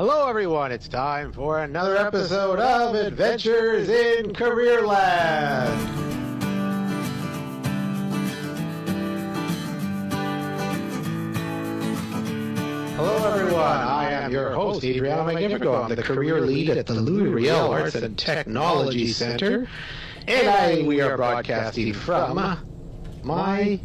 Hello, 0.00 0.26
everyone. 0.26 0.72
It's 0.72 0.88
time 0.88 1.30
for 1.30 1.62
another 1.62 1.94
episode 1.94 2.58
of 2.58 2.94
Adventures 2.94 3.90
in 3.90 4.32
Careerland. 4.32 5.76
Hello, 12.96 13.30
everyone. 13.30 13.62
I 13.62 14.10
am 14.12 14.32
your 14.32 14.52
host, 14.52 14.82
Adriano 14.82 15.26
Magnifico. 15.26 15.82
I'm 15.82 15.94
the 15.94 16.02
career 16.02 16.40
lead 16.40 16.70
at 16.70 16.86
the 16.86 16.94
Louis 16.94 17.28
Riel 17.28 17.70
Arts 17.70 17.94
and 17.94 18.16
Technology 18.16 19.08
Center. 19.08 19.68
And 20.26 20.48
I, 20.48 20.80
we 20.80 21.02
are 21.02 21.18
broadcasting 21.18 21.92
from 21.92 22.58
my 23.22 23.78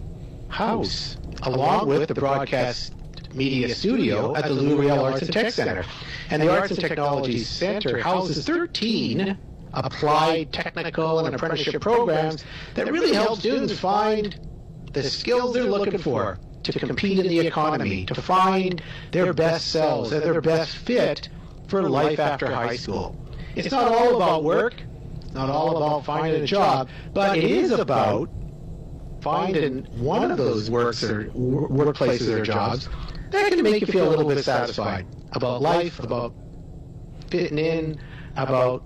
house, 0.48 1.18
along 1.42 1.90
with 1.90 2.08
the 2.08 2.16
broadcast 2.16 2.94
media 3.36 3.74
studio 3.76 4.36
at 4.36 4.46
the 4.46 4.52
Louis 4.52 4.76
Riel 4.76 5.04
Arts 5.04 5.22
and 5.22 5.34
Tech 5.34 5.52
Center. 5.54 5.86
And 6.30 6.42
the 6.42 6.52
Arts 6.52 6.72
and 6.72 6.80
Technology 6.80 7.40
Center 7.40 8.00
houses 8.00 8.46
13 8.46 9.38
applied 9.74 10.54
technical 10.54 11.26
and 11.26 11.36
apprenticeship 11.36 11.82
programs 11.82 12.44
that 12.76 12.92
really 12.92 13.14
help 13.14 13.40
students 13.40 13.78
find 13.78 14.40
the 14.94 15.04
skills 15.04 15.54
they're 15.54 15.64
looking 15.64 15.98
for 15.98 16.40
to 16.64 16.80
compete 16.80 17.20
in 17.20 17.28
the 17.28 17.40
economy, 17.40 18.06
to 18.06 18.16
find 18.16 18.82
their 19.12 19.34
best 19.34 19.68
selves 19.68 20.12
and 20.12 20.24
their 20.24 20.42
best 20.42 20.76
fit 20.78 21.30
for 21.68 21.88
life 21.88 22.20
after 22.20 22.48
high 22.48 22.76
school. 22.76 23.16
It's 23.56 23.72
not 23.72 23.92
all 23.92 24.16
about 24.16 24.44
work, 24.44 24.82
it's 25.22 25.34
not 25.34 25.50
all 25.50 25.78
about 25.78 26.06
finding 26.06 26.42
a 26.42 26.46
job, 26.46 26.90
but 27.14 27.38
it 27.38 27.44
is 27.44 27.72
about 27.72 28.30
finding 29.22 29.84
one 30.00 30.32
of 30.32 30.38
those 30.38 30.70
works 30.70 31.04
or 31.04 31.26
workplaces 31.26 32.30
or 32.30 32.44
jobs 32.44 32.88
that 33.32 33.50
can 33.52 33.64
make 33.64 33.82
you 33.82 33.88
feel 33.88 34.08
a 34.08 34.10
little 34.10 34.28
bit 34.28 34.44
satisfied 34.44 35.06
about 35.32 35.62
life, 35.62 36.00
about 36.00 36.34
fitting 37.30 37.58
in, 37.58 38.00
about 38.36 38.84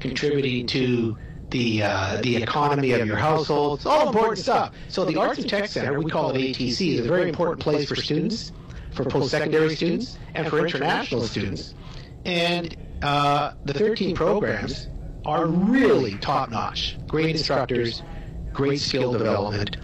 contributing 0.00 0.66
to 0.68 1.16
the 1.50 1.82
uh, 1.82 2.20
the 2.22 2.36
economy 2.36 2.92
of 2.92 3.06
your 3.06 3.16
household. 3.16 3.78
It's 3.78 3.86
all 3.86 4.08
important 4.08 4.38
stuff. 4.38 4.74
So 4.88 5.04
the 5.04 5.16
Arts 5.16 5.38
and 5.40 5.48
Tech 5.48 5.68
Center, 5.68 5.98
we 6.00 6.10
call 6.10 6.30
it 6.30 6.38
ATC, 6.38 6.94
is 6.94 7.06
a 7.06 7.08
very 7.08 7.28
important 7.28 7.60
place 7.60 7.88
for 7.88 7.96
students, 7.96 8.52
for 8.92 9.04
post-secondary 9.04 9.74
students, 9.74 10.18
and 10.34 10.46
for 10.48 10.64
international 10.64 11.22
students. 11.22 11.74
And 12.24 12.76
uh, 13.02 13.52
the 13.64 13.74
13 13.74 14.14
programs 14.14 14.88
are 15.24 15.46
really 15.46 16.16
top-notch. 16.18 16.98
Great 17.06 17.30
instructors, 17.30 18.02
great 18.52 18.80
skill 18.80 19.12
development. 19.12 19.76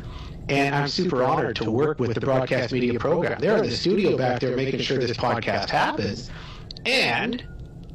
And 0.49 0.75
I'm 0.75 0.89
super 0.89 1.25
honored 1.25 1.57
to 1.57 1.71
work 1.71 1.99
with 1.99 2.15
the 2.15 2.21
broadcast 2.21 2.73
media 2.73 2.99
program. 2.99 3.41
They're 3.41 3.57
in 3.57 3.69
the 3.69 3.77
studio 3.77 4.17
back 4.17 4.41
there 4.41 4.57
making 4.57 4.81
sure 4.81 4.99
this 4.99 5.17
podcast 5.17 5.71
happens. 5.71 6.31
And 6.85 7.45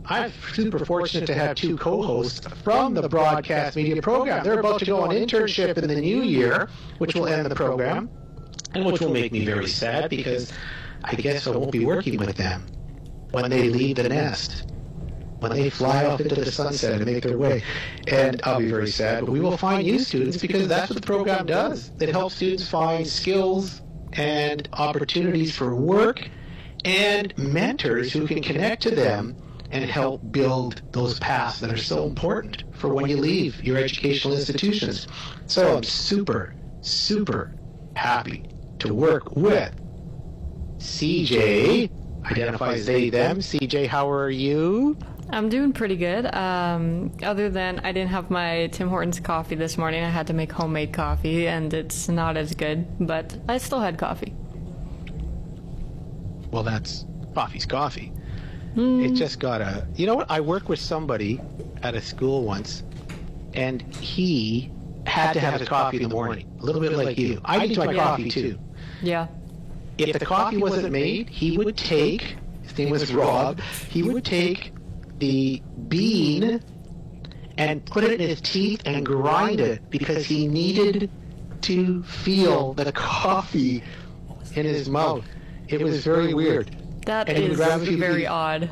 I'm 0.05 0.33
super 0.53 0.83
fortunate 0.83 1.27
to 1.27 1.33
have 1.33 1.55
two 1.55 1.77
co-hosts 1.77 2.45
from 2.63 2.93
the 2.93 3.07
broadcast 3.07 3.77
media 3.77 4.01
program. 4.01 4.43
They're 4.43 4.59
about 4.59 4.79
to 4.79 4.85
go 4.85 5.01
on 5.01 5.09
internship 5.11 5.77
in 5.77 5.87
the 5.87 5.95
new 5.95 6.21
year, 6.23 6.67
which 6.97 7.15
will 7.15 7.27
end 7.27 7.45
the 7.45 7.55
program, 7.55 8.09
and 8.73 8.85
which 8.85 8.99
will 8.99 9.13
make 9.13 9.31
me 9.31 9.45
very 9.45 9.67
sad 9.67 10.09
because 10.09 10.51
I 11.03 11.15
guess 11.15 11.47
I 11.47 11.51
won't 11.51 11.71
be 11.71 11.85
working 11.85 12.17
with 12.17 12.35
them 12.35 12.65
when 13.31 13.49
they 13.49 13.69
leave 13.69 13.95
the 13.95 14.09
nest, 14.09 14.70
when 15.41 15.53
they 15.53 15.69
fly 15.71 16.05
off 16.05 16.21
into 16.21 16.35
the 16.35 16.51
sunset 16.51 16.93
and 16.93 17.05
make 17.05 17.23
their 17.23 17.37
way. 17.37 17.63
And 18.07 18.39
I'll 18.43 18.59
be 18.59 18.69
very 18.69 18.91
sad, 18.91 19.25
but 19.25 19.31
we 19.31 19.39
will 19.39 19.57
find 19.57 19.85
new 19.85 19.99
students 19.99 20.37
because 20.37 20.67
that's 20.67 20.89
what 20.89 21.01
the 21.01 21.05
program 21.05 21.47
does. 21.47 21.91
It 21.99 22.09
helps 22.09 22.35
students 22.35 22.67
find 22.67 23.07
skills 23.07 23.81
and 24.13 24.69
opportunities 24.73 25.55
for 25.55 25.75
work 25.75 26.29
and 26.85 27.35
mentors 27.37 28.13
who 28.13 28.27
can 28.27 28.43
connect 28.43 28.83
to 28.83 28.91
them 28.91 29.35
and 29.71 29.83
help 29.85 30.21
build 30.31 30.81
those 30.91 31.17
paths 31.19 31.59
that 31.59 31.71
are 31.71 31.77
so 31.77 32.05
important 32.05 32.63
for 32.71 32.93
when 32.93 33.09
you 33.09 33.17
leave 33.17 33.63
your 33.63 33.77
educational 33.77 34.35
institutions. 34.35 35.07
So 35.47 35.77
I'm 35.77 35.83
super, 35.83 36.53
super 36.81 37.55
happy 37.95 38.43
to 38.79 38.93
work 38.93 39.35
with 39.35 39.73
CJ. 40.77 41.89
Identifies 42.29 42.85
they, 42.85 43.09
them. 43.09 43.39
CJ, 43.39 43.87
how 43.87 44.11
are 44.11 44.29
you? 44.29 44.97
I'm 45.31 45.47
doing 45.49 45.71
pretty 45.71 45.95
good. 45.95 46.25
Um, 46.33 47.13
other 47.23 47.49
than 47.49 47.79
I 47.79 47.91
didn't 47.91 48.09
have 48.09 48.29
my 48.29 48.67
Tim 48.67 48.89
Hortons 48.89 49.19
coffee 49.19 49.55
this 49.55 49.77
morning, 49.77 50.03
I 50.03 50.09
had 50.09 50.27
to 50.27 50.33
make 50.33 50.51
homemade 50.51 50.91
coffee, 50.91 51.47
and 51.47 51.73
it's 51.73 52.09
not 52.09 52.35
as 52.35 52.53
good, 52.53 52.85
but 52.99 53.37
I 53.47 53.57
still 53.57 53.79
had 53.79 53.97
coffee. 53.97 54.35
Well, 56.51 56.63
that's 56.63 57.05
coffee's 57.33 57.65
coffee. 57.65 58.11
It 58.75 59.15
just 59.15 59.39
got 59.39 59.61
a. 59.61 59.85
You 59.95 60.05
know 60.05 60.15
what? 60.15 60.31
I 60.31 60.39
worked 60.39 60.69
with 60.69 60.79
somebody 60.79 61.41
at 61.83 61.93
a 61.93 62.01
school 62.01 62.43
once, 62.43 62.83
and 63.53 63.81
he 63.95 64.71
had 65.05 65.33
to 65.33 65.39
have 65.39 65.59
his 65.59 65.67
coffee 65.67 65.97
in 65.97 66.03
the 66.03 66.09
morning, 66.09 66.49
a 66.61 66.63
little 66.63 66.81
bit 66.81 66.93
like 66.93 67.17
you. 67.17 67.41
I 67.43 67.67
need 67.67 67.77
my 67.77 67.93
coffee 67.93 68.29
too. 68.29 68.57
Yeah. 69.01 69.27
If 69.97 70.17
the 70.17 70.25
coffee 70.25 70.57
wasn't 70.57 70.91
made, 70.91 71.29
he 71.29 71.57
would 71.57 71.77
take. 71.77 72.37
His 72.63 72.77
name 72.77 72.89
was 72.89 73.13
Rob. 73.13 73.59
He 73.89 74.03
would 74.03 74.23
take 74.23 74.71
the 75.21 75.61
bean 75.87 76.61
and 77.57 77.85
put 77.85 78.03
it 78.03 78.19
in 78.19 78.27
his 78.27 78.41
teeth 78.41 78.81
and 78.85 79.05
grind 79.05 79.61
it 79.61 79.87
because 79.89 80.25
he 80.25 80.47
needed 80.47 81.09
to 81.61 82.01
feel 82.03 82.73
the 82.73 82.91
coffee 82.91 83.83
in 84.55 84.65
his 84.65 84.89
mouth. 84.89 85.23
It 85.67 85.81
was 85.81 86.03
very 86.03 86.33
weird. 86.33 86.75
That 87.05 87.29
And 87.29 87.37
is 87.37 87.59
very 87.59 88.27
odd. 88.27 88.69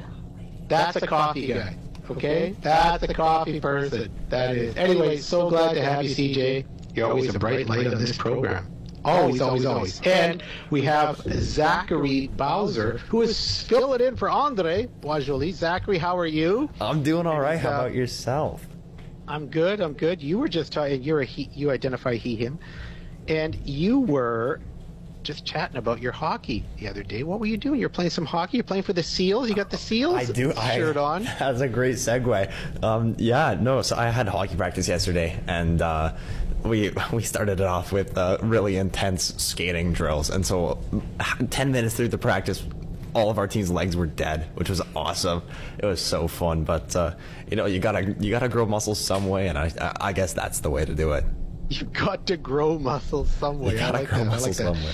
That's 0.67 0.97
a 0.97 1.07
coffee 1.07 1.47
guy. 1.47 1.77
Okay? 2.09 2.55
That's 2.61 3.03
a 3.03 3.13
coffee 3.13 3.59
person. 3.59 4.11
That 4.29 4.57
is. 4.57 4.75
Anyway, 4.75 5.17
so 5.17 5.49
glad 5.49 5.75
to 5.75 5.83
have 5.83 6.03
you, 6.03 6.09
CJ. 6.09 6.66
You're 6.95 7.09
always 7.09 7.33
a 7.33 7.39
bright 7.39 7.67
light 7.69 7.87
on 7.87 7.99
this 7.99 8.17
program. 8.17 8.66
Always, 9.05 9.41
always, 9.41 9.65
always. 9.65 10.01
And 10.01 10.43
we 10.69 10.81
have 10.81 11.17
Zachary 11.21 12.27
Bowser, 12.27 12.97
who 13.09 13.21
is 13.21 13.63
filling 13.63 14.01
in 14.01 14.15
for 14.15 14.29
Andre 14.29 14.87
Boisjoli. 15.01 15.53
Zachary, 15.53 15.97
how 15.97 16.17
are 16.17 16.25
you? 16.25 16.69
I'm 16.81 17.01
doing 17.03 17.25
all 17.25 17.39
right. 17.39 17.59
How 17.59 17.69
uh, 17.69 17.75
about 17.75 17.93
yourself? 17.93 18.67
I'm 19.27 19.47
good. 19.47 19.79
I'm 19.79 19.93
good. 19.93 20.21
You 20.21 20.39
were 20.39 20.49
just 20.49 20.73
talking. 20.73 21.01
You're 21.01 21.21
a 21.21 21.25
he. 21.25 21.49
You 21.53 21.71
identify 21.71 22.15
he 22.15 22.35
him, 22.35 22.59
and 23.27 23.55
you 23.63 23.99
were 23.99 24.59
just 25.23 25.45
chatting 25.45 25.77
about 25.77 26.01
your 26.01 26.11
hockey 26.11 26.66
the 26.77 26.87
other 26.87 27.03
day. 27.03 27.23
What 27.23 27.39
were 27.39 27.45
you 27.45 27.57
doing? 27.57 27.79
You're 27.79 27.89
playing 27.89 28.09
some 28.09 28.25
hockey. 28.25 28.57
You're 28.57 28.63
playing 28.63 28.83
for 28.83 28.93
the 28.93 29.03
Seals. 29.03 29.49
You 29.49 29.55
got 29.55 29.69
the 29.69 29.77
Seals 29.77 30.16
I 30.16 30.25
do. 30.25 30.53
I, 30.55 30.75
shirt 30.75 30.97
on. 31.11 31.23
That's 31.23 31.61
a 31.61 31.67
great 31.67 31.95
segue. 31.95 32.51
Um, 32.83 33.16
yeah, 33.17 33.55
no. 33.59 33.81
So 33.81 33.95
I 33.95 34.09
had 34.09 34.27
hockey 34.27 34.55
practice 34.55 34.87
yesterday, 34.87 35.39
and 35.47 35.81
uh, 35.81 36.16
we 36.64 36.92
we 37.12 37.24
started 37.24 37.59
it 37.59 37.66
off 37.66 37.92
with 37.92 38.18
uh, 38.18 38.38
really 38.42 38.78
intense 38.78 39.34
skating 39.42 39.94
drills. 39.94 40.30
And 40.30 40.46
so, 40.46 40.80
ten 41.50 41.72
minutes 41.72 41.96
through 41.96 42.09
the 42.09 42.18
practice, 42.18 42.64
all 43.14 43.30
of 43.30 43.38
our 43.38 43.47
team's 43.47 43.72
legs 43.72 43.96
were 43.96 44.06
dead, 44.06 44.50
which 44.56 44.70
was 44.70 44.81
awesome. 44.96 45.42
It 45.78 45.86
was 45.86 46.02
so 46.02 46.28
fun. 46.28 46.64
But 46.64 46.96
uh, 46.96 47.16
you 47.50 47.58
know, 47.58 47.66
you 47.66 47.80
gotta 47.80 48.16
you 48.20 48.31
gotta 48.31 48.50
grow 48.50 48.66
muscles 48.66 49.00
some 49.00 49.28
way, 49.28 49.47
and 49.47 49.58
I 49.58 49.72
I 50.00 50.14
guess 50.14 50.34
that's 50.34 50.59
the 50.59 50.70
way 50.70 50.86
to 50.86 50.94
do 50.94 51.14
it. 51.14 51.24
You 51.70 51.86
got 51.86 52.25
to 52.28 52.38
grow 52.38 52.80
muscles 52.80 53.30
some 53.30 53.59
way. 53.59 53.74
You 53.74 53.78
I 53.78 53.80
gotta 53.80 53.97
like 54.00 54.09
grow 54.09 54.18
that. 54.20 54.24
Like 54.26 54.31
muscles 54.31 54.58
that. 54.58 54.64
some 54.64 54.84
way. 54.84 54.91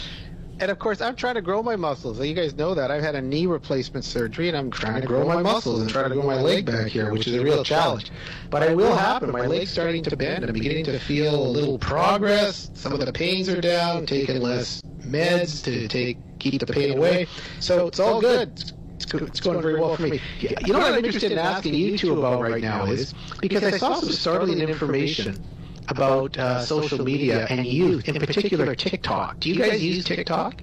And 0.57 0.71
of 0.71 0.79
course, 0.79 1.01
I'm 1.01 1.16
trying 1.16 1.35
to 1.35 1.41
grow 1.41 1.61
my 1.61 1.75
muscles. 1.75 2.19
You 2.19 2.33
guys 2.33 2.53
know 2.53 2.73
that. 2.73 2.89
I've 2.89 3.03
had 3.03 3.16
a 3.16 3.21
knee 3.21 3.45
replacement 3.45 4.05
surgery, 4.05 4.47
and 4.47 4.55
I'm 4.57 4.71
trying 4.71 5.01
to 5.01 5.07
grow 5.07 5.27
my 5.27 5.41
muscles 5.41 5.81
and 5.81 5.89
try 5.89 6.03
to 6.03 6.09
grow 6.09 6.23
my 6.23 6.39
leg 6.39 6.66
back 6.66 6.88
here, 6.88 7.11
which 7.11 7.27
is 7.27 7.35
a 7.35 7.43
real 7.43 7.63
challenge. 7.63 8.11
But 8.49 8.63
it 8.63 8.75
will 8.75 8.95
happen. 8.95 9.31
My 9.31 9.47
leg's 9.47 9.71
starting 9.71 10.03
to 10.03 10.16
bend. 10.16 10.43
And 10.43 10.49
I'm 10.49 10.53
beginning 10.53 10.85
to 10.85 10.97
feel 10.97 11.35
a 11.35 11.49
little 11.49 11.77
progress. 11.77 12.71
Some 12.73 12.93
of 12.93 12.99
the 12.99 13.11
pains 13.11 13.49
are 13.49 13.59
down. 13.59 14.05
Taking 14.05 14.41
less 14.41 14.81
meds 15.01 15.63
to 15.66 15.88
take 15.89 16.17
keep 16.39 16.61
the 16.61 16.72
pain 16.72 16.97
away. 16.97 17.27
So 17.59 17.87
it's 17.87 17.99
all 17.99 18.22
good. 18.22 18.49
It's, 18.95 19.13
it's 19.13 19.39
going 19.41 19.61
very 19.61 19.79
well 19.79 19.95
for 19.97 20.03
me. 20.03 20.22
You 20.39 20.72
know 20.72 20.79
what 20.79 20.93
I'm 20.93 20.97
interested 20.97 21.34
in 21.34 21.37
asking 21.37 21.73
you 21.73 21.97
two 21.97 22.17
about 22.17 22.41
right 22.41 22.61
now 22.61 22.85
is 22.85 23.13
because 23.41 23.63
I 23.63 23.78
saw 23.78 23.96
some 23.96 24.09
startling 24.09 24.61
information 24.61 25.43
about 25.87 26.37
uh, 26.37 26.61
social 26.61 27.03
media 27.03 27.46
and 27.49 27.66
youth, 27.66 28.08
in 28.08 28.16
particular 28.16 28.76
TikTok. 28.76 29.40
Do 29.40 29.49
you 29.49 29.55
guys 29.55 29.84
use 29.84 30.03
TikTok? 30.05 30.61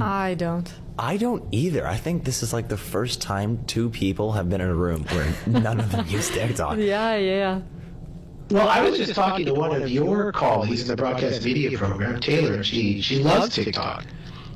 I 0.00 0.34
don't. 0.34 0.72
I 0.98 1.16
don't 1.16 1.44
either. 1.52 1.86
I 1.86 1.96
think 1.96 2.24
this 2.24 2.42
is 2.42 2.52
like 2.52 2.68
the 2.68 2.76
first 2.76 3.20
time 3.22 3.64
two 3.66 3.88
people 3.90 4.32
have 4.32 4.48
been 4.48 4.60
in 4.60 4.68
a 4.68 4.74
room 4.74 5.04
where 5.04 5.32
none 5.46 5.80
of 5.80 5.92
them 5.92 6.06
use 6.08 6.30
TikTok. 6.30 6.78
Yeah, 6.78 7.16
yeah. 7.16 7.60
Well, 8.50 8.68
I 8.68 8.80
was 8.80 8.96
just 8.96 9.14
talking 9.14 9.44
to 9.46 9.54
one 9.54 9.80
of 9.82 9.90
your 9.90 10.32
colleagues 10.32 10.82
in 10.82 10.88
the 10.88 10.96
broadcast 10.96 11.44
media 11.44 11.76
program, 11.76 12.18
Taylor, 12.20 12.54
and 12.54 12.64
she 12.66 13.00
she 13.02 13.22
loves 13.22 13.54
TikTok. 13.54 14.06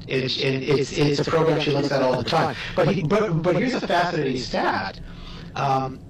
It's, 0.08 0.42
and 0.42 0.62
it's 0.62 0.92
it's 0.92 1.20
a 1.20 1.30
program 1.30 1.60
she 1.60 1.72
looks 1.72 1.92
at 1.92 2.02
all 2.02 2.16
the 2.16 2.28
time. 2.28 2.56
But 2.74 2.88
he, 2.88 3.02
but 3.02 3.42
but 3.42 3.56
here's 3.56 3.74
a 3.74 3.86
fascinating 3.86 4.38
stat. 4.38 4.98
Um, 5.54 6.00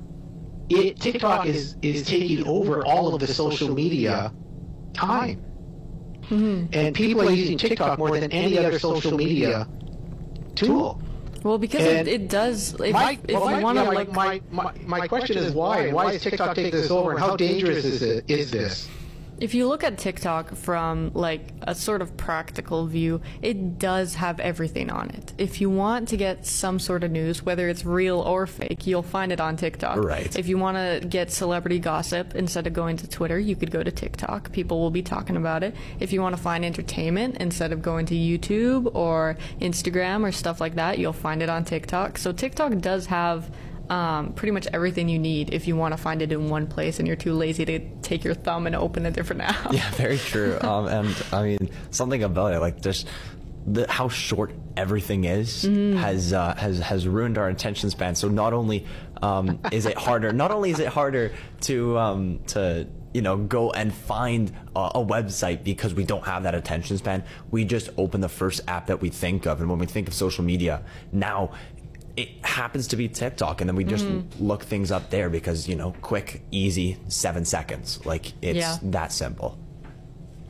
it 0.69 1.00
TikTok 1.00 1.47
is 1.47 1.76
is 1.82 2.06
taking 2.06 2.47
over 2.47 2.85
all 2.87 3.14
of 3.14 3.20
the 3.20 3.26
social 3.26 3.75
media 3.75 4.32
time, 4.93 5.43
mm-hmm. 6.23 6.67
and 6.73 6.94
people 6.94 7.29
are 7.29 7.32
using 7.32 7.59
TikTok 7.59 7.99
more 7.99 8.19
than 8.19 8.32
any 8.32 8.59
other 8.59 8.79
social 8.79 9.17
media 9.17 9.69
tool. 10.55 11.00
Well, 11.43 11.59
because 11.59 11.82
it, 11.82 12.06
it 12.06 12.29
does. 12.29 12.75
If, 12.75 12.93
My, 12.93 13.19
if 13.26 13.35
well, 13.35 13.56
you 13.56 13.62
want 13.64 13.76
to 13.79 13.85
yeah, 13.85 13.91
like, 13.91 14.12
my, 14.12 14.41
my, 14.50 14.73
my 14.87 15.09
question 15.09 15.38
is 15.38 15.53
why? 15.53 15.91
Why 15.91 16.12
is 16.12 16.23
TikTok 16.23 16.55
taking 16.55 16.70
this 16.70 16.91
over? 16.91 17.12
And 17.12 17.20
how 17.20 17.37
dangerous 17.37 17.85
is 17.85 18.03
it? 18.03 18.31
Is 18.31 18.50
this? 18.50 18.88
If 19.43 19.55
you 19.55 19.67
look 19.67 19.83
at 19.83 19.99
TikTok 19.99 20.55
from 20.55 21.11
like 21.15 21.49
a 21.62 21.75
sort 21.75 22.00
of 22.00 22.17
practical 22.17 22.87
view, 22.87 23.21
it 23.43 23.77
does 23.77 24.15
have 24.15 24.39
everything 24.39 24.89
on 24.89 25.11
it. 25.11 25.33
If 25.37 25.61
you 25.61 25.69
want 25.69 26.06
to 26.11 26.17
get 26.17 26.47
some 26.47 26.79
sort 26.79 27.03
of 27.03 27.11
news, 27.11 27.43
whether 27.43 27.69
it's 27.69 27.85
real 27.85 28.21
or 28.21 28.47
fake, 28.47 28.87
you'll 28.87 29.03
find 29.03 29.33
it 29.33 29.41
on 29.41 29.56
TikTok. 29.56 29.97
Right. 29.97 30.39
If 30.39 30.47
you 30.47 30.59
want 30.59 30.77
to 30.77 31.05
get 31.09 31.33
celebrity 31.33 31.81
gossip 31.81 32.37
instead 32.37 32.69
of 32.69 32.73
going 32.73 32.97
to 32.99 33.09
Twitter, 33.09 33.37
you 33.37 33.56
could 33.56 33.73
go 33.73 33.83
to 33.83 33.91
TikTok. 33.91 34.53
People 34.53 34.81
will 34.81 34.93
be 34.93 35.03
talking 35.03 35.37
about 35.37 35.65
it. 35.65 35.75
If 35.99 36.12
you 36.12 36.23
want 36.23 36.37
to 36.37 36.41
find 36.41 36.65
entertainment 36.65 37.39
instead 37.39 37.73
of 37.73 37.83
going 37.83 38.06
to 38.06 38.15
YouTube 38.15 38.94
or 38.94 39.37
Instagram 39.61 40.23
or 40.23 40.31
stuff 40.31 40.61
like 40.61 40.77
that, 40.77 41.00
you'll 41.00 41.12
find 41.12 41.43
it 41.43 41.49
on 41.49 41.65
TikTok. 41.65 42.17
So 42.17 42.31
TikTok 42.31 42.79
does 42.79 43.06
have 43.06 43.50
um, 43.90 44.32
pretty 44.32 44.52
much 44.52 44.67
everything 44.73 45.08
you 45.08 45.19
need 45.19 45.52
if 45.52 45.67
you 45.67 45.76
want 45.76 45.93
to 45.93 45.99
find 45.99 46.23
it 46.23 46.32
in 46.32 46.49
one 46.49 46.67
place 46.67 46.99
and 46.99 47.06
you're 47.06 47.17
too 47.17 47.34
lazy 47.34 47.64
to 47.64 47.79
take 48.02 48.25
your 48.25 48.34
thumb 48.34 48.67
and 48.67 48.75
open 48.76 49.06
a 49.06 49.11
different 49.19 49.43
app. 49.43 49.73
Yeah, 49.73 49.90
very 49.93 50.19
true. 50.19 50.58
Um, 50.73 50.87
and 50.87 51.25
I 51.32 51.43
mean, 51.43 51.70
something 51.90 52.23
about 52.23 52.55
it, 52.55 52.61
like 52.61 52.81
just 52.81 53.06
the, 53.67 53.90
how 53.90 54.08
short 54.08 54.52
everything 54.76 55.25
is, 55.25 55.62
has 55.62 56.32
uh, 56.32 56.55
has 56.56 56.79
has 56.79 57.06
ruined 57.06 57.37
our 57.37 57.49
attention 57.49 57.90
span. 57.90 58.14
So 58.14 58.29
not 58.29 58.52
only 58.52 58.87
um, 59.23 59.61
is 59.70 59.87
it 59.87 59.96
harder, 59.96 60.32
not 60.32 60.50
only 60.50 60.70
is 60.70 60.79
it 60.79 60.88
harder 60.88 61.32
to 61.62 61.99
um, 61.99 62.38
to 62.49 62.87
you 63.12 63.23
know 63.23 63.37
go 63.37 63.70
and 63.73 63.93
find 63.93 64.52
a, 64.75 64.93
a 64.94 65.05
website 65.05 65.62
because 65.64 65.94
we 65.94 66.05
don't 66.05 66.25
have 66.25 66.44
that 66.44 66.55
attention 66.55 66.96
span. 66.99 67.25
We 67.50 67.64
just 67.64 67.90
open 67.99 68.20
the 68.20 68.29
first 68.29 68.62
app 68.69 68.87
that 68.87 69.00
we 69.00 69.11
think 69.11 69.46
of, 69.46 69.61
and 69.61 69.69
when 69.69 69.79
we 69.79 69.87
think 69.87 70.08
of 70.08 70.14
social 70.14 70.44
media 70.44 70.82
now. 71.12 71.52
It 72.17 72.44
happens 72.44 72.88
to 72.88 72.97
be 72.97 73.09
TikTok, 73.09 73.61
and 73.61 73.69
then 73.69 73.76
we 73.76 73.85
just 73.85 74.05
mm. 74.05 74.25
look 74.38 74.64
things 74.64 74.93
up 74.93 75.11
there 75.11 75.31
because 75.31 75.69
you 75.69 75.76
know, 75.76 75.94
quick, 76.03 76.43
easy, 76.50 76.99
seven 77.09 77.44
seconds. 77.44 78.05
Like 78.05 78.32
it's 78.43 78.59
Yeah. 78.59 78.79
that 78.82 79.12
simple. 79.12 79.59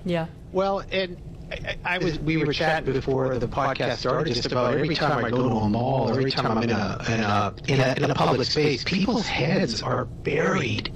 Yeah. 0.05 0.26
Well, 0.53 0.82
and 0.91 1.17
I, 1.53 1.76
I 1.85 1.99
was 1.99 2.19
we 2.19 2.37
were 2.37 2.53
chatting 2.53 2.93
before 2.93 3.38
the 3.38 3.49
podcast 3.49 3.99
started 3.99 4.35
just 4.35 4.50
about 4.50 4.75
every 4.75 4.94
time 4.94 5.25
I 5.25 5.31
go 5.31 5.49
to 5.49 5.56
a 5.56 5.69
mall, 5.69 6.11
every 6.11 6.31
time 6.31 6.59
I'm 6.59 6.62
in 6.62 6.70
a 6.70 7.05
in 7.09 7.20
a 7.20 7.55
in 7.69 7.81
a, 7.81 8.05
in 8.05 8.11
a 8.11 8.15
public 8.15 8.47
space, 8.47 8.85
people's 8.85 9.26
heads 9.26 9.82
are 9.82 10.05
buried 10.05 10.93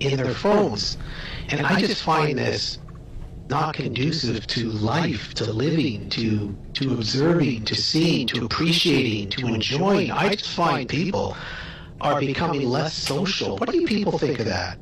in 0.00 0.16
their 0.16 0.34
phones, 0.34 0.98
and 1.48 1.66
I 1.66 1.80
just 1.80 2.02
find 2.02 2.38
this 2.38 2.78
not 3.48 3.74
conducive 3.74 4.46
to 4.48 4.70
life, 4.70 5.34
to 5.34 5.50
living, 5.50 6.08
to 6.10 6.56
to 6.74 6.92
observing, 6.94 7.64
to 7.64 7.74
seeing, 7.74 8.26
to 8.28 8.44
appreciating, 8.44 9.30
to 9.30 9.46
enjoying. 9.46 10.10
I 10.10 10.34
just 10.34 10.50
find 10.54 10.88
people 10.88 11.36
are 12.00 12.20
becoming 12.20 12.68
less 12.68 12.94
social. 12.94 13.56
What 13.56 13.70
do 13.70 13.80
you 13.80 13.86
people 13.86 14.18
think 14.18 14.38
of 14.38 14.46
that? 14.46 14.78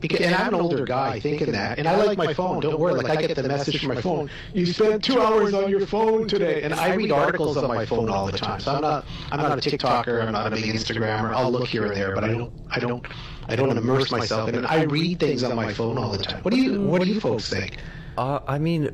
Because, 0.00 0.20
and 0.20 0.34
I'm 0.34 0.54
an 0.54 0.60
older 0.60 0.86
guy 0.86 1.20
thinking 1.20 1.52
that, 1.52 1.78
and 1.78 1.86
I 1.86 1.94
like 2.02 2.16
my 2.16 2.32
phone. 2.32 2.60
Don't 2.60 2.80
worry, 2.80 2.94
like 2.94 3.10
I 3.10 3.20
get 3.20 3.36
the 3.36 3.46
message 3.46 3.80
from 3.80 3.94
my 3.94 4.00
phone. 4.00 4.30
You 4.54 4.64
spent 4.64 5.04
two 5.04 5.20
hours 5.20 5.52
on 5.52 5.68
your 5.68 5.86
phone 5.86 6.26
today, 6.26 6.62
and 6.62 6.72
I 6.72 6.94
read 6.94 7.12
articles 7.12 7.58
on 7.58 7.68
my 7.68 7.84
phone 7.84 8.08
all 8.08 8.24
the 8.24 8.32
time. 8.32 8.60
So 8.60 8.74
I'm 8.74 8.80
not, 8.80 9.04
I'm 9.30 9.40
not 9.40 9.58
a 9.58 9.60
TikToker. 9.60 10.24
I'm 10.24 10.32
not 10.32 10.46
a 10.46 10.56
big 10.56 10.64
Instagrammer. 10.64 11.34
I'll 11.34 11.52
look 11.52 11.68
here 11.68 11.84
and 11.84 11.94
there, 11.94 12.14
but 12.14 12.24
I 12.24 12.28
don't, 12.28 12.50
I 12.70 12.80
don't, 12.80 13.06
I 13.48 13.56
don't 13.56 13.76
immerse 13.76 14.10
myself 14.10 14.48
in 14.48 14.54
it. 14.54 14.64
I 14.64 14.84
read 14.84 15.20
things 15.20 15.42
on 15.42 15.54
my 15.54 15.70
phone 15.70 15.98
all 15.98 16.10
the 16.10 16.18
time. 16.24 16.42
What 16.44 16.54
do 16.54 16.60
you, 16.60 16.80
what 16.80 17.02
do 17.02 17.08
you 17.08 17.20
folks 17.20 17.50
think? 17.50 17.76
Uh, 18.16 18.40
I 18.46 18.58
mean, 18.58 18.90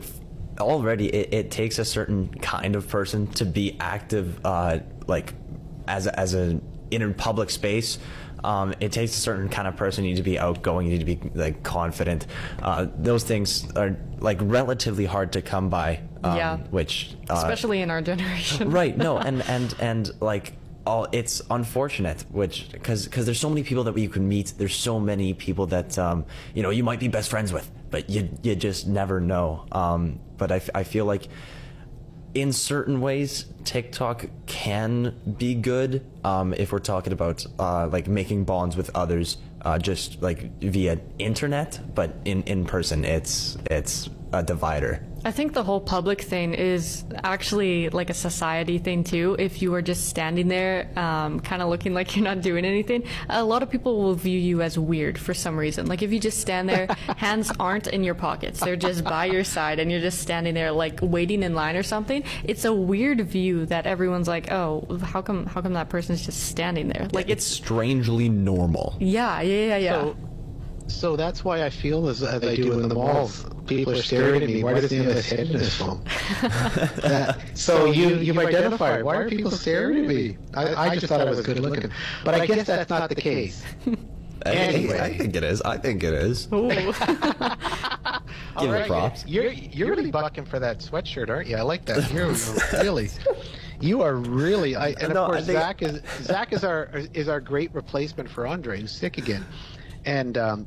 already 0.59 1.09
it, 1.09 1.35
it 1.35 1.51
takes 1.51 1.79
a 1.79 1.85
certain 1.85 2.29
kind 2.29 2.77
of 2.77 2.89
person 2.89 3.27
to 3.33 3.45
be 3.45 3.77
active, 3.81 4.45
uh, 4.45 4.79
like 5.07 5.35
as 5.89 6.07
a, 6.07 6.19
as 6.19 6.35
a 6.35 6.61
in 6.91 7.03
a 7.03 7.11
public 7.13 7.51
space. 7.51 7.99
Um, 8.45 8.75
it 8.81 8.93
takes 8.93 9.13
a 9.17 9.21
certain 9.21 9.49
kind 9.49 9.67
of 9.67 9.77
person. 9.77 10.05
You 10.05 10.11
need 10.11 10.19
to 10.19 10.23
be 10.23 10.39
outgoing. 10.39 10.87
You 10.87 10.99
need 10.99 11.07
to 11.07 11.17
be 11.17 11.31
like 11.35 11.63
confident. 11.63 12.27
Uh, 12.63 12.87
those 12.97 13.25
things 13.25 13.69
are 13.75 13.97
like 14.21 14.39
relatively 14.41 15.05
hard 15.05 15.33
to 15.33 15.43
come 15.43 15.69
by. 15.69 16.01
Um, 16.23 16.37
Yeah. 16.37 16.57
Which 16.71 17.17
uh, 17.29 17.35
Especially 17.35 17.81
in 17.81 17.91
our 17.91 18.03
generation. 18.03 18.71
right 18.71 18.97
no 18.97 19.19
and 19.29 19.43
and 19.43 19.75
and 19.81 20.11
like 20.21 20.53
all 20.87 21.09
it's 21.11 21.43
unfortunate 21.51 22.25
which 22.31 22.71
because 22.71 23.07
because 23.07 23.25
there's 23.27 23.41
so 23.41 23.49
many 23.49 23.65
people 23.65 23.83
that 23.85 23.99
you 23.99 24.09
can 24.09 24.29
meet 24.29 24.53
there's 24.57 24.77
so 24.77 25.01
many 25.01 25.35
people 25.35 25.67
that 25.67 25.99
um 25.99 26.25
you 26.55 26.63
know 26.63 26.71
you 26.71 26.85
might 26.85 27.01
be 27.01 27.09
best 27.09 27.29
friends 27.29 27.53
with 27.53 27.69
but 27.91 28.11
you 28.11 28.29
you 28.43 28.55
just 28.57 28.87
never 28.87 29.21
know. 29.21 29.67
Um 29.73 30.21
but 30.37 30.53
I 30.53 30.85
feel 30.85 31.05
like 31.05 31.29
in 32.37 32.53
certain 32.53 33.01
ways 33.01 33.47
tiktok 33.65 34.27
can 34.45 35.19
be 35.39 35.55
good 35.55 36.05
um 36.23 36.53
if 36.53 36.71
we're 36.71 36.79
talking 36.79 37.15
about 37.15 37.47
uh 37.59 37.87
like 37.87 38.07
making 38.09 38.45
bonds 38.45 38.77
with 38.77 38.91
others 38.95 39.39
uh 39.63 39.79
just 39.79 40.21
like 40.21 40.51
via 40.61 41.01
internet 41.19 41.81
but 41.95 42.15
in 42.27 42.43
in 42.43 42.67
person 42.67 43.07
it's 43.07 43.57
it's 43.71 44.11
a 44.37 44.43
divider 44.43 45.01
I 45.27 45.33
think 45.33 45.55
the 45.55 45.65
whole 45.65 45.81
public 45.81 46.21
thing 46.21 46.55
is 46.55 47.03
actually 47.25 47.89
like 47.89 48.11
a 48.11 48.15
society 48.15 48.79
thing 48.79 49.03
too. 49.03 49.35
If 49.41 49.61
you 49.61 49.75
are 49.75 49.83
just 49.83 50.09
standing 50.09 50.47
there, 50.47 50.89
um, 50.97 51.41
kind 51.41 51.63
of 51.63 51.69
looking 51.69 51.95
like 51.95 52.15
you're 52.15 52.25
not 52.25 52.43
doing 52.43 52.65
anything, 52.65 53.03
a 53.29 53.43
lot 53.43 53.65
of 53.65 53.69
people 53.69 54.01
will 54.01 54.15
view 54.15 54.39
you 54.39 54.63
as 54.63 54.79
weird 54.79 55.19
for 55.19 55.35
some 55.35 55.57
reason. 55.57 55.87
Like 55.87 56.03
if 56.03 56.13
you 56.13 56.21
just 56.21 56.39
stand 56.39 56.69
there, 56.69 56.87
hands 57.17 57.51
aren't 57.59 57.89
in 57.89 58.05
your 58.05 58.15
pockets; 58.15 58.61
they're 58.61 58.77
just 58.77 59.03
by 59.03 59.25
your 59.25 59.43
side, 59.43 59.81
and 59.81 59.91
you're 59.91 60.01
just 60.01 60.21
standing 60.21 60.55
there 60.55 60.71
like 60.71 61.01
waiting 61.03 61.43
in 61.43 61.57
line 61.57 61.75
or 61.75 61.83
something. 61.83 62.23
It's 62.45 62.65
a 62.65 62.73
weird 62.73 63.21
view 63.23 63.67
that 63.67 63.85
everyone's 63.85 64.29
like, 64.29 64.53
"Oh, 64.53 64.87
how 65.03 65.23
come? 65.23 65.47
How 65.47 65.61
come 65.61 65.73
that 65.73 65.89
person's 65.89 66.25
just 66.25 66.45
standing 66.45 66.87
there?" 66.87 67.09
Like 67.13 67.29
it's 67.29 67.37
it's 67.47 67.47
strangely 67.47 68.29
normal 68.29 68.97
yeah, 69.01 69.41
yeah, 69.41 69.67
yeah, 69.67 69.77
yeah. 69.77 69.91
So, 69.93 70.17
so 70.89 71.17
that's 71.17 71.45
why 71.45 71.63
I 71.65 71.71
feel 71.71 72.09
as, 72.09 72.23
as 72.23 72.43
I 72.45 72.55
do 72.57 72.73
in 72.73 72.89
the 72.89 72.95
malls. 72.95 73.45
People 73.67 73.93
are 73.95 74.03
staring 74.03 74.43
at 74.43 74.49
me. 74.49 74.63
Why 74.63 74.75
does 74.75 74.91
he 74.91 74.99
have 74.99 75.07
his 75.07 75.27
head 75.29 75.41
in 75.41 75.59
his 75.59 75.75
phone? 75.75 76.03
That- 77.03 77.39
so 77.55 77.87
you 77.87 78.17
you've 78.17 78.39
identified. 78.39 79.03
Why 79.03 79.17
are 79.17 79.29
people 79.29 79.51
staring 79.51 80.05
at 80.05 80.07
me? 80.07 80.37
I, 80.55 80.75
I 80.91 80.95
just 80.95 81.07
thought 81.07 81.21
I 81.21 81.31
was 81.31 81.41
good 81.41 81.59
looking, 81.61 81.91
but 82.25 82.35
I 82.35 82.47
guess 82.47 82.67
that's 82.67 82.91
not 82.91 83.09
the 83.09 83.15
case. 83.17 83.65
Anyway. 84.45 85.01
I 85.01 85.13
think 85.17 85.35
it 85.35 85.43
is. 85.43 85.61
I 85.63 85.77
think 85.77 86.05
it 86.05 86.15
is. 86.15 86.47
Ooh. 86.53 86.69
Give 88.61 88.73
it 88.73 88.87
props. 88.87 89.25
You're 89.27 89.51
you're 89.51 89.91
really 89.91 90.11
bucking 90.13 90.45
for 90.45 90.59
that 90.61 90.79
sweatshirt, 90.79 91.29
aren't 91.29 91.49
you? 91.49 91.57
I 91.57 91.63
like 91.63 91.85
that. 91.87 92.13
You're 92.13 92.33
really. 92.81 93.09
You 93.81 94.03
are 94.03 94.15
really, 94.15 94.77
I, 94.77 94.91
and 94.91 95.03
of 95.05 95.15
No, 95.15 95.25
I 95.25 95.27
course 95.27 95.47
think- 95.47 95.59
Zach 95.59 95.83
is 95.83 96.01
Zach 96.23 96.53
is 96.53 96.63
our 96.65 96.91
is 97.13 97.29
our 97.29 97.41
great 97.41 97.75
replacement 97.75 98.29
for 98.31 98.47
Andre, 98.47 98.81
who's 98.81 98.93
sick 98.93 99.19
again, 99.19 99.45
and 100.07 100.39
um, 100.39 100.67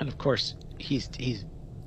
and 0.00 0.08
of 0.08 0.16
course 0.18 0.54
he's 0.78 1.10
he's 1.18 1.44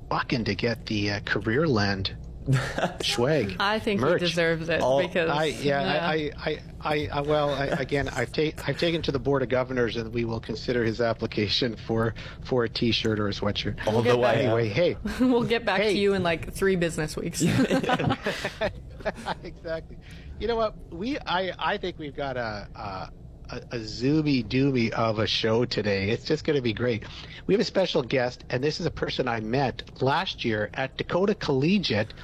bucking 0.08 0.44
to 0.44 0.54
get 0.54 0.86
the 0.86 1.10
uh, 1.10 1.20
career 1.24 1.66
land 1.66 2.16
swag. 3.02 3.56
I 3.58 3.80
think 3.80 4.00
merch. 4.00 4.20
he 4.20 4.26
deserves 4.28 4.68
it 4.68 4.78
Oh, 4.80 5.00
because 5.00 5.28
I 5.28 5.46
yeah, 5.46 6.08
I, 6.08 6.30
I, 6.38 6.58
I, 6.80 7.08
I 7.12 7.20
well 7.22 7.50
I, 7.50 7.66
again 7.66 8.08
I've 8.10 8.30
taken 8.32 8.62
I've 8.64 8.78
taken 8.78 9.02
to 9.02 9.10
the 9.10 9.18
board 9.18 9.42
of 9.42 9.48
governors 9.48 9.96
and 9.96 10.14
we 10.14 10.24
will 10.24 10.38
consider 10.38 10.84
his 10.84 11.00
application 11.00 11.74
for 11.74 12.14
for 12.44 12.62
a 12.62 12.68
T-shirt 12.68 13.18
or 13.18 13.26
a 13.26 13.32
sweatshirt. 13.32 13.84
Although 13.88 14.22
I, 14.22 14.34
uh, 14.34 14.38
Anyway, 14.38 14.68
hey, 14.68 14.96
we'll 15.20 15.42
get 15.42 15.64
back 15.64 15.80
Hey. 15.80 15.94
to 15.94 15.98
you 15.98 16.14
in 16.14 16.22
like 16.22 16.52
three 16.52 16.76
business 16.76 17.16
weeks. 17.16 17.42
exactly. 19.42 19.96
You 20.38 20.48
know 20.48 20.56
what? 20.56 20.74
We 20.92 21.18
I 21.18 21.52
I 21.58 21.78
think 21.78 21.98
we've 21.98 22.14
got 22.16 22.36
a 22.36 22.68
a, 22.76 23.08
a, 23.50 23.56
a 23.72 23.78
zoomy 23.78 24.44
doomy 24.44 24.90
of 24.90 25.18
a 25.18 25.26
show 25.26 25.64
today. 25.64 26.10
It's 26.10 26.24
just 26.24 26.44
going 26.44 26.56
to 26.56 26.62
be 26.62 26.72
great. 26.72 27.04
We 27.46 27.54
have 27.54 27.60
a 27.60 27.64
special 27.64 28.02
guest, 28.02 28.44
and 28.50 28.62
this 28.62 28.80
is 28.80 28.86
a 28.86 28.90
person 28.90 29.28
I 29.28 29.40
met 29.40 29.82
last 30.00 30.44
year 30.44 30.70
at 30.74 30.96
Dakota 30.96 31.34
Collegiate 31.34 32.14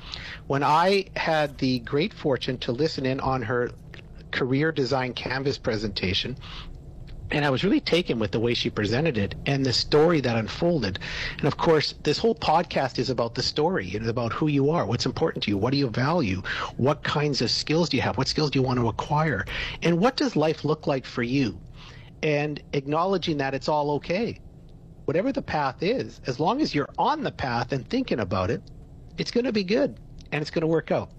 when 0.47 0.63
I 0.63 1.07
had 1.17 1.59
the 1.59 1.81
great 1.81 2.13
fortune 2.13 2.59
to 2.59 2.73
listen 2.73 3.07
in 3.07 3.21
on 3.21 3.43
her 3.43 3.71
career 4.31 4.73
design 4.73 5.13
canvas 5.13 5.59
presentation 5.59 6.37
and 7.33 7.47
I 7.47 7.51
was 7.51 7.65
really 7.65 7.81
taken 7.81 8.19
with 8.19 8.31
the 8.31 8.39
way 8.39 8.53
she 8.53 8.69
presented 8.69 9.17
it 9.17 9.35
and 9.47 9.65
the 9.65 9.73
story 9.73 10.21
that 10.21 10.37
unfolded. 10.37 10.99
And 11.39 11.47
of 11.47 11.57
course, 11.57 11.95
this 12.03 12.19
whole 12.19 12.35
podcast 12.35 12.99
is 12.99 13.09
about 13.09 13.35
the 13.35 13.43
story. 13.43 13.89
It 13.95 14.03
is 14.03 14.09
about 14.09 14.35
who 14.35 14.49
you 14.49 14.71
are, 14.71 14.85
what's 14.85 15.07
important 15.07 15.43
to 15.45 15.51
you, 15.51 15.57
what 15.57 15.73
do 15.73 15.79
you 15.79 15.89
value, 15.89 16.43
what 16.77 17.03
kinds 17.03 17.41
of 17.41 17.51
skills 17.51 17.89
do 17.89 17.97
you 17.97 18.03
have, 18.03 18.19
what 18.19 18.29
skills 18.29 18.51
do 18.51 18.59
you 18.59 18.63
want 18.63 18.79
to 18.79 18.89
acquire, 18.89 19.47
and 19.83 19.99
what 19.99 20.17
does 20.17 20.37
life 20.37 20.63
look 20.63 20.87
like 20.87 21.07
for 21.07 21.23
you? 21.23 21.59
And 22.23 22.63
acknowledging 22.75 23.39
that 23.39 23.55
it's 23.55 23.69
all 23.69 23.93
okay. 23.93 24.39
Whatever 25.07 25.33
the 25.33 25.43
path 25.43 25.83
is, 25.83 26.21
as 26.27 26.39
long 26.39 26.61
as 26.61 26.75
you're 26.75 26.89
on 26.99 27.23
the 27.23 27.33
path 27.33 27.73
and 27.73 27.89
thinking 27.89 28.21
about 28.21 28.51
it, 28.51 28.63
it's 29.17 29.31
going 29.31 29.47
to 29.47 29.53
be 29.53 29.65
good 29.65 29.99
and 30.31 30.43
it's 30.43 30.51
going 30.51 30.61
to 30.61 30.67
work 30.67 30.91
out. 30.91 31.11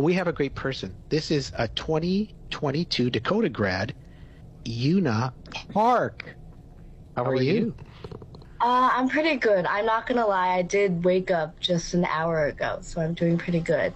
We 0.00 0.14
have 0.14 0.26
a 0.26 0.32
great 0.32 0.56
person. 0.56 0.94
This 1.08 1.30
is 1.30 1.52
a 1.56 1.68
2022 1.68 3.10
Dakota 3.10 3.48
grad, 3.48 3.94
Una 4.68 5.32
Park. 5.72 6.36
How 7.16 7.24
are 7.24 7.36
you? 7.36 7.74
Uh, 8.60 8.90
I'm 8.92 9.08
pretty 9.08 9.36
good. 9.36 9.66
I'm 9.66 9.86
not 9.86 10.06
gonna 10.06 10.26
lie. 10.26 10.56
I 10.56 10.62
did 10.62 11.04
wake 11.04 11.30
up 11.30 11.60
just 11.60 11.94
an 11.94 12.04
hour 12.06 12.46
ago, 12.46 12.78
so 12.80 13.00
I'm 13.00 13.14
doing 13.14 13.36
pretty 13.38 13.60
good. 13.60 13.92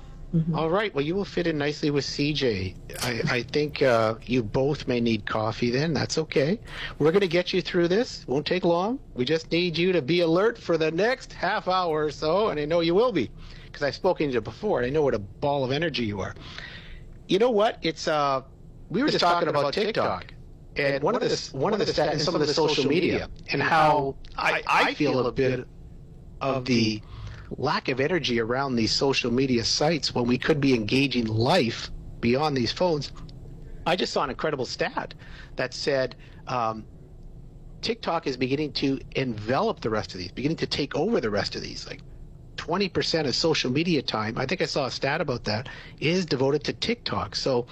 All 0.54 0.68
right. 0.68 0.94
Well, 0.94 1.04
you 1.04 1.14
will 1.14 1.24
fit 1.24 1.46
in 1.46 1.56
nicely 1.56 1.90
with 1.90 2.04
CJ. 2.04 2.74
I, 3.02 3.36
I 3.36 3.42
think 3.42 3.80
uh, 3.80 4.16
you 4.26 4.42
both 4.42 4.86
may 4.86 5.00
need 5.00 5.24
coffee 5.24 5.70
then. 5.70 5.94
That's 5.94 6.18
okay. 6.18 6.60
We're 6.98 7.12
going 7.12 7.22
to 7.22 7.28
get 7.28 7.54
you 7.54 7.62
through 7.62 7.88
this. 7.88 8.26
Won't 8.26 8.44
take 8.44 8.64
long. 8.66 8.98
We 9.14 9.24
just 9.24 9.50
need 9.50 9.78
you 9.78 9.90
to 9.92 10.02
be 10.02 10.20
alert 10.20 10.58
for 10.58 10.76
the 10.76 10.90
next 10.90 11.32
half 11.32 11.66
hour 11.66 12.04
or 12.04 12.10
so, 12.10 12.48
and 12.48 12.60
I 12.60 12.66
know 12.66 12.80
you 12.80 12.94
will 12.94 13.10
be 13.10 13.30
because 13.64 13.82
I've 13.82 13.94
spoken 13.94 14.28
to 14.28 14.34
you 14.34 14.40
before, 14.42 14.80
and 14.80 14.86
I 14.86 14.90
know 14.90 15.00
what 15.02 15.14
a 15.14 15.18
ball 15.18 15.64
of 15.64 15.72
energy 15.72 16.04
you 16.04 16.20
are. 16.20 16.34
You 17.26 17.38
know 17.38 17.50
what? 17.50 17.78
It's 17.80 18.06
uh, 18.06 18.42
we 18.90 19.02
were 19.02 19.08
just 19.08 19.20
talking 19.22 19.48
about 19.48 19.72
TikTok. 19.72 20.34
And 20.78 21.02
one 21.02 21.14
of 21.14 21.20
the 21.20 21.48
one 21.52 21.72
of 21.72 21.78
the 21.78 21.86
stats 21.86 22.12
and 22.12 22.20
some 22.20 22.34
of 22.34 22.40
the 22.40 22.54
social 22.54 22.86
media 22.86 23.28
and 23.50 23.62
how 23.62 24.16
I, 24.36 24.62
I 24.66 24.94
feel 24.94 25.26
a 25.26 25.32
bit 25.32 25.66
of 26.40 26.64
the 26.64 27.02
lack 27.50 27.88
of 27.88 28.00
energy 28.00 28.40
around 28.40 28.76
these 28.76 28.92
social 28.92 29.32
media 29.32 29.64
sites 29.64 30.14
when 30.14 30.26
we 30.26 30.38
could 30.38 30.60
be 30.60 30.74
engaging 30.74 31.26
life 31.26 31.90
beyond 32.20 32.56
these 32.56 32.72
phones. 32.72 33.12
I 33.86 33.96
just 33.96 34.12
saw 34.12 34.22
an 34.22 34.30
incredible 34.30 34.66
stat 34.66 35.14
that 35.56 35.72
said 35.72 36.14
um, 36.46 36.84
TikTok 37.80 38.26
is 38.26 38.36
beginning 38.36 38.72
to 38.74 39.00
envelop 39.12 39.80
the 39.80 39.90
rest 39.90 40.14
of 40.14 40.20
these, 40.20 40.30
beginning 40.30 40.58
to 40.58 40.66
take 40.66 40.94
over 40.94 41.20
the 41.20 41.30
rest 41.30 41.56
of 41.56 41.62
these. 41.62 41.86
Like 41.86 42.02
20% 42.56 43.26
of 43.26 43.34
social 43.34 43.70
media 43.70 44.02
time, 44.02 44.36
I 44.36 44.46
think 44.46 44.60
I 44.60 44.66
saw 44.66 44.86
a 44.86 44.90
stat 44.90 45.20
about 45.20 45.44
that, 45.44 45.68
is 46.00 46.26
devoted 46.26 46.64
to 46.64 46.72
TikTok. 46.72 47.34
So, 47.34 47.66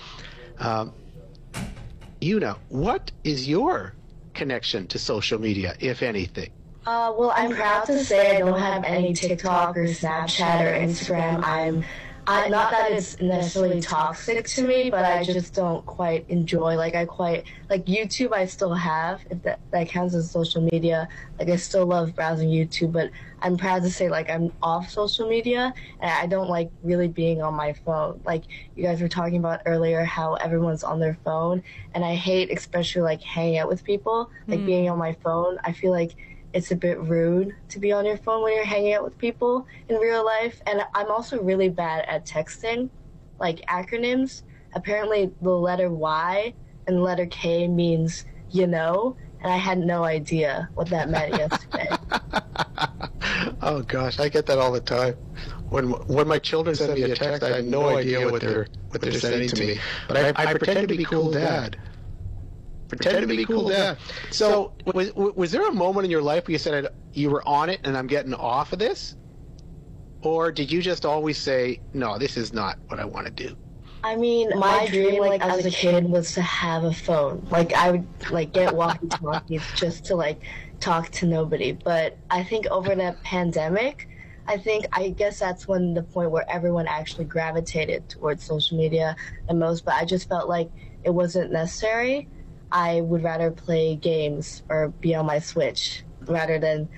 um, 0.58 0.94
Una, 2.22 2.56
what 2.68 3.12
is 3.24 3.48
your 3.48 3.94
connection 4.34 4.86
to 4.88 4.98
social 4.98 5.40
media, 5.40 5.74
if 5.80 6.02
anything? 6.02 6.50
Uh, 6.86 7.12
well, 7.18 7.32
I'm 7.34 7.50
proud 7.50 7.84
to 7.86 8.04
say 8.04 8.36
I 8.36 8.38
don't 8.38 8.58
have 8.58 8.84
any 8.84 9.12
TikTok 9.12 9.76
or 9.76 9.84
Snapchat 9.84 10.60
or 10.60 10.78
Instagram. 10.78 11.44
I'm, 11.44 11.84
I, 12.28 12.48
not 12.48 12.72
that 12.72 12.90
it's 12.90 13.20
necessarily 13.20 13.80
toxic 13.80 14.46
to 14.46 14.66
me, 14.66 14.90
but 14.90 15.04
I 15.04 15.22
just 15.22 15.54
don't 15.54 15.86
quite 15.86 16.28
enjoy. 16.28 16.76
Like 16.76 16.96
I 16.96 17.04
quite 17.04 17.44
like 17.70 17.86
YouTube. 17.86 18.32
I 18.32 18.46
still 18.46 18.74
have 18.74 19.24
if 19.30 19.42
that 19.42 19.60
that 19.70 19.88
counts 19.88 20.14
as 20.14 20.28
social 20.30 20.60
media. 20.60 21.08
Like 21.38 21.48
I 21.48 21.56
still 21.56 21.86
love 21.86 22.16
browsing 22.16 22.48
YouTube, 22.48 22.92
but 22.92 23.10
I'm 23.42 23.56
proud 23.56 23.82
to 23.82 23.90
say 23.90 24.08
like 24.08 24.28
I'm 24.28 24.52
off 24.60 24.90
social 24.90 25.28
media 25.28 25.72
and 26.00 26.10
I 26.10 26.26
don't 26.26 26.48
like 26.48 26.70
really 26.82 27.08
being 27.08 27.42
on 27.42 27.54
my 27.54 27.72
phone. 27.72 28.20
Like 28.24 28.42
you 28.74 28.82
guys 28.82 29.00
were 29.00 29.08
talking 29.08 29.38
about 29.38 29.60
earlier, 29.64 30.04
how 30.04 30.34
everyone's 30.34 30.82
on 30.82 30.98
their 30.98 31.18
phone, 31.24 31.62
and 31.94 32.04
I 32.04 32.16
hate 32.16 32.50
especially 32.50 33.02
like 33.02 33.22
hanging 33.22 33.58
out 33.58 33.68
with 33.68 33.84
people, 33.84 34.30
like 34.48 34.60
hmm. 34.60 34.66
being 34.66 34.90
on 34.90 34.98
my 34.98 35.12
phone. 35.22 35.58
I 35.62 35.72
feel 35.72 35.92
like 35.92 36.16
it's 36.56 36.70
a 36.70 36.76
bit 36.76 36.98
rude 37.00 37.54
to 37.68 37.78
be 37.78 37.92
on 37.92 38.06
your 38.06 38.16
phone 38.16 38.42
when 38.42 38.54
you're 38.54 38.64
hanging 38.64 38.94
out 38.94 39.04
with 39.04 39.18
people 39.18 39.66
in 39.90 39.96
real 39.96 40.24
life. 40.24 40.62
And 40.66 40.82
I'm 40.94 41.10
also 41.10 41.38
really 41.42 41.68
bad 41.68 42.06
at 42.08 42.24
texting, 42.24 42.88
like 43.38 43.60
acronyms. 43.66 44.42
Apparently, 44.74 45.30
the 45.42 45.50
letter 45.50 45.90
Y 45.90 46.54
and 46.86 46.96
the 46.96 47.00
letter 47.02 47.26
K 47.26 47.68
means 47.68 48.24
you 48.50 48.66
know, 48.66 49.16
and 49.42 49.52
I 49.52 49.58
had 49.58 49.78
no 49.78 50.04
idea 50.04 50.70
what 50.74 50.88
that 50.88 51.10
meant 51.10 51.36
yesterday. 51.36 51.88
Oh 53.62 53.82
gosh, 53.82 54.20
I 54.20 54.28
get 54.28 54.46
that 54.46 54.58
all 54.58 54.70
the 54.70 54.80
time. 54.80 55.14
When 55.70 55.90
when 56.06 56.28
my 56.28 56.38
children 56.38 56.76
send 56.76 56.94
me 56.94 57.02
a 57.02 57.16
text, 57.16 57.42
I 57.42 57.56
have 57.56 57.64
no 57.64 57.96
idea 57.96 58.30
what 58.30 58.40
they're 58.40 58.66
what 58.90 59.00
they're 59.00 59.12
sending 59.12 59.48
to 59.48 59.66
me. 59.66 59.80
But 60.06 60.38
I, 60.38 60.44
I 60.44 60.54
pretend 60.54 60.88
to 60.88 60.96
be 60.96 61.04
cool 61.04 61.32
dad. 61.32 61.76
Pretend 62.88 63.22
to 63.22 63.26
be 63.26 63.44
cool 63.44 63.68
dad. 63.68 63.98
So 64.30 64.72
was 64.94 65.12
was 65.14 65.52
there 65.52 65.68
a 65.68 65.72
moment 65.72 66.04
in 66.04 66.10
your 66.10 66.22
life 66.22 66.46
where 66.46 66.52
you 66.52 66.58
said 66.58 66.88
you 67.12 67.30
were 67.30 67.46
on 67.46 67.68
it 67.68 67.80
and 67.84 67.96
I'm 67.96 68.06
getting 68.06 68.34
off 68.34 68.72
of 68.72 68.78
this, 68.78 69.16
or 70.22 70.52
did 70.52 70.70
you 70.70 70.82
just 70.82 71.04
always 71.04 71.38
say 71.38 71.80
no, 71.92 72.18
this 72.18 72.36
is 72.36 72.52
not 72.52 72.78
what 72.88 73.00
I 73.00 73.04
want 73.04 73.26
to 73.26 73.32
do? 73.32 73.56
I 74.04 74.14
mean, 74.14 74.56
my 74.56 74.86
dream, 74.86 75.20
like 75.20 75.42
as 75.42 75.66
a 75.66 75.70
kid, 75.70 76.04
was 76.04 76.32
to 76.34 76.42
have 76.42 76.84
a 76.84 76.92
phone. 76.92 77.44
Like 77.50 77.72
I 77.74 77.90
would 77.90 78.06
like 78.30 78.52
get 78.52 78.72
walkie-talkies 78.74 79.64
just 79.74 80.04
to 80.06 80.14
like 80.14 80.44
talk 80.78 81.10
to 81.10 81.26
nobody. 81.26 81.72
But 81.72 82.16
I 82.30 82.44
think 82.44 82.66
over 82.68 82.94
the 82.94 83.16
pandemic, 83.24 84.08
I 84.46 84.58
think 84.58 84.86
I 84.92 85.08
guess 85.08 85.40
that's 85.40 85.66
when 85.66 85.94
the 85.94 86.04
point 86.04 86.30
where 86.30 86.44
everyone 86.48 86.86
actually 86.86 87.24
gravitated 87.24 88.08
towards 88.08 88.44
social 88.44 88.76
media 88.76 89.16
the 89.48 89.54
most. 89.54 89.84
But 89.84 89.94
I 89.94 90.04
just 90.04 90.28
felt 90.28 90.48
like 90.48 90.70
it 91.02 91.10
wasn't 91.10 91.50
necessary. 91.50 92.28
I 92.72 93.00
would 93.00 93.22
rather 93.22 93.50
play 93.50 93.96
games 93.96 94.62
or 94.68 94.88
be 95.00 95.14
on 95.14 95.26
my 95.26 95.38
Switch 95.38 96.04
rather 96.26 96.58
than 96.58 96.88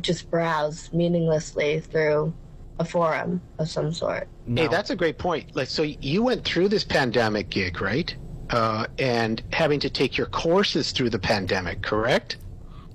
just 0.00 0.30
browse 0.30 0.92
meaninglessly 0.92 1.80
through 1.80 2.34
a 2.78 2.84
forum 2.84 3.42
of 3.58 3.68
some 3.68 3.92
sort. 3.92 4.28
Hey, 4.46 4.66
that's 4.66 4.90
a 4.90 4.96
great 4.96 5.18
point. 5.18 5.46
Like, 5.54 5.68
so 5.68 5.82
you 5.82 6.22
went 6.22 6.44
through 6.44 6.68
this 6.68 6.84
pandemic 6.84 7.50
gig, 7.50 7.80
right? 7.80 8.14
Uh, 8.50 8.86
and 8.98 9.42
having 9.52 9.78
to 9.80 9.90
take 9.90 10.16
your 10.16 10.26
courses 10.26 10.92
through 10.92 11.10
the 11.10 11.18
pandemic, 11.18 11.82
correct? 11.82 12.38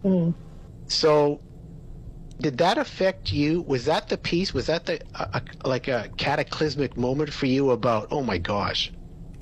Mm. 0.04 0.34
So, 0.88 1.42
did 2.40 2.58
that 2.58 2.78
affect 2.78 3.32
you? 3.32 3.62
Was 3.62 3.86
that 3.86 4.10
the 4.10 4.18
piece? 4.18 4.54
Was 4.54 4.66
that 4.66 4.86
the 4.86 5.00
uh, 5.14 5.40
like 5.64 5.88
a 5.88 6.10
cataclysmic 6.18 6.98
moment 6.98 7.32
for 7.32 7.46
you 7.46 7.70
about? 7.72 8.08
Oh 8.10 8.24
my 8.24 8.40
gosh, 8.40 8.92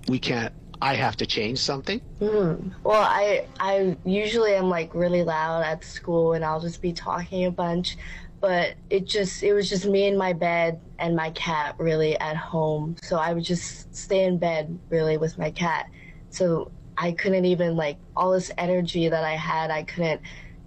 we 0.08 0.20
can't. 0.20 0.54
I 0.82 0.96
have 0.96 1.16
to 1.18 1.26
change 1.28 1.60
something. 1.60 2.02
Mm. 2.20 2.72
Well, 2.84 3.02
I 3.02 3.46
I 3.60 3.96
usually 4.04 4.56
am 4.56 4.70
like 4.70 4.96
really 4.96 5.24
loud 5.24 5.64
at 5.64 5.84
school, 5.84 6.34
and 6.34 6.44
I'll 6.44 6.60
just 6.60 6.82
be 6.82 6.92
talking 6.92 7.46
a 7.46 7.52
bunch. 7.52 7.98
But 8.40 8.74
it 8.90 9.06
just 9.06 9.44
it 9.44 9.54
was 9.54 9.70
just 9.70 9.86
me 9.86 10.08
in 10.08 10.18
my 10.18 10.34
bed 10.34 10.82
and 10.98 11.16
my 11.16 11.30
cat 11.32 11.76
really 11.78 12.18
at 12.20 12.36
home. 12.36 12.96
So 13.04 13.18
I 13.18 13.34
would 13.34 13.44
just 13.44 13.96
stay 13.96 14.24
in 14.24 14.40
bed 14.40 14.80
really 14.90 15.18
with 15.18 15.38
my 15.38 15.52
cat. 15.52 15.88
So 16.32 16.72
I 16.98 17.12
couldn't 17.12 17.46
even 17.46 17.76
like 17.76 17.98
all 18.16 18.32
this 18.32 18.52
energy 18.58 19.08
that 19.08 19.24
I 19.24 19.36
had. 19.36 19.70
I 19.70 19.84
couldn't 19.84 20.22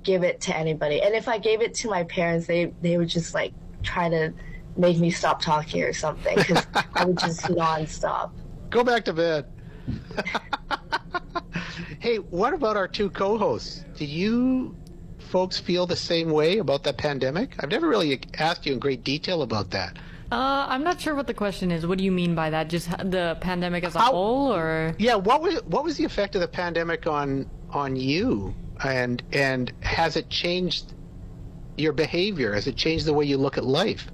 give 0.04 0.23
it 0.23 0.40
to 0.42 0.56
anybody. 0.56 1.02
And 1.02 1.14
if 1.14 1.26
I 1.26 1.38
gave 1.38 1.61
it 1.61 1.75
to 1.76 1.90
my 1.90 2.04
parents, 2.04 2.47
they 2.47 2.66
they 2.80 2.97
would 2.99 3.09
just 3.09 3.35
like 3.35 3.52
try 3.83 4.09
to 4.09 4.33
make 4.76 4.99
me 4.99 5.11
stop 5.11 5.40
talking 5.42 5.83
or 5.83 5.92
something 5.92 6.37
because 6.37 6.64
I 6.94 7.04
would 7.04 7.18
just 7.18 7.42
nonstop. 7.42 8.30
Go 8.71 8.85
back 8.85 9.04
to 9.06 9.12
bed. 9.12 9.47
hey, 12.00 12.17
what 12.17 12.55
about 12.55 12.76
our 12.76 12.88
two 12.88 13.11
co-hosts? 13.11 13.85
Do 13.97 14.05
you 14.05 14.76
folks 15.31 15.59
feel 15.59 15.87
the 15.87 15.97
same 15.97 16.31
way 16.31 16.59
about 16.59 16.85
that 16.85 16.97
pandemic? 16.97 17.55
I've 17.61 17.71
never 17.71 17.88
really 17.88 18.21
asked 18.38 18.67
you 18.67 18.73
in 18.73 18.79
great 18.79 19.05
detail 19.05 19.43
about 19.43 19.71
that. 19.71 19.97
Uh, 20.33 20.67
I'm 20.69 20.83
not 20.83 21.00
sure 21.00 21.14
what 21.14 21.26
the 21.26 21.35
question 21.35 21.71
is. 21.71 21.87
What 21.87 21.99
do 21.99 22.05
you 22.05 22.12
mean 22.12 22.35
by 22.35 22.50
that? 22.50 22.69
Just 22.69 22.91
the 22.91 23.37
pandemic 23.41 23.85
as 23.85 23.95
a 23.95 23.99
How- 24.00 24.12
whole, 24.12 24.53
or 24.53 24.95
Yeah, 24.99 25.17
what 25.17 25.43
was 25.43 25.57
what 25.64 25.85
was 25.85 25.97
the 25.97 26.05
effect 26.05 26.35
of 26.35 26.41
the 26.41 26.49
pandemic 26.49 27.07
on 27.07 27.49
on 27.71 27.95
you, 27.97 28.55
and 28.83 29.23
and 29.33 29.73
has 29.81 30.17
it 30.17 30.31
changed 30.31 30.95
your 31.76 31.93
behavior? 31.93 32.55
Has 32.55 32.67
it 32.67 32.76
changed 32.76 33.05
the 33.05 33.12
way 33.12 33.26
you 33.26 33.37
look 33.37 33.59
at 33.59 33.64
life? 33.64 34.11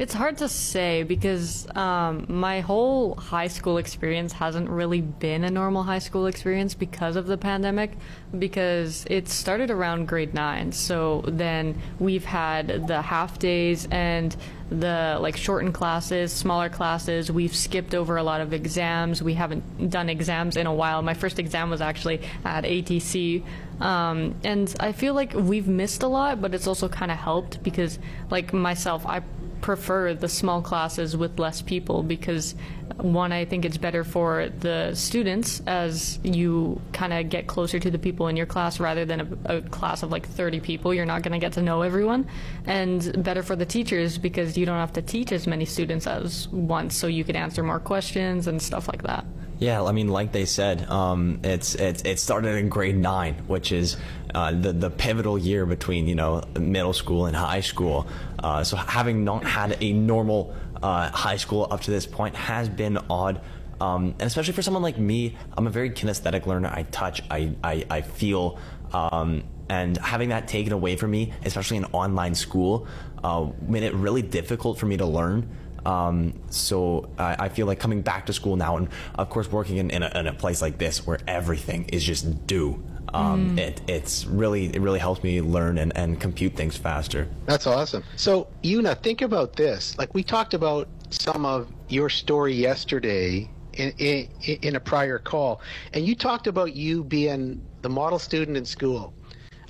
It's 0.00 0.14
hard 0.14 0.38
to 0.38 0.48
say 0.48 1.02
because 1.02 1.68
um, 1.76 2.24
my 2.26 2.60
whole 2.60 3.16
high 3.16 3.48
school 3.48 3.76
experience 3.76 4.32
hasn't 4.32 4.70
really 4.70 5.02
been 5.02 5.44
a 5.44 5.50
normal 5.50 5.82
high 5.82 5.98
school 5.98 6.24
experience 6.24 6.72
because 6.72 7.16
of 7.16 7.26
the 7.26 7.36
pandemic. 7.36 7.92
Because 8.38 9.04
it 9.10 9.28
started 9.28 9.70
around 9.70 10.08
grade 10.08 10.32
nine, 10.32 10.72
so 10.72 11.22
then 11.26 11.78
we've 11.98 12.24
had 12.24 12.86
the 12.86 13.02
half 13.02 13.38
days 13.38 13.88
and 13.90 14.34
the 14.70 15.18
like 15.20 15.36
shortened 15.36 15.74
classes, 15.74 16.32
smaller 16.32 16.70
classes. 16.70 17.30
We've 17.30 17.54
skipped 17.54 17.94
over 17.94 18.16
a 18.16 18.22
lot 18.22 18.40
of 18.40 18.54
exams. 18.54 19.22
We 19.22 19.34
haven't 19.34 19.90
done 19.90 20.08
exams 20.08 20.56
in 20.56 20.66
a 20.66 20.72
while. 20.72 21.02
My 21.02 21.12
first 21.12 21.38
exam 21.38 21.68
was 21.68 21.82
actually 21.82 22.22
at 22.46 22.64
ATC. 22.64 23.44
Um, 23.82 24.34
and 24.44 24.74
I 24.80 24.92
feel 24.92 25.12
like 25.12 25.34
we've 25.34 25.68
missed 25.68 26.02
a 26.02 26.08
lot, 26.08 26.40
but 26.40 26.54
it's 26.54 26.66
also 26.66 26.88
kind 26.88 27.10
of 27.10 27.18
helped 27.18 27.62
because, 27.62 27.98
like 28.30 28.54
myself, 28.54 29.04
I 29.06 29.22
prefer 29.60 30.14
the 30.14 30.28
small 30.28 30.62
classes 30.62 31.16
with 31.16 31.38
less 31.38 31.62
people 31.62 32.02
because 32.02 32.54
one 32.96 33.32
i 33.32 33.44
think 33.44 33.64
it's 33.64 33.78
better 33.78 34.04
for 34.04 34.48
the 34.60 34.94
students 34.94 35.62
as 35.66 36.18
you 36.22 36.80
kind 36.92 37.12
of 37.12 37.28
get 37.28 37.46
closer 37.46 37.78
to 37.78 37.90
the 37.90 37.98
people 37.98 38.28
in 38.28 38.36
your 38.36 38.46
class 38.46 38.80
rather 38.80 39.04
than 39.04 39.38
a, 39.46 39.56
a 39.56 39.62
class 39.62 40.02
of 40.02 40.10
like 40.10 40.26
30 40.28 40.60
people. 40.60 40.92
You're 40.92 41.06
not 41.06 41.22
going 41.22 41.32
to 41.32 41.38
get 41.38 41.52
to 41.54 41.62
know 41.62 41.82
everyone. 41.82 42.28
And 42.66 43.22
better 43.22 43.42
for 43.42 43.56
the 43.56 43.66
teachers 43.66 44.18
because 44.18 44.56
you 44.56 44.66
don't 44.66 44.78
have 44.78 44.92
to 44.94 45.02
teach 45.02 45.32
as 45.32 45.46
many 45.46 45.64
students 45.64 46.06
as 46.06 46.48
once 46.48 46.96
so 46.96 47.06
you 47.06 47.24
can 47.24 47.36
answer 47.36 47.62
more 47.62 47.80
questions 47.80 48.46
and 48.46 48.60
stuff 48.60 48.88
like 48.88 49.02
that. 49.02 49.24
Yeah, 49.58 49.84
I 49.84 49.92
mean, 49.92 50.08
like 50.08 50.32
they 50.32 50.46
said, 50.46 50.88
um, 50.88 51.40
it's 51.44 51.74
it's 51.74 52.02
it 52.02 52.18
started 52.18 52.56
in 52.56 52.70
grade 52.70 52.96
nine, 52.96 53.34
which 53.46 53.72
is 53.72 53.98
uh, 54.34 54.52
the 54.52 54.72
the 54.72 54.90
pivotal 54.90 55.38
year 55.38 55.66
between 55.66 56.06
you 56.06 56.14
know 56.14 56.42
middle 56.58 56.92
school 56.92 57.26
and 57.26 57.36
high 57.36 57.60
school. 57.60 58.06
Uh, 58.38 58.64
so 58.64 58.76
having 58.76 59.24
not 59.24 59.44
had 59.44 59.76
a 59.80 59.92
normal 59.92 60.54
uh, 60.82 61.10
high 61.10 61.36
school 61.36 61.66
up 61.70 61.80
to 61.82 61.90
this 61.90 62.06
point 62.06 62.34
has 62.34 62.68
been 62.68 62.98
odd. 63.08 63.40
Um, 63.80 64.14
and 64.18 64.22
especially 64.22 64.52
for 64.52 64.62
someone 64.62 64.82
like 64.82 64.98
me, 64.98 65.36
I'm 65.56 65.66
a 65.66 65.70
very 65.70 65.90
kinesthetic 65.90 66.46
learner. 66.46 66.68
I 66.68 66.82
touch, 66.84 67.22
I, 67.30 67.54
I, 67.64 67.86
I 67.88 68.00
feel. 68.02 68.58
Um, 68.92 69.44
and 69.70 69.96
having 69.98 70.30
that 70.30 70.48
taken 70.48 70.72
away 70.72 70.96
from 70.96 71.12
me, 71.12 71.32
especially 71.44 71.78
in 71.78 71.84
online 71.86 72.34
school, 72.34 72.86
uh, 73.22 73.48
made 73.62 73.84
it 73.84 73.94
really 73.94 74.22
difficult 74.22 74.78
for 74.78 74.86
me 74.86 74.96
to 74.96 75.06
learn. 75.06 75.48
Um, 75.86 76.34
so 76.50 77.08
I, 77.18 77.46
I, 77.46 77.48
feel 77.48 77.66
like 77.66 77.78
coming 77.78 78.02
back 78.02 78.26
to 78.26 78.34
school 78.34 78.56
now, 78.56 78.76
and 78.76 78.88
of 79.14 79.30
course 79.30 79.50
working 79.50 79.78
in, 79.78 79.90
in, 79.90 80.02
a, 80.02 80.18
in 80.18 80.26
a 80.26 80.34
place 80.34 80.60
like 80.60 80.76
this 80.76 81.06
where 81.06 81.18
everything 81.26 81.86
is 81.86 82.04
just 82.04 82.46
due. 82.46 82.82
Um, 83.12 83.56
mm. 83.56 83.58
it, 83.58 83.80
it's 83.88 84.26
really 84.26 84.66
it 84.66 84.80
really 84.80 84.98
helps 84.98 85.22
me 85.22 85.40
learn 85.40 85.78
and, 85.78 85.96
and 85.96 86.20
compute 86.20 86.54
things 86.54 86.76
faster. 86.76 87.28
That's 87.46 87.66
awesome. 87.66 88.04
So 88.16 88.48
Yuna, 88.62 89.02
think 89.02 89.22
about 89.22 89.56
this. 89.56 89.96
Like 89.98 90.14
we 90.14 90.22
talked 90.22 90.54
about 90.54 90.88
some 91.10 91.44
of 91.44 91.68
your 91.88 92.08
story 92.08 92.54
yesterday 92.54 93.50
in, 93.74 93.92
in, 93.98 94.28
in 94.62 94.76
a 94.76 94.80
prior 94.80 95.18
call, 95.18 95.60
and 95.92 96.06
you 96.06 96.14
talked 96.14 96.46
about 96.46 96.74
you 96.74 97.04
being 97.04 97.60
the 97.82 97.88
model 97.88 98.18
student 98.18 98.56
in 98.56 98.64
school, 98.64 99.12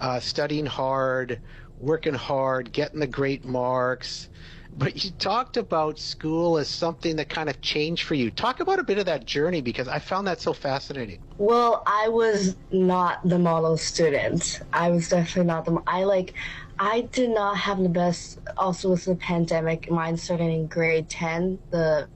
uh, 0.00 0.20
studying 0.20 0.66
hard, 0.66 1.40
working 1.78 2.14
hard, 2.14 2.72
getting 2.72 3.00
the 3.00 3.06
great 3.06 3.44
marks, 3.44 4.28
but 4.76 5.04
you 5.04 5.10
talked 5.12 5.56
about 5.56 5.98
school 5.98 6.56
as 6.56 6.68
something 6.68 7.16
that 7.16 7.28
kind 7.28 7.48
of 7.48 7.60
changed 7.60 8.04
for 8.04 8.14
you. 8.14 8.30
Talk 8.30 8.60
about 8.60 8.78
a 8.78 8.82
bit 8.82 8.98
of 8.98 9.06
that 9.06 9.26
journey 9.26 9.60
because 9.60 9.88
I 9.88 9.98
found 9.98 10.26
that 10.26 10.40
so 10.40 10.52
fascinating. 10.52 11.18
Well, 11.38 11.82
I 11.86 12.08
was 12.08 12.56
not 12.70 13.26
the 13.28 13.38
model 13.38 13.76
student. 13.76 14.60
I 14.72 14.90
was 14.90 15.08
definitely 15.08 15.44
not 15.44 15.64
the. 15.64 15.82
I 15.86 16.04
like. 16.04 16.34
I 16.78 17.02
did 17.12 17.30
not 17.30 17.58
have 17.58 17.78
the 17.82 17.88
best. 17.88 18.38
Also, 18.56 18.90
with 18.90 19.04
the 19.04 19.16
pandemic, 19.16 19.90
mine 19.90 20.16
started 20.16 20.44
in 20.44 20.66
grade 20.66 21.08
ten, 21.08 21.58
the 21.70 22.08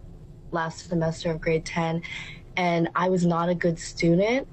last 0.51 0.89
semester 0.89 1.33
of 1.33 1.41
grade 1.41 1.65
ten, 1.65 2.03
and 2.57 2.89
I 2.95 3.09
was 3.09 3.27
not 3.27 3.49
a 3.49 3.55
good 3.55 3.79
student. 3.79 4.49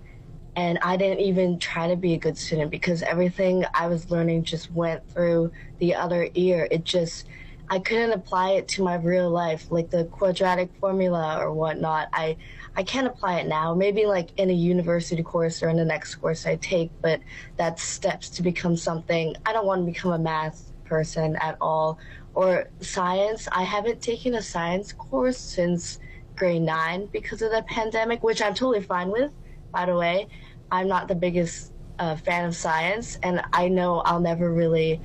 And 0.54 0.80
I 0.82 0.98
didn't 0.98 1.22
even 1.22 1.60
try 1.60 1.88
to 1.88 1.96
be 1.96 2.14
a 2.14 2.18
good 2.18 2.38
student 2.38 2.72
because 2.72 3.04
everything 3.04 3.64
I 3.74 3.88
was 3.88 4.12
learning 4.12 4.44
just 4.44 4.70
went 4.72 5.08
through 5.10 5.54
the 5.80 5.96
other 5.96 6.28
ear. 6.34 6.68
It 6.70 6.84
just 6.84 7.26
I 7.72 7.80
couldn't 7.80 8.12
apply 8.12 8.52
it 8.52 8.68
to 8.70 8.84
my 8.84 8.96
real 8.96 9.30
life, 9.30 9.72
like 9.72 9.90
the 9.90 10.04
quadratic 10.04 10.70
formula 10.82 11.38
or 11.40 11.54
whatnot. 11.54 12.10
I 12.12 12.36
I 12.76 12.84
can't 12.84 13.08
apply 13.08 13.40
it 13.40 13.48
now. 13.48 13.74
Maybe 13.74 14.06
like 14.06 14.38
in 14.38 14.50
a 14.50 14.54
university 14.54 15.24
course 15.24 15.64
or 15.64 15.70
in 15.70 15.78
the 15.78 15.86
next 15.86 16.16
course 16.16 16.46
I 16.46 16.58
take, 16.58 16.92
but 17.02 17.22
that's 17.56 17.82
steps 17.82 18.30
to 18.32 18.42
become 18.44 18.76
something. 18.76 19.38
I 19.46 19.54
don't 19.54 19.66
want 19.66 19.86
to 19.86 19.86
become 19.86 20.12
a 20.12 20.20
math 20.20 20.74
person 20.84 21.38
at 21.38 21.56
all 21.62 21.98
or 22.34 22.68
science. 22.82 23.48
I 23.50 23.64
haven't 23.64 24.02
taken 24.02 24.36
a 24.36 24.42
science 24.42 24.92
course 24.92 25.38
since 25.38 25.98
grade 26.36 26.64
nine 26.64 27.06
because 27.06 27.42
of 27.42 27.52
the 27.52 27.64
pandemic, 27.64 28.22
which 28.22 28.42
I'm 28.42 28.54
totally 28.54 28.84
fine 28.84 29.12
with. 29.12 29.32
By 29.72 29.86
the 29.86 29.96
way, 29.96 30.28
I'm 30.74 30.90
not 30.90 31.08
the 31.08 31.16
biggest 31.16 31.72
uh, 32.00 32.18
fan 32.18 32.44
of 32.44 32.54
science, 32.54 33.18
and 33.24 33.42
I 33.54 33.70
know 33.70 34.00
I'll 34.00 34.20
never 34.20 34.52
really 34.52 35.00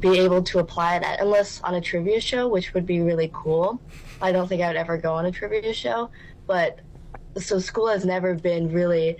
be 0.00 0.18
able 0.18 0.42
to 0.42 0.58
apply 0.58 0.98
that 0.98 1.20
unless 1.20 1.60
on 1.62 1.74
a 1.74 1.80
trivia 1.80 2.20
show, 2.20 2.48
which 2.48 2.74
would 2.74 2.84
be 2.86 3.00
really 3.00 3.30
cool. 3.32 3.80
I 4.20 4.32
don't 4.32 4.48
think 4.48 4.62
I 4.62 4.68
would 4.68 4.76
ever 4.76 4.98
go 4.98 5.14
on 5.14 5.26
a 5.26 5.32
trivia 5.32 5.72
show, 5.72 6.10
but 6.46 6.80
so 7.36 7.58
school 7.58 7.88
has 7.88 8.04
never 8.04 8.34
been 8.34 8.72
really. 8.72 9.16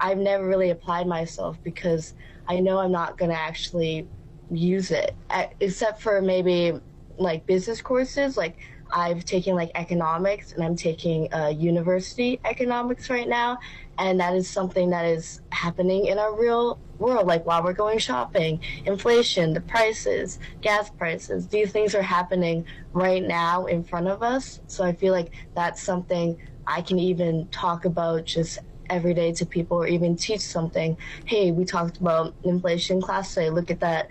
I've 0.00 0.18
never 0.18 0.46
really 0.46 0.70
applied 0.70 1.06
myself 1.08 1.58
because 1.62 2.14
I 2.46 2.60
know 2.60 2.78
I'm 2.78 2.92
not 2.92 3.18
going 3.18 3.30
to 3.30 3.38
actually 3.38 4.06
use 4.50 4.90
it, 4.90 5.14
except 5.60 6.00
for 6.00 6.22
maybe 6.22 6.72
like 7.18 7.44
business 7.46 7.82
courses. 7.82 8.36
Like 8.36 8.56
I've 8.92 9.24
taken 9.24 9.54
like 9.54 9.70
economics 9.74 10.52
and 10.52 10.62
I'm 10.64 10.76
taking 10.76 11.32
uh, 11.32 11.48
university 11.48 12.40
economics 12.44 13.10
right 13.10 13.28
now, 13.28 13.58
and 13.98 14.20
that 14.20 14.34
is 14.34 14.50
something 14.50 14.90
that 14.90 15.04
is 15.04 15.40
happening 15.52 16.06
in 16.06 16.18
our 16.18 16.38
real 16.38 16.78
world 16.98 17.26
like 17.28 17.46
while 17.46 17.62
we're 17.62 17.72
going 17.72 17.96
shopping 17.96 18.60
inflation 18.84 19.52
the 19.52 19.60
prices 19.60 20.40
gas 20.62 20.90
prices 20.90 21.46
these 21.46 21.70
things 21.70 21.94
are 21.94 22.02
happening 22.02 22.66
right 22.92 23.22
now 23.22 23.66
in 23.66 23.84
front 23.84 24.08
of 24.08 24.20
us. 24.20 24.60
So 24.66 24.84
i 24.84 24.92
feel 24.92 25.12
like 25.12 25.32
that's 25.54 25.80
something 25.80 26.36
i 26.66 26.82
can 26.82 26.98
even 26.98 27.46
talk 27.52 27.84
about 27.84 28.24
just 28.24 28.58
every 28.90 29.14
day 29.14 29.32
to 29.32 29.46
people 29.46 29.76
or 29.76 29.86
even 29.86 30.16
teach 30.16 30.40
something. 30.40 30.96
Hey 31.26 31.52
we 31.52 31.64
talked 31.64 31.98
about 31.98 32.34
inflation 32.42 33.00
class 33.00 33.34
today. 33.34 33.50
Look 33.50 33.70
at 33.70 33.80
that 33.80 34.08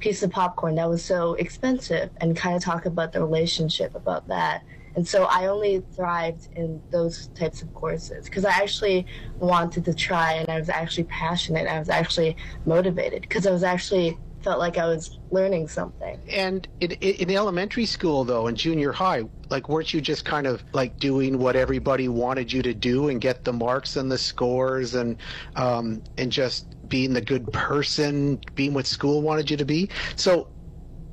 piece 0.00 0.22
of 0.22 0.30
popcorn 0.30 0.74
that 0.74 0.88
was 0.88 1.04
so 1.04 1.34
expensive 1.34 2.10
and 2.20 2.36
kind 2.36 2.56
of 2.56 2.62
talk 2.62 2.86
about 2.86 3.12
the 3.12 3.20
relationship 3.20 3.94
about 3.94 4.26
that 4.28 4.62
and 4.96 5.06
so 5.06 5.24
I 5.24 5.46
only 5.46 5.82
thrived 5.92 6.48
in 6.56 6.82
those 6.90 7.28
types 7.28 7.62
of 7.62 7.72
courses 7.74 8.24
because 8.24 8.44
I 8.44 8.50
actually 8.50 9.06
wanted 9.38 9.84
to 9.84 9.94
try 9.94 10.34
and 10.34 10.48
I 10.48 10.58
was 10.58 10.68
actually 10.68 11.04
passionate. 11.04 11.68
I 11.68 11.78
was 11.78 11.88
actually 11.88 12.36
motivated 12.66 13.22
because 13.22 13.46
I 13.46 13.52
was 13.52 13.62
actually 13.62 14.18
felt 14.42 14.58
like 14.58 14.78
I 14.78 14.86
was 14.86 15.18
learning 15.30 15.68
something. 15.68 16.18
And 16.30 16.66
in, 16.80 16.92
in, 16.92 17.30
elementary 17.30 17.84
school, 17.84 18.24
though, 18.24 18.46
in 18.46 18.56
junior 18.56 18.90
high, 18.90 19.24
like, 19.50 19.68
weren't 19.68 19.92
you 19.92 20.00
just 20.00 20.24
kind 20.24 20.46
of 20.46 20.64
like 20.72 20.98
doing 20.98 21.38
what 21.38 21.56
everybody 21.56 22.08
wanted 22.08 22.52
you 22.52 22.62
to 22.62 22.72
do 22.72 23.10
and 23.10 23.20
get 23.20 23.44
the 23.44 23.52
marks 23.52 23.96
and 23.96 24.10
the 24.10 24.16
scores 24.16 24.94
and 24.94 25.18
um, 25.56 26.02
and 26.16 26.32
just 26.32 26.74
being 26.90 27.14
the 27.14 27.22
good 27.22 27.50
person, 27.52 28.40
being 28.54 28.74
what 28.74 28.86
school 28.86 29.22
wanted 29.22 29.50
you 29.50 29.56
to 29.58 29.64
be? 29.64 29.90
So, 30.16 30.50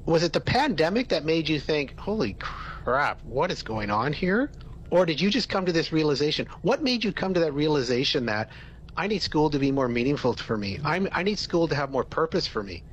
was 0.05 0.23
it 0.23 0.33
the 0.33 0.41
pandemic 0.41 1.09
that 1.09 1.25
made 1.25 1.49
you 1.49 1.59
think, 1.59 1.95
"Holy 1.99 2.35
crap"? 2.35 3.21
what 3.23 3.51
is 3.51 3.63
going 3.63 3.89
on 3.91 4.13
here? 4.13 4.51
Or 4.91 5.05
did 5.05 5.21
you 5.21 5.29
just 5.29 5.49
come 5.49 5.65
to 5.65 5.73
this 5.73 5.91
realization? 5.93 6.47
What 6.61 6.83
made 6.83 7.03
you 7.03 7.13
come 7.13 7.33
to 7.33 7.39
that 7.41 7.53
realization 7.53 8.25
that 8.27 8.49
I 8.97 9.07
need 9.07 9.21
school 9.21 9.49
to 9.49 9.59
be 9.59 9.71
more 9.71 9.89
meaningful 9.89 10.33
for 10.33 10.57
me? 10.57 10.79
I'm, 10.83 11.07
I 11.13 11.23
need 11.23 11.39
school 11.39 11.67
to 11.67 11.75
have 11.75 11.91
more 11.91 12.05
purpose 12.05 12.47
for 12.47 12.63
me. 12.63 12.83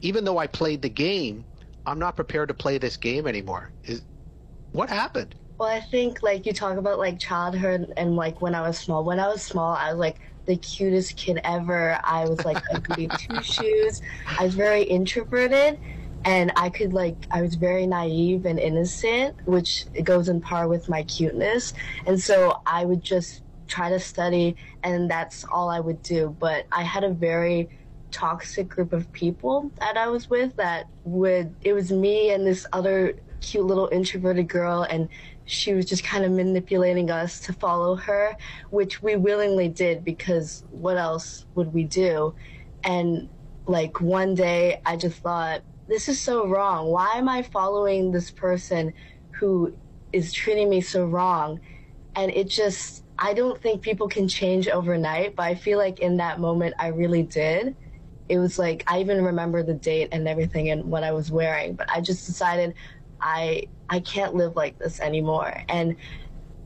Even 0.00 0.24
though 0.24 0.38
I 0.38 0.46
played 0.48 0.82
the 0.82 0.90
game, 0.90 1.46
I'm 1.86 1.98
not 1.98 2.16
prepared 2.16 2.48
to 2.48 2.54
play 2.54 2.78
this 2.78 2.96
game 2.96 3.26
anymore. 3.26 3.72
Is 3.84 4.02
what 4.72 4.88
happened? 4.90 5.36
Well, 5.58 5.68
I 5.68 5.80
think 5.80 6.22
like 6.22 6.46
you 6.46 6.52
talk 6.52 6.76
about 6.78 6.98
like 6.98 7.18
childhood 7.18 7.92
and 7.96 8.16
like 8.16 8.42
when 8.42 8.54
I 8.54 8.62
was 8.62 8.78
small. 8.78 9.04
When 9.04 9.20
I 9.20 9.28
was 9.28 9.42
small, 9.42 9.74
I 9.74 9.90
was 9.90 9.98
like 10.00 10.20
the 10.46 10.56
cutest 10.56 11.16
kid 11.16 11.40
ever. 11.44 11.98
I 12.04 12.28
was 12.28 12.44
like 12.44 12.62
a 12.70 12.80
goody 12.80 13.08
two 13.08 13.42
shoes. 13.42 14.02
I 14.38 14.44
was 14.44 14.54
very 14.54 14.82
introverted 14.82 15.78
and 16.24 16.52
I 16.56 16.70
could 16.70 16.92
like 16.92 17.26
I 17.30 17.42
was 17.42 17.54
very 17.54 17.86
naive 17.86 18.46
and 18.46 18.58
innocent, 18.58 19.36
which 19.44 19.86
goes 20.02 20.28
in 20.28 20.40
par 20.40 20.68
with 20.68 20.88
my 20.88 21.02
cuteness. 21.04 21.74
And 22.06 22.20
so 22.20 22.60
I 22.66 22.84
would 22.84 23.02
just 23.02 23.42
try 23.66 23.90
to 23.90 23.98
study, 23.98 24.56
and 24.82 25.10
that's 25.10 25.44
all 25.44 25.68
I 25.68 25.80
would 25.80 26.02
do. 26.02 26.34
But 26.38 26.66
I 26.72 26.82
had 26.82 27.04
a 27.04 27.10
very 27.10 27.68
toxic 28.10 28.68
group 28.68 28.92
of 28.92 29.10
people 29.12 29.70
that 29.80 29.96
I 29.96 30.06
was 30.06 30.30
with 30.30 30.54
that 30.56 30.86
would 31.02 31.52
it 31.62 31.72
was 31.72 31.90
me 31.90 32.30
and 32.30 32.46
this 32.46 32.64
other 32.72 33.16
cute 33.40 33.64
little 33.64 33.88
introverted 33.92 34.48
girl 34.48 34.86
and 34.88 35.08
she 35.44 35.74
was 35.74 35.86
just 35.86 36.04
kind 36.04 36.24
of 36.24 36.32
manipulating 36.32 37.10
us 37.10 37.40
to 37.40 37.52
follow 37.52 37.96
her 37.96 38.36
which 38.70 39.02
we 39.02 39.16
willingly 39.16 39.68
did 39.68 40.04
because 40.04 40.64
what 40.70 40.96
else 40.96 41.44
would 41.54 41.72
we 41.72 41.84
do 41.84 42.34
and 42.84 43.28
like 43.66 44.00
one 44.00 44.34
day 44.34 44.80
I 44.84 44.96
just 44.96 45.20
thought 45.20 45.62
this 45.88 46.08
is 46.08 46.20
so 46.20 46.46
wrong. 46.46 46.86
Why 46.86 47.14
am 47.16 47.28
I 47.28 47.42
following 47.42 48.10
this 48.10 48.30
person 48.30 48.94
who 49.32 49.76
is 50.12 50.32
treating 50.32 50.70
me 50.70 50.80
so 50.80 51.04
wrong? 51.04 51.60
And 52.16 52.30
it 52.30 52.48
just, 52.48 53.04
I 53.18 53.34
don't 53.34 53.60
think 53.60 53.82
people 53.82 54.08
can 54.08 54.28
change 54.28 54.68
overnight, 54.68 55.36
but 55.36 55.44
I 55.44 55.54
feel 55.54 55.78
like 55.78 56.00
in 56.00 56.16
that 56.18 56.40
moment 56.40 56.74
I 56.78 56.88
really 56.88 57.22
did. 57.22 57.76
It 58.28 58.38
was 58.38 58.58
like, 58.58 58.84
I 58.86 59.00
even 59.00 59.22
remember 59.22 59.62
the 59.62 59.74
date 59.74 60.08
and 60.12 60.26
everything 60.26 60.70
and 60.70 60.84
what 60.86 61.04
I 61.04 61.12
was 61.12 61.30
wearing, 61.30 61.74
but 61.74 61.90
I 61.90 62.00
just 62.00 62.26
decided 62.26 62.74
I, 63.24 63.68
I 63.88 64.00
can't 64.00 64.34
live 64.34 64.54
like 64.54 64.78
this 64.78 65.00
anymore. 65.00 65.62
And 65.68 65.96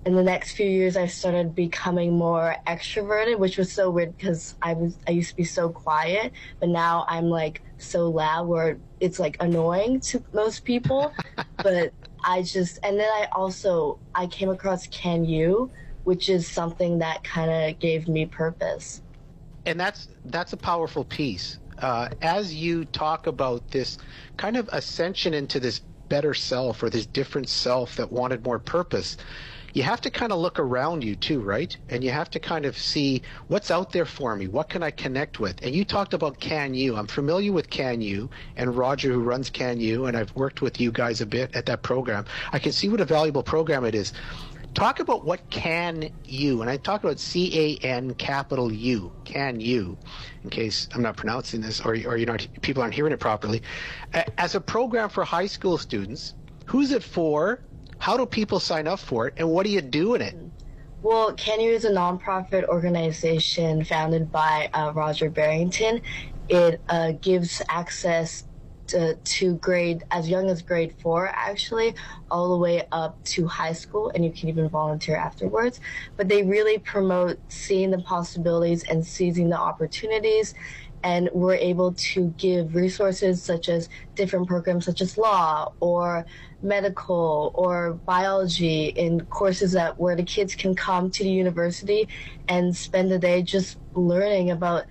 in 0.04 0.14
the 0.14 0.22
next 0.22 0.52
few 0.52 0.66
years 0.66 0.96
I 0.96 1.06
started 1.06 1.54
becoming 1.54 2.16
more 2.16 2.56
extroverted, 2.66 3.38
which 3.38 3.56
was 3.58 3.72
so 3.72 3.90
weird 3.90 4.16
because 4.16 4.56
I 4.60 4.74
was 4.74 4.98
I 5.06 5.12
used 5.12 5.30
to 5.30 5.36
be 5.36 5.44
so 5.44 5.68
quiet, 5.68 6.32
but 6.60 6.68
now 6.68 7.04
I'm 7.08 7.26
like 7.26 7.62
so 7.78 8.08
loud 8.10 8.48
where 8.48 8.78
it's 9.00 9.18
like 9.20 9.36
annoying 9.40 10.00
to 10.00 10.24
most 10.32 10.64
people. 10.64 11.12
but 11.58 11.92
I 12.24 12.42
just 12.42 12.78
and 12.82 12.98
then 12.98 13.08
I 13.08 13.28
also 13.32 13.98
I 14.14 14.26
came 14.26 14.48
across 14.48 14.86
CanU, 14.88 15.70
which 16.04 16.28
is 16.28 16.48
something 16.48 16.98
that 16.98 17.22
kind 17.22 17.50
of 17.50 17.78
gave 17.78 18.08
me 18.08 18.26
purpose. 18.26 19.02
And 19.66 19.78
that's 19.78 20.08
that's 20.24 20.52
a 20.54 20.56
powerful 20.56 21.04
piece. 21.04 21.58
Uh, 21.78 22.08
as 22.22 22.52
you 22.52 22.86
talk 22.86 23.28
about 23.28 23.68
this 23.70 23.98
kind 24.36 24.56
of 24.56 24.68
ascension 24.72 25.32
into 25.32 25.60
this 25.60 25.82
better 26.08 26.34
self 26.34 26.82
or 26.82 26.90
this 26.90 27.06
different 27.06 27.48
self 27.48 27.96
that 27.96 28.12
wanted 28.12 28.44
more 28.44 28.58
purpose 28.58 29.16
you 29.74 29.82
have 29.82 30.00
to 30.00 30.10
kind 30.10 30.32
of 30.32 30.38
look 30.38 30.58
around 30.58 31.04
you 31.04 31.14
too, 31.14 31.40
right? 31.40 31.76
And 31.88 32.02
you 32.02 32.10
have 32.10 32.30
to 32.30 32.40
kind 32.40 32.64
of 32.64 32.76
see 32.76 33.22
what's 33.48 33.70
out 33.70 33.92
there 33.92 34.04
for 34.04 34.34
me. 34.34 34.48
What 34.48 34.68
can 34.68 34.82
I 34.82 34.90
connect 34.90 35.38
with? 35.38 35.62
And 35.62 35.74
you 35.74 35.84
talked 35.84 36.14
about 36.14 36.40
CanU. 36.40 36.96
I'm 36.98 37.06
familiar 37.06 37.52
with 37.52 37.70
CanU 37.70 38.28
and 38.56 38.76
Roger, 38.76 39.12
who 39.12 39.22
runs 39.22 39.50
CanU, 39.50 40.08
and 40.08 40.16
I've 40.16 40.34
worked 40.34 40.62
with 40.62 40.80
you 40.80 40.90
guys 40.90 41.20
a 41.20 41.26
bit 41.26 41.54
at 41.54 41.66
that 41.66 41.82
program. 41.82 42.24
I 42.52 42.58
can 42.58 42.72
see 42.72 42.88
what 42.88 43.00
a 43.00 43.04
valuable 43.04 43.42
program 43.42 43.84
it 43.84 43.94
is. 43.94 44.12
Talk 44.74 45.00
about 45.00 45.24
what 45.24 45.50
can 45.50 46.10
you, 46.24 46.60
and 46.60 46.70
I 46.70 46.76
talk 46.76 47.02
about 47.02 47.18
C 47.18 47.78
A 47.82 47.84
N 47.84 48.14
capital 48.14 48.72
U, 48.72 49.12
can 49.24 49.58
you, 49.60 49.98
in 50.44 50.50
case 50.50 50.88
I'm 50.94 51.02
not 51.02 51.16
pronouncing 51.16 51.60
this 51.60 51.80
or, 51.80 51.94
or 52.06 52.16
you 52.16 52.26
know 52.26 52.36
people 52.60 52.82
aren't 52.82 52.94
hearing 52.94 53.12
it 53.12 53.18
properly. 53.18 53.62
As 54.36 54.54
a 54.54 54.60
program 54.60 55.08
for 55.08 55.24
high 55.24 55.46
school 55.46 55.78
students, 55.78 56.34
who's 56.66 56.92
it 56.92 57.02
for? 57.02 57.60
How 57.98 58.16
do 58.16 58.24
people 58.24 58.60
sign 58.60 58.86
up 58.86 59.00
for 59.00 59.26
it, 59.26 59.34
and 59.38 59.50
what 59.50 59.66
do 59.66 59.72
you 59.72 59.80
do 59.80 60.14
in 60.14 60.22
it? 60.22 60.36
Well, 61.02 61.32
CanU 61.32 61.70
is 61.72 61.84
a 61.84 61.90
nonprofit 61.90 62.64
organization 62.64 63.84
founded 63.84 64.30
by 64.30 64.68
uh, 64.72 64.92
Roger 64.94 65.30
Barrington. 65.30 66.02
It 66.48 66.80
uh, 66.88 67.12
gives 67.20 67.62
access 67.68 68.44
to, 68.88 69.10
uh, 69.10 69.14
to, 69.24 69.54
grade 69.56 70.04
as 70.10 70.28
young 70.28 70.50
as 70.50 70.62
grade 70.62 70.94
four, 71.00 71.30
actually, 71.34 71.94
all 72.30 72.50
the 72.50 72.58
way 72.58 72.86
up 72.92 73.22
to 73.24 73.46
high 73.46 73.72
school, 73.72 74.10
and 74.14 74.24
you 74.24 74.30
can 74.30 74.48
even 74.48 74.68
volunteer 74.68 75.16
afterwards. 75.16 75.80
But 76.16 76.28
they 76.28 76.42
really 76.42 76.78
promote 76.78 77.38
seeing 77.48 77.90
the 77.90 77.98
possibilities 77.98 78.84
and 78.84 79.06
seizing 79.06 79.48
the 79.48 79.58
opportunities 79.58 80.54
and 81.02 81.30
we're 81.32 81.54
able 81.54 81.92
to 81.94 82.34
give 82.38 82.74
resources 82.74 83.42
such 83.42 83.68
as 83.68 83.88
different 84.14 84.48
programs 84.48 84.84
such 84.84 85.00
as 85.00 85.16
law 85.16 85.72
or 85.80 86.26
medical 86.62 87.52
or 87.54 87.94
biology 88.04 88.86
in 88.86 89.20
courses 89.26 89.72
that 89.72 89.98
where 89.98 90.16
the 90.16 90.22
kids 90.24 90.54
can 90.54 90.74
come 90.74 91.10
to 91.10 91.22
the 91.22 91.30
university 91.30 92.08
and 92.48 92.76
spend 92.76 93.10
the 93.10 93.18
day 93.18 93.42
just 93.42 93.78
learning 93.94 94.50
about 94.50 94.84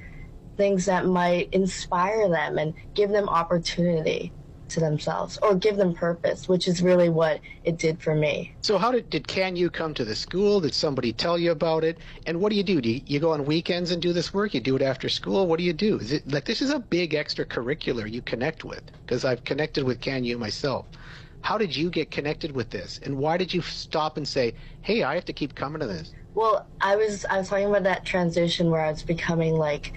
things 0.57 0.85
that 0.85 1.05
might 1.05 1.49
inspire 1.53 2.27
them 2.27 2.57
and 2.57 2.73
give 2.95 3.11
them 3.11 3.29
opportunity 3.29 4.31
to 4.69 4.79
themselves 4.79 5.37
or 5.41 5.55
give 5.55 5.77
them 5.77 5.93
purpose, 5.93 6.47
which 6.47 6.67
is 6.67 6.81
really 6.81 7.09
what 7.09 7.39
it 7.63 7.77
did 7.77 8.01
for 8.01 8.13
me. 8.13 8.53
So, 8.61 8.77
how 8.77 8.91
did, 8.91 9.09
did 9.09 9.27
CanU 9.27 9.71
come 9.71 9.93
to 9.93 10.05
the 10.05 10.15
school? 10.15 10.59
Did 10.59 10.73
somebody 10.73 11.13
tell 11.13 11.37
you 11.37 11.51
about 11.51 11.83
it? 11.83 11.99
And 12.25 12.41
what 12.41 12.49
do 12.49 12.55
you 12.55 12.63
do? 12.63 12.81
Do 12.81 12.89
you, 12.89 13.01
you 13.05 13.19
go 13.19 13.31
on 13.31 13.45
weekends 13.45 13.91
and 13.91 14.01
do 14.01 14.13
this 14.13 14.33
work? 14.33 14.53
You 14.53 14.59
do 14.59 14.75
it 14.75 14.81
after 14.81 15.09
school? 15.09 15.47
What 15.47 15.57
do 15.57 15.63
you 15.63 15.73
do? 15.73 15.97
Is 15.97 16.11
it 16.11 16.29
like 16.29 16.45
this 16.45 16.61
is 16.61 16.71
a 16.71 16.79
big 16.79 17.13
extracurricular 17.13 18.11
you 18.11 18.21
connect 18.21 18.63
with? 18.65 18.83
Because 19.05 19.23
I've 19.23 19.43
connected 19.43 19.83
with 19.83 20.01
CanU 20.01 20.37
myself. 20.37 20.85
How 21.41 21.57
did 21.57 21.75
you 21.75 21.89
get 21.89 22.11
connected 22.11 22.51
with 22.51 22.69
this? 22.71 22.99
And 23.03 23.17
why 23.17 23.37
did 23.37 23.53
you 23.53 23.61
stop 23.61 24.17
and 24.17 24.27
say, 24.27 24.53
hey, 24.81 25.03
I 25.03 25.15
have 25.15 25.25
to 25.25 25.33
keep 25.33 25.55
coming 25.55 25.79
to 25.79 25.87
this? 25.87 26.11
Well, 26.33 26.67
I 26.81 26.95
was 26.95 27.25
I 27.25 27.37
was 27.37 27.49
talking 27.49 27.67
about 27.67 27.83
that 27.83 28.05
transition 28.05 28.69
where 28.69 28.81
I 28.81 28.91
was 28.91 29.01
becoming 29.01 29.55
like 29.55 29.93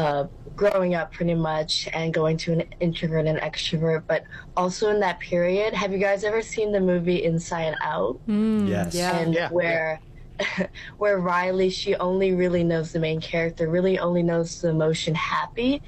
uh, 0.00 0.26
growing 0.56 0.94
up 0.94 1.12
pretty 1.12 1.34
much 1.34 1.86
and 1.92 2.12
going 2.14 2.36
to 2.38 2.52
an 2.52 2.62
introvert 2.80 3.26
and 3.26 3.38
extrovert. 3.38 4.04
But 4.06 4.24
also 4.56 4.88
in 4.88 5.00
that 5.00 5.20
period, 5.20 5.74
have 5.74 5.92
you 5.92 5.98
guys 5.98 6.24
ever 6.24 6.40
seen 6.40 6.72
the 6.72 6.80
movie 6.80 7.22
Inside 7.22 7.74
Out? 7.82 8.18
Mm, 8.26 8.68
yes. 8.68 8.94
Yeah. 8.94 9.18
And 9.18 9.34
yeah, 9.34 9.50
where 9.50 10.00
yeah. 10.40 10.66
where 10.96 11.18
Riley 11.18 11.68
she 11.68 11.94
only 11.96 12.32
really 12.32 12.64
knows 12.64 12.92
the 12.92 12.98
main 12.98 13.20
character, 13.20 13.68
really 13.68 13.98
only 13.98 14.22
knows 14.22 14.60
the 14.62 14.70
emotion 14.70 15.14
happy. 15.14 15.82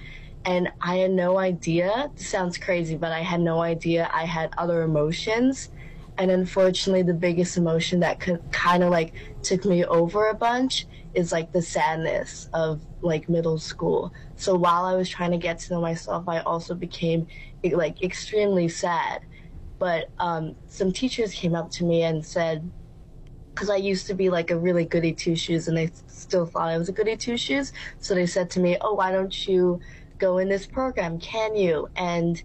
And 0.44 0.70
I 0.82 0.96
had 0.96 1.12
no 1.12 1.38
idea. 1.38 2.10
This 2.16 2.28
sounds 2.28 2.58
crazy, 2.58 2.96
but 2.96 3.12
I 3.12 3.20
had 3.20 3.40
no 3.40 3.62
idea 3.62 4.10
I 4.12 4.26
had 4.26 4.52
other 4.58 4.82
emotions. 4.82 5.70
And 6.18 6.30
unfortunately, 6.30 7.02
the 7.02 7.14
biggest 7.14 7.56
emotion 7.56 8.00
that 8.00 8.20
could 8.20 8.42
kind 8.52 8.82
of 8.82 8.90
like 8.90 9.14
took 9.42 9.64
me 9.64 9.84
over 9.86 10.28
a 10.28 10.34
bunch 10.34 10.86
is 11.14 11.32
like 11.32 11.52
the 11.52 11.62
sadness 11.62 12.48
of 12.52 12.82
like 13.02 13.28
middle 13.28 13.58
school. 13.58 14.12
So 14.36 14.54
while 14.54 14.84
I 14.84 14.94
was 14.94 15.08
trying 15.08 15.32
to 15.32 15.38
get 15.38 15.58
to 15.60 15.74
know 15.74 15.80
myself, 15.80 16.28
I 16.28 16.40
also 16.40 16.74
became 16.74 17.26
like 17.64 18.02
extremely 18.02 18.68
sad. 18.68 19.20
But 19.78 20.10
um, 20.18 20.56
some 20.66 20.92
teachers 20.92 21.34
came 21.34 21.54
up 21.54 21.70
to 21.72 21.84
me 21.84 22.02
and 22.02 22.24
said, 22.24 22.70
because 23.54 23.68
I 23.68 23.76
used 23.76 24.06
to 24.06 24.14
be 24.14 24.30
like 24.30 24.50
a 24.50 24.58
really 24.58 24.84
goody 24.84 25.12
two 25.12 25.36
shoes, 25.36 25.68
and 25.68 25.76
they 25.76 25.90
still 26.06 26.46
thought 26.46 26.68
I 26.68 26.78
was 26.78 26.88
a 26.88 26.92
goody 26.92 27.16
two 27.16 27.36
shoes. 27.36 27.72
So 27.98 28.14
they 28.14 28.26
said 28.26 28.50
to 28.50 28.60
me, 28.60 28.78
"Oh, 28.80 28.94
why 28.94 29.12
don't 29.12 29.46
you 29.46 29.80
go 30.18 30.38
in 30.38 30.48
this 30.48 30.66
program? 30.66 31.18
Can 31.18 31.54
you?" 31.54 31.88
And 31.94 32.42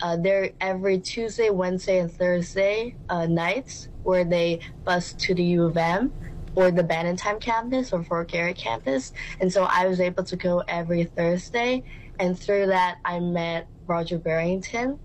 uh, 0.00 0.16
they're 0.16 0.52
every 0.60 1.00
Tuesday, 1.00 1.50
Wednesday, 1.50 1.98
and 1.98 2.12
Thursday 2.12 2.96
uh, 3.08 3.26
nights 3.26 3.88
where 4.02 4.24
they 4.24 4.60
bus 4.84 5.14
to 5.14 5.34
the 5.34 5.44
U 5.44 5.64
of 5.64 5.76
M 5.76 6.12
or 6.54 6.70
the 6.70 6.84
Bannatyne 6.84 7.40
campus 7.40 7.92
or 7.92 8.02
Fort 8.02 8.28
Garry 8.28 8.54
campus. 8.54 9.12
And 9.40 9.52
so 9.52 9.64
I 9.64 9.86
was 9.86 10.00
able 10.00 10.24
to 10.24 10.36
go 10.36 10.62
every 10.68 11.04
Thursday. 11.04 11.82
And 12.18 12.38
through 12.38 12.66
that, 12.66 12.98
I 13.04 13.20
met 13.20 13.68
Roger 13.86 14.18
Barrington. 14.18 14.98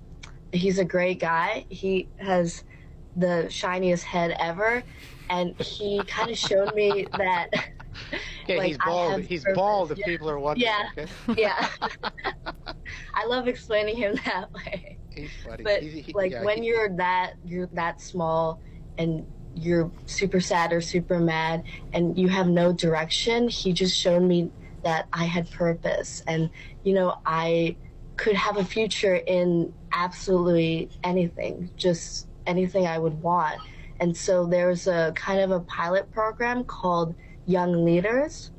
He's 0.52 0.80
a 0.80 0.86
great 0.86 1.20
guy. 1.20 1.66
He 1.70 2.08
has 2.18 2.64
the 3.16 3.48
shiniest 3.50 4.04
head 4.04 4.36
ever. 4.40 4.84
And 5.30 5.60
he 5.60 6.02
kind 6.08 6.30
of 6.30 6.38
showed 6.38 6.74
me 6.76 7.08
that. 7.18 7.50
Okay, 8.44 8.58
like, 8.58 8.68
he's 8.68 8.78
bald. 8.80 9.22
He's 9.22 9.44
purpose. 9.44 9.56
bald. 9.56 9.92
If 9.92 10.00
yeah. 10.00 10.06
people 10.08 10.28
are 10.28 10.40
wondering. 10.40 10.66
Yeah, 10.66 10.90
okay? 10.98 11.12
yeah. 11.38 11.70
I 13.14 13.26
love 13.28 13.48
explaining 13.48 13.96
him 13.96 14.16
that 14.26 14.52
way. 14.52 14.98
He's 15.14 15.30
funny. 15.46 15.64
But 15.64 15.84
he, 15.84 16.02
he, 16.02 16.14
like 16.14 16.32
yeah, 16.32 16.44
when 16.44 16.64
he, 16.64 16.70
you're 16.70 16.90
that 16.96 17.34
you're 17.46 17.68
that 17.74 18.02
small 18.02 18.60
and 18.98 19.24
you're 19.56 19.92
super 20.06 20.40
sad 20.40 20.72
or 20.72 20.82
super 20.82 21.20
mad 21.20 21.64
and 21.94 22.18
you 22.18 22.28
have 22.28 22.48
no 22.48 22.72
direction, 22.72 23.48
he 23.48 23.74
just 23.74 23.98
showed 23.98 24.24
me 24.24 24.52
that 24.84 25.08
I 25.12 25.26
had 25.26 25.52
purpose 25.52 26.24
and 26.26 26.50
you 26.84 26.94
know 26.94 27.16
I 27.26 27.76
could 28.16 28.36
have 28.36 28.58
a 28.58 28.64
future 28.64 29.16
in 29.16 29.74
absolutely 29.92 30.90
anything, 31.04 31.70
just 31.78 32.28
anything 32.48 32.86
I 32.86 33.00
would 33.00 33.22
want. 33.22 33.60
And 34.00 34.16
so 34.16 34.46
there's 34.46 34.88
a 34.88 35.12
kind 35.16 35.42
of 35.42 35.52
a 35.52 35.60
pilot 35.62 36.12
program 36.12 36.64
called 36.64 37.16
Young 37.46 37.86
Leaders 37.86 38.52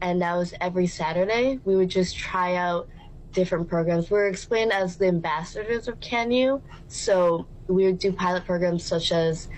and 0.00 0.22
that 0.22 0.36
was 0.36 0.54
every 0.60 0.86
Saturday. 0.86 1.58
We 1.64 1.76
would 1.76 1.88
just 1.88 2.16
try 2.16 2.56
out 2.56 2.88
different 3.32 3.68
programs. 3.68 4.10
We 4.10 4.18
were 4.18 4.28
explained 4.28 4.72
as 4.72 4.96
the 4.96 5.06
ambassadors 5.06 5.88
of 5.88 5.98
CanU. 6.00 6.60
So 6.86 7.46
we 7.66 7.84
would 7.84 7.98
do 7.98 8.12
pilot 8.12 8.44
programs 8.44 8.84
such 8.84 9.12
as 9.12 9.48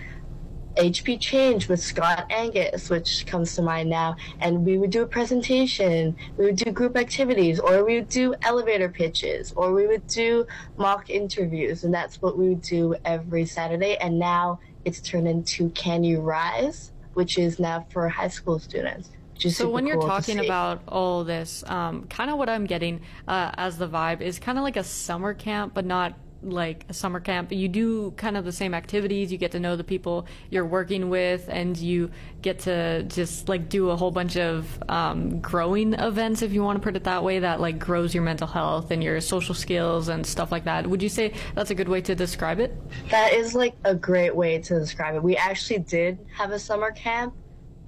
HP 0.77 1.21
Change 1.21 1.69
with 1.69 1.81
Scott 1.81 2.27
Angus, 2.31 2.91
which 2.91 3.27
comes 3.27 3.55
to 3.57 3.63
mind 3.63 3.91
now. 3.91 4.17
And 4.41 4.65
we 4.65 4.79
would 4.79 4.91
do 4.91 5.03
a 5.03 5.07
presentation, 5.07 6.17
we 6.37 6.47
would 6.47 6.57
do 6.57 6.71
group 6.71 6.97
activities, 6.97 7.59
or 7.61 7.85
we 7.85 7.97
would 7.97 8.09
do 8.09 8.35
elevator 8.43 8.89
pitches, 8.89 9.53
or 9.53 9.73
we 9.73 9.87
would 9.87 10.07
do 10.07 10.47
mock 10.77 11.11
interviews. 11.11 11.85
And 11.85 11.93
that's 11.93 12.23
what 12.23 12.39
we 12.39 12.51
would 12.51 12.63
do 12.63 12.95
every 13.05 13.45
Saturday. 13.45 13.97
And 13.97 14.19
now 14.19 14.61
it's 14.85 15.01
turned 15.01 15.29
into 15.29 15.71
CanU 15.71 16.23
Rise, 16.23 16.93
which 17.15 17.39
is 17.39 17.59
now 17.59 17.87
for 17.91 18.09
high 18.09 18.29
school 18.29 18.59
students. 18.59 19.11
So 19.49 19.71
when 19.71 19.87
you're 19.87 20.01
talking 20.01 20.39
about 20.39 20.83
all 20.87 21.25
this, 21.25 21.65
um, 21.67 22.07
kind 22.09 22.31
of 22.31 22.37
what 22.37 22.51
I'm 22.51 22.67
getting 22.67 23.01
uh, 23.27 23.53
as 23.55 23.79
the 23.79 23.89
vibe 23.89 24.21
is 24.21 24.39
kind 24.39 24.59
of 24.59 24.65
like 24.65 24.77
a 24.77 24.85
summer 24.85 25.33
camp, 25.33 25.73
but 25.73 25.87
not 25.87 26.15
like 26.43 26.85
a 26.89 26.95
summer 26.95 27.21
camp. 27.21 27.53
You 27.53 27.69
do 27.69 28.13
kind 28.13 28.37
of 28.37 28.45
the 28.45 28.53
same 28.53 28.75
activities. 28.75 29.31
You 29.31 29.39
get 29.39 29.53
to 29.53 29.61
know 29.61 29.77
the 29.77 29.85
people 29.85 30.27
you're 30.51 30.67
working 30.67 31.11
with, 31.11 31.49
and 31.49 31.77
you 31.77 32.11
get 32.43 32.61
to 32.61 33.03
just 33.05 33.49
like 33.49 33.69
do 33.69 33.91
a 33.91 33.97
whole 33.97 34.11
bunch 34.11 34.37
of 34.37 34.83
um, 34.89 35.41
growing 35.41 35.95
events, 35.95 36.43
if 36.43 36.53
you 36.53 36.63
want 36.63 36.81
to 36.81 36.83
put 36.83 36.97
it 36.97 37.05
that 37.05 37.23
way, 37.23 37.39
that 37.39 37.61
like 37.61 37.79
grows 37.79 38.15
your 38.15 38.23
mental 38.23 38.47
health 38.47 38.91
and 38.91 39.05
your 39.05 39.21
social 39.21 39.55
skills 39.55 40.09
and 40.09 40.27
stuff 40.27 40.51
like 40.51 40.65
that. 40.65 40.87
Would 40.87 41.03
you 41.03 41.09
say 41.09 41.35
that's 41.55 41.71
a 41.71 41.75
good 41.75 41.89
way 41.89 42.01
to 42.03 42.15
describe 42.15 42.61
it? 42.61 42.75
That 43.11 43.33
is 43.33 43.55
like 43.55 43.75
a 43.85 43.95
great 43.95 44.35
way 44.35 44.59
to 44.59 44.79
describe 44.79 45.15
it. 45.15 45.23
We 45.23 45.37
actually 45.37 45.81
did 45.81 46.19
have 46.37 46.51
a 46.53 46.59
summer 46.59 46.91
camp 46.91 47.35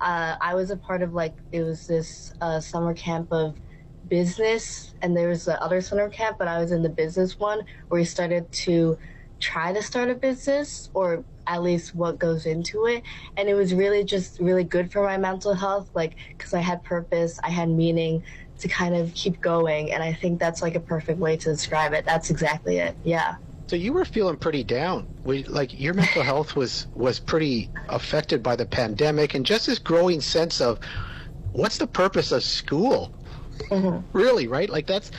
uh, 0.03 0.37
I 0.41 0.55
was 0.55 0.71
a 0.71 0.77
part 0.77 1.01
of 1.01 1.15
like 1.15 1.35
it 1.53 1.63
was 1.63 1.87
this 1.87 2.35
uh, 2.41 2.61
summer 2.61 2.93
camp 2.93 3.33
of 3.33 3.55
business, 4.13 4.93
and 5.01 5.17
there 5.17 5.31
was 5.31 5.47
the 5.47 5.59
other 5.63 5.81
summer 5.81 6.07
camp, 6.11 6.37
but 6.39 6.47
I 6.47 6.59
was 6.59 6.71
in 6.71 6.83
the 6.83 6.91
business 6.91 7.39
one 7.39 7.61
where 7.89 7.99
we 7.99 8.05
started 8.05 8.53
to 8.53 8.99
try 9.41 9.73
to 9.73 9.81
start 9.81 10.11
a 10.11 10.15
business 10.15 10.91
or 10.93 11.25
at 11.47 11.63
least 11.63 11.95
what 11.95 12.19
goes 12.19 12.45
into 12.47 12.87
it 12.87 13.03
and 13.37 13.49
it 13.49 13.55
was 13.55 13.75
really 13.75 14.05
just 14.05 14.39
really 14.39 14.63
good 14.63 14.93
for 14.93 15.03
my 15.03 15.17
mental 15.17 15.53
health 15.53 15.91
like 15.95 16.13
because 16.29 16.55
i 16.55 16.61
had 16.61 16.81
purpose 16.85 17.41
i 17.43 17.51
had 17.51 17.69
meaning 17.69 18.23
to 18.61 18.69
kind 18.69 18.95
of 18.95 19.13
keep 19.15 19.41
going 19.41 19.93
and 19.93 20.01
i 20.01 20.13
think 20.13 20.39
that's 20.39 20.63
like 20.63 20.77
a 20.77 20.81
perfect 20.81 21.19
way 21.19 21.37
to 21.37 21.51
describe 21.51 21.93
it 21.93 22.05
that's 22.05 22.31
exactly 22.31 22.77
it 22.79 22.95
yeah 23.03 23.35
so 23.67 23.77
you 23.77 23.95
were 23.95 24.05
feeling 24.05 24.37
pretty 24.37 24.65
down. 24.65 25.07
We, 25.25 25.45
like 25.45 25.81
your 25.81 25.95
mental 25.95 26.23
health 26.23 26.55
was 26.55 26.89
was 26.95 27.19
pretty 27.19 27.71
affected 27.89 28.43
by 28.43 28.55
the 28.55 28.67
pandemic, 28.67 29.35
and 29.35 29.47
just 29.47 29.67
this 29.67 29.79
growing 29.79 30.21
sense 30.21 30.61
of 30.61 30.79
what's 31.53 31.79
the 31.79 31.87
purpose 31.87 32.33
of 32.33 32.43
school? 32.43 33.15
Mm-hmm. 33.71 34.07
Really, 34.19 34.49
right? 34.49 34.69
Like 34.71 34.87
that's 34.87 35.11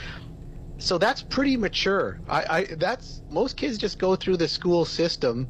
so 0.80 0.98
that's 0.98 1.24
pretty 1.24 1.58
mature. 1.58 2.20
I, 2.30 2.46
I 2.50 2.76
that's 2.76 3.22
most 3.30 3.58
kids 3.58 3.78
just 3.78 4.00
go 4.00 4.16
through 4.16 4.38
the 4.38 4.48
school 4.48 4.86
system, 4.86 5.50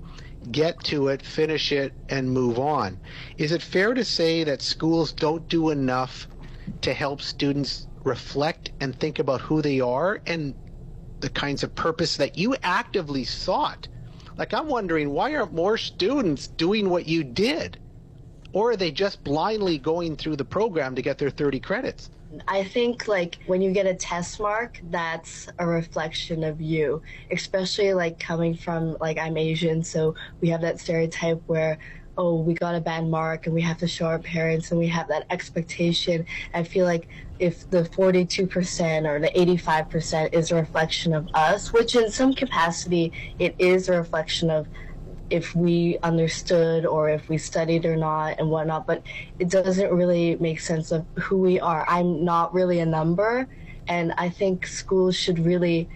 get 0.51 0.83
to 0.85 1.07
it, 1.09 1.21
finish 1.23 1.71
it, 1.71 1.93
and 2.09 2.31
move 2.31 2.59
on. 2.59 2.99
Is 3.37 3.51
it 3.51 3.61
fair 3.63 3.93
to 3.93 4.05
say 4.05 4.43
that 4.43 4.61
schools 4.61 5.13
don't 5.13 5.47
do 5.49 5.69
enough 5.71 6.27
to 6.81 6.93
help 6.93 7.21
students 7.21 7.87
reflect 8.05 8.71
and 8.79 8.95
think 8.95 9.19
about 9.19 9.41
who 9.41 9.61
they 9.61 9.79
are 9.79 10.21
and 10.27 10.55
the 11.21 11.29
kinds 11.29 11.63
of 11.63 11.75
purpose 11.75 12.17
that 12.17 12.37
you 12.37 12.55
actively 12.63 13.23
sought. 13.23 13.87
Like, 14.37 14.53
I'm 14.53 14.67
wondering 14.67 15.11
why 15.11 15.35
aren't 15.35 15.53
more 15.53 15.77
students 15.77 16.47
doing 16.47 16.89
what 16.89 17.07
you 17.07 17.23
did? 17.23 17.79
or 18.53 18.71
are 18.71 18.77
they 18.77 18.91
just 18.91 19.23
blindly 19.23 19.77
going 19.77 20.15
through 20.15 20.35
the 20.37 20.45
program 20.45 20.95
to 20.95 21.01
get 21.01 21.17
their 21.17 21.29
30 21.31 21.59
credits? 21.59 22.09
I 22.47 22.63
think 22.63 23.07
like 23.07 23.37
when 23.45 23.61
you 23.61 23.71
get 23.71 23.85
a 23.85 23.93
test 23.93 24.39
mark, 24.39 24.79
that's 24.89 25.49
a 25.59 25.67
reflection 25.67 26.43
of 26.43 26.61
you, 26.61 27.01
especially 27.31 27.93
like 27.93 28.19
coming 28.19 28.55
from 28.55 28.97
like 28.99 29.17
I'm 29.17 29.37
Asian, 29.37 29.83
so 29.83 30.15
we 30.41 30.49
have 30.49 30.61
that 30.61 30.79
stereotype 30.79 31.41
where 31.47 31.77
oh 32.17 32.39
we 32.39 32.53
got 32.53 32.75
a 32.75 32.81
bad 32.81 33.05
mark 33.07 33.45
and 33.45 33.55
we 33.55 33.61
have 33.61 33.77
to 33.79 33.87
show 33.87 34.05
our 34.05 34.19
parents 34.19 34.71
and 34.71 34.79
we 34.79 34.87
have 34.87 35.07
that 35.07 35.25
expectation. 35.29 36.25
I 36.53 36.63
feel 36.63 36.85
like 36.85 37.07
if 37.39 37.69
the 37.69 37.83
42% 37.83 39.05
or 39.05 39.19
the 39.19 39.31
85% 39.35 40.33
is 40.33 40.51
a 40.51 40.55
reflection 40.55 41.13
of 41.13 41.27
us, 41.33 41.73
which 41.73 41.95
in 41.95 42.11
some 42.11 42.33
capacity 42.33 43.11
it 43.39 43.55
is 43.57 43.89
a 43.89 43.97
reflection 43.97 44.49
of 44.49 44.67
if 45.29 45.55
we 45.55 45.97
understood 46.03 46.85
or 46.85 47.09
if 47.09 47.29
we 47.29 47.37
studied 47.37 47.85
or 47.85 47.95
not 47.95 48.39
and 48.39 48.49
whatnot, 48.49 48.85
but 48.85 49.03
it 49.39 49.49
doesn't 49.49 49.91
really 49.91 50.35
make 50.39 50.59
sense 50.59 50.91
of 50.91 51.05
who 51.15 51.37
we 51.37 51.59
are. 51.59 51.85
I'm 51.87 52.23
not 52.23 52.53
really 52.53 52.79
a 52.79 52.85
number, 52.85 53.47
and 53.87 54.13
I 54.17 54.29
think 54.29 54.67
schools 54.67 55.15
should 55.15 55.39
really 55.39 55.89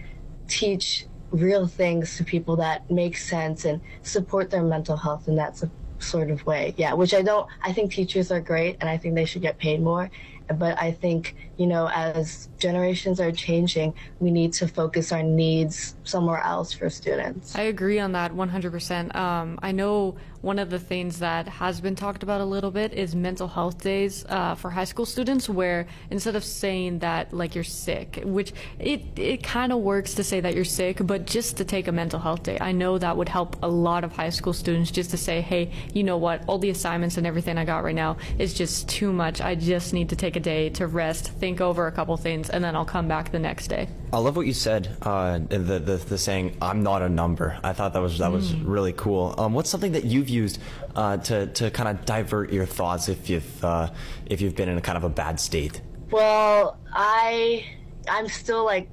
teach 0.48 1.06
real 1.30 1.66
things 1.66 2.16
to 2.16 2.24
people 2.24 2.56
that 2.56 2.90
make 2.90 3.16
sense 3.16 3.64
and 3.64 3.80
support 4.02 4.50
their 4.50 4.62
mental 4.62 4.96
health 4.96 5.28
in 5.28 5.36
that 5.36 5.62
sort 5.98 6.30
of 6.30 6.44
way. 6.46 6.74
Yeah, 6.76 6.94
which 6.94 7.12
I 7.12 7.22
don't, 7.22 7.46
I 7.62 7.72
think 7.72 7.92
teachers 7.92 8.30
are 8.30 8.40
great 8.40 8.78
and 8.80 8.88
I 8.88 8.96
think 8.96 9.14
they 9.14 9.26
should 9.26 9.42
get 9.42 9.58
paid 9.58 9.82
more. 9.82 10.10
But 10.54 10.80
I 10.80 10.92
think, 10.92 11.36
you 11.56 11.66
know, 11.66 11.88
as 11.88 12.48
generations 12.58 13.20
are 13.20 13.30
changing, 13.32 13.94
we 14.20 14.30
need 14.30 14.52
to 14.54 14.68
focus 14.68 15.12
our 15.12 15.22
needs 15.22 15.94
somewhere 16.04 16.38
else 16.38 16.72
for 16.72 16.88
students. 16.88 17.54
I 17.54 17.62
agree 17.62 17.98
on 17.98 18.12
that 18.12 18.32
100%. 18.32 19.14
Um, 19.14 19.58
I 19.62 19.72
know 19.72 20.16
one 20.40 20.58
of 20.58 20.70
the 20.70 20.78
things 20.78 21.18
that 21.18 21.48
has 21.48 21.80
been 21.80 21.94
talked 21.94 22.22
about 22.22 22.40
a 22.40 22.44
little 22.44 22.70
bit 22.70 22.92
is 22.92 23.14
mental 23.14 23.48
health 23.48 23.82
days 23.82 24.24
uh, 24.28 24.54
for 24.54 24.70
high 24.70 24.84
school 24.84 25.06
students, 25.06 25.48
where 25.48 25.86
instead 26.10 26.36
of 26.36 26.44
saying 26.44 27.00
that 27.00 27.32
like 27.32 27.54
you're 27.54 27.64
sick, 27.64 28.20
which 28.24 28.52
it 28.78 29.02
it 29.16 29.42
kind 29.42 29.72
of 29.72 29.80
works 29.80 30.14
to 30.14 30.24
say 30.24 30.40
that 30.40 30.54
you're 30.54 30.64
sick, 30.64 30.98
but 31.00 31.26
just 31.26 31.56
to 31.56 31.64
take 31.64 31.88
a 31.88 31.92
mental 31.92 32.20
health 32.20 32.42
day, 32.42 32.58
I 32.60 32.72
know 32.72 32.98
that 32.98 33.16
would 33.16 33.28
help 33.28 33.56
a 33.62 33.68
lot 33.68 34.04
of 34.04 34.12
high 34.12 34.30
school 34.30 34.52
students 34.52 34.90
just 34.90 35.10
to 35.10 35.16
say, 35.16 35.40
hey, 35.40 35.72
you 35.92 36.04
know 36.04 36.16
what, 36.16 36.42
all 36.46 36.58
the 36.58 36.70
assignments 36.70 37.16
and 37.16 37.26
everything 37.26 37.58
I 37.58 37.64
got 37.64 37.82
right 37.82 37.94
now 37.94 38.16
is 38.38 38.54
just 38.54 38.88
too 38.88 39.12
much. 39.12 39.40
I 39.40 39.54
just 39.54 39.92
need 39.92 40.08
to 40.10 40.16
take 40.16 40.36
a 40.36 40.40
day 40.40 40.70
to 40.70 40.86
rest, 40.86 41.32
think 41.32 41.60
over 41.60 41.86
a 41.86 41.92
couple 41.92 42.16
things, 42.16 42.50
and 42.50 42.62
then 42.62 42.76
I'll 42.76 42.84
come 42.84 43.08
back 43.08 43.32
the 43.32 43.38
next 43.38 43.68
day. 43.68 43.88
I 44.12 44.18
love 44.18 44.36
what 44.36 44.46
you 44.46 44.54
said. 44.54 44.96
Uh, 45.02 45.38
the, 45.38 45.58
the 45.58 45.96
the 45.96 46.18
saying 46.18 46.56
"I'm 46.62 46.82
not 46.82 47.02
a 47.02 47.08
number." 47.08 47.58
I 47.62 47.72
thought 47.74 47.92
that 47.92 48.00
was 48.00 48.18
that 48.18 48.32
was 48.32 48.52
mm. 48.52 48.62
really 48.64 48.94
cool. 48.94 49.34
Um, 49.36 49.52
what's 49.52 49.68
something 49.68 49.92
that 49.92 50.04
you've 50.04 50.27
used 50.28 50.60
uh, 50.94 51.16
to 51.18 51.46
to 51.46 51.70
kind 51.70 51.88
of 51.88 52.04
divert 52.04 52.52
your 52.52 52.66
thoughts 52.66 53.08
if 53.08 53.28
you've 53.28 53.64
uh, 53.64 53.90
if 54.26 54.40
you've 54.40 54.54
been 54.54 54.68
in 54.68 54.78
a 54.78 54.80
kind 54.80 54.96
of 54.96 55.04
a 55.04 55.08
bad 55.08 55.40
state? 55.40 55.80
Well, 56.10 56.78
I 56.92 57.66
I'm 58.08 58.28
still 58.28 58.64
like 58.64 58.88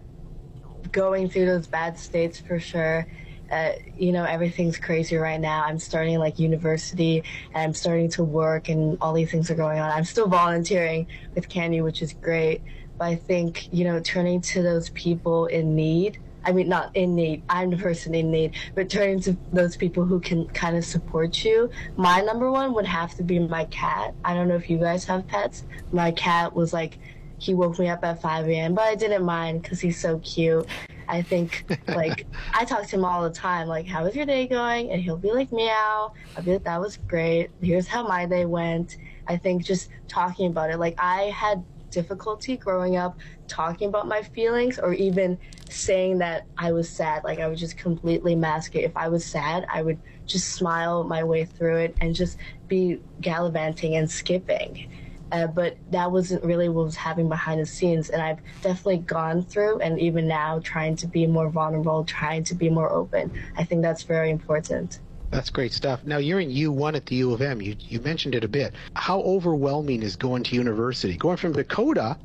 going 0.91 1.29
through 1.29 1.45
those 1.45 1.67
bad 1.67 1.97
states 1.97 2.39
for 2.39 2.59
sure. 2.59 3.07
Uh, 3.51 3.73
you 3.95 4.11
know, 4.11 4.23
everything's 4.23 4.77
crazy 4.77 5.17
right 5.17 5.39
now. 5.39 5.63
I'm 5.63 5.77
starting 5.77 6.17
like 6.17 6.39
university 6.39 7.23
and 7.53 7.63
I'm 7.63 7.73
starting 7.73 8.09
to 8.11 8.23
work 8.23 8.69
and 8.69 8.97
all 9.01 9.13
these 9.13 9.29
things 9.29 9.51
are 9.51 9.55
going 9.55 9.79
on. 9.79 9.91
I'm 9.91 10.03
still 10.03 10.27
volunteering 10.27 11.07
with 11.35 11.47
CanU 11.47 11.83
which 11.83 12.01
is 12.01 12.13
great. 12.13 12.61
But 12.97 13.05
I 13.05 13.15
think, 13.15 13.71
you 13.73 13.83
know, 13.83 13.99
turning 13.99 14.41
to 14.41 14.63
those 14.63 14.89
people 14.89 15.47
in 15.47 15.75
need 15.75 16.17
I 16.45 16.51
mean, 16.51 16.69
not 16.69 16.95
in 16.95 17.15
need. 17.15 17.43
I'm 17.49 17.71
the 17.71 17.77
person 17.77 18.13
in 18.13 18.31
need. 18.31 18.53
But 18.75 18.89
turning 18.89 19.19
to 19.21 19.35
those 19.51 19.75
people 19.75 20.05
who 20.05 20.19
can 20.19 20.47
kind 20.49 20.77
of 20.77 20.85
support 20.85 21.43
you. 21.43 21.69
My 21.97 22.21
number 22.21 22.51
one 22.51 22.73
would 22.75 22.85
have 22.85 23.15
to 23.15 23.23
be 23.23 23.39
my 23.39 23.65
cat. 23.65 24.13
I 24.23 24.33
don't 24.33 24.47
know 24.47 24.55
if 24.55 24.69
you 24.69 24.77
guys 24.77 25.05
have 25.05 25.27
pets. 25.27 25.63
My 25.91 26.11
cat 26.11 26.55
was 26.55 26.71
like, 26.71 26.99
he 27.37 27.53
woke 27.53 27.79
me 27.79 27.89
up 27.89 28.03
at 28.03 28.21
5 28.21 28.47
a.m., 28.47 28.75
but 28.75 28.83
I 28.83 28.95
didn't 28.95 29.23
mind 29.25 29.61
because 29.61 29.81
he's 29.81 29.99
so 29.99 30.19
cute. 30.19 30.65
I 31.07 31.21
think, 31.21 31.65
like, 31.87 32.25
I 32.53 32.65
talk 32.65 32.87
to 32.87 32.95
him 32.95 33.05
all 33.05 33.23
the 33.23 33.29
time, 33.29 33.67
like, 33.67 33.85
how 33.85 34.03
was 34.03 34.15
your 34.15 34.25
day 34.25 34.47
going? 34.47 34.89
And 34.89 35.01
he'll 35.01 35.17
be 35.17 35.31
like, 35.31 35.51
meow. 35.51 36.13
I'll 36.35 36.43
be 36.43 36.53
like, 36.53 36.63
that 36.63 36.79
was 36.79 36.97
great. 36.97 37.49
Here's 37.61 37.87
how 37.87 38.07
my 38.07 38.25
day 38.25 38.45
went. 38.45 38.97
I 39.27 39.37
think 39.37 39.65
just 39.65 39.89
talking 40.07 40.47
about 40.47 40.69
it, 40.69 40.77
like, 40.77 40.95
I 40.97 41.23
had 41.23 41.63
difficulty 41.95 42.57
growing 42.57 42.97
up 42.97 43.17
talking 43.47 43.87
about 43.87 44.05
my 44.05 44.21
feelings 44.21 44.77
or 44.77 44.93
even 44.93 45.37
saying 45.69 46.17
that 46.17 46.45
I 46.57 46.73
was 46.73 46.89
sad. 46.89 47.23
Like 47.23 47.39
I 47.39 47.47
would 47.47 47.57
just 47.57 47.77
completely 47.77 48.35
mask 48.35 48.75
it. 48.75 48.83
If 48.83 48.97
I 48.97 49.07
was 49.07 49.25
sad, 49.25 49.65
I 49.71 49.81
would 49.81 49.97
just 50.25 50.49
smile 50.49 51.05
my 51.05 51.23
way 51.23 51.45
through 51.45 51.77
it 51.77 51.95
and 52.01 52.13
just 52.13 52.37
be 52.67 52.99
gallivanting 53.21 53.95
and 53.95 54.11
skipping. 54.11 54.89
Uh, 55.31 55.47
but 55.47 55.77
that 55.91 56.11
wasn't 56.11 56.43
really 56.43 56.69
what 56.69 56.85
was 56.85 56.95
happening 56.97 57.29
behind 57.29 57.61
the 57.61 57.65
scenes. 57.65 58.09
And 58.09 58.21
I've 58.21 58.39
definitely 58.61 58.99
gone 58.99 59.41
through, 59.41 59.79
and 59.79 59.99
even 59.99 60.27
now, 60.27 60.59
trying 60.59 60.95
to 60.97 61.07
be 61.07 61.25
more 61.25 61.49
vulnerable, 61.49 62.03
trying 62.03 62.43
to 62.43 62.55
be 62.55 62.69
more 62.69 62.91
open. 62.91 63.31
I 63.57 63.63
think 63.63 63.81
that's 63.81 64.03
very 64.03 64.29
important. 64.29 64.99
That's 65.35 65.49
great 65.49 65.73
stuff. 65.73 65.99
Now 66.05 66.17
you're 66.17 66.39
in 66.39 66.49
U1 66.49 66.95
at 66.95 67.07
the 67.07 67.17
U 67.17 67.33
of 67.33 67.41
M. 67.41 67.61
You 67.61 67.75
you 67.77 67.99
mentioned 67.99 68.35
it 68.35 68.45
a 68.45 68.47
bit. 68.47 68.73
How 68.93 69.19
overwhelming 69.19 70.01
is 70.01 70.15
going 70.15 70.43
to 70.43 70.55
university? 70.55 71.17
Going 71.17 71.35
from 71.35 71.51
Dakota, 71.51 72.17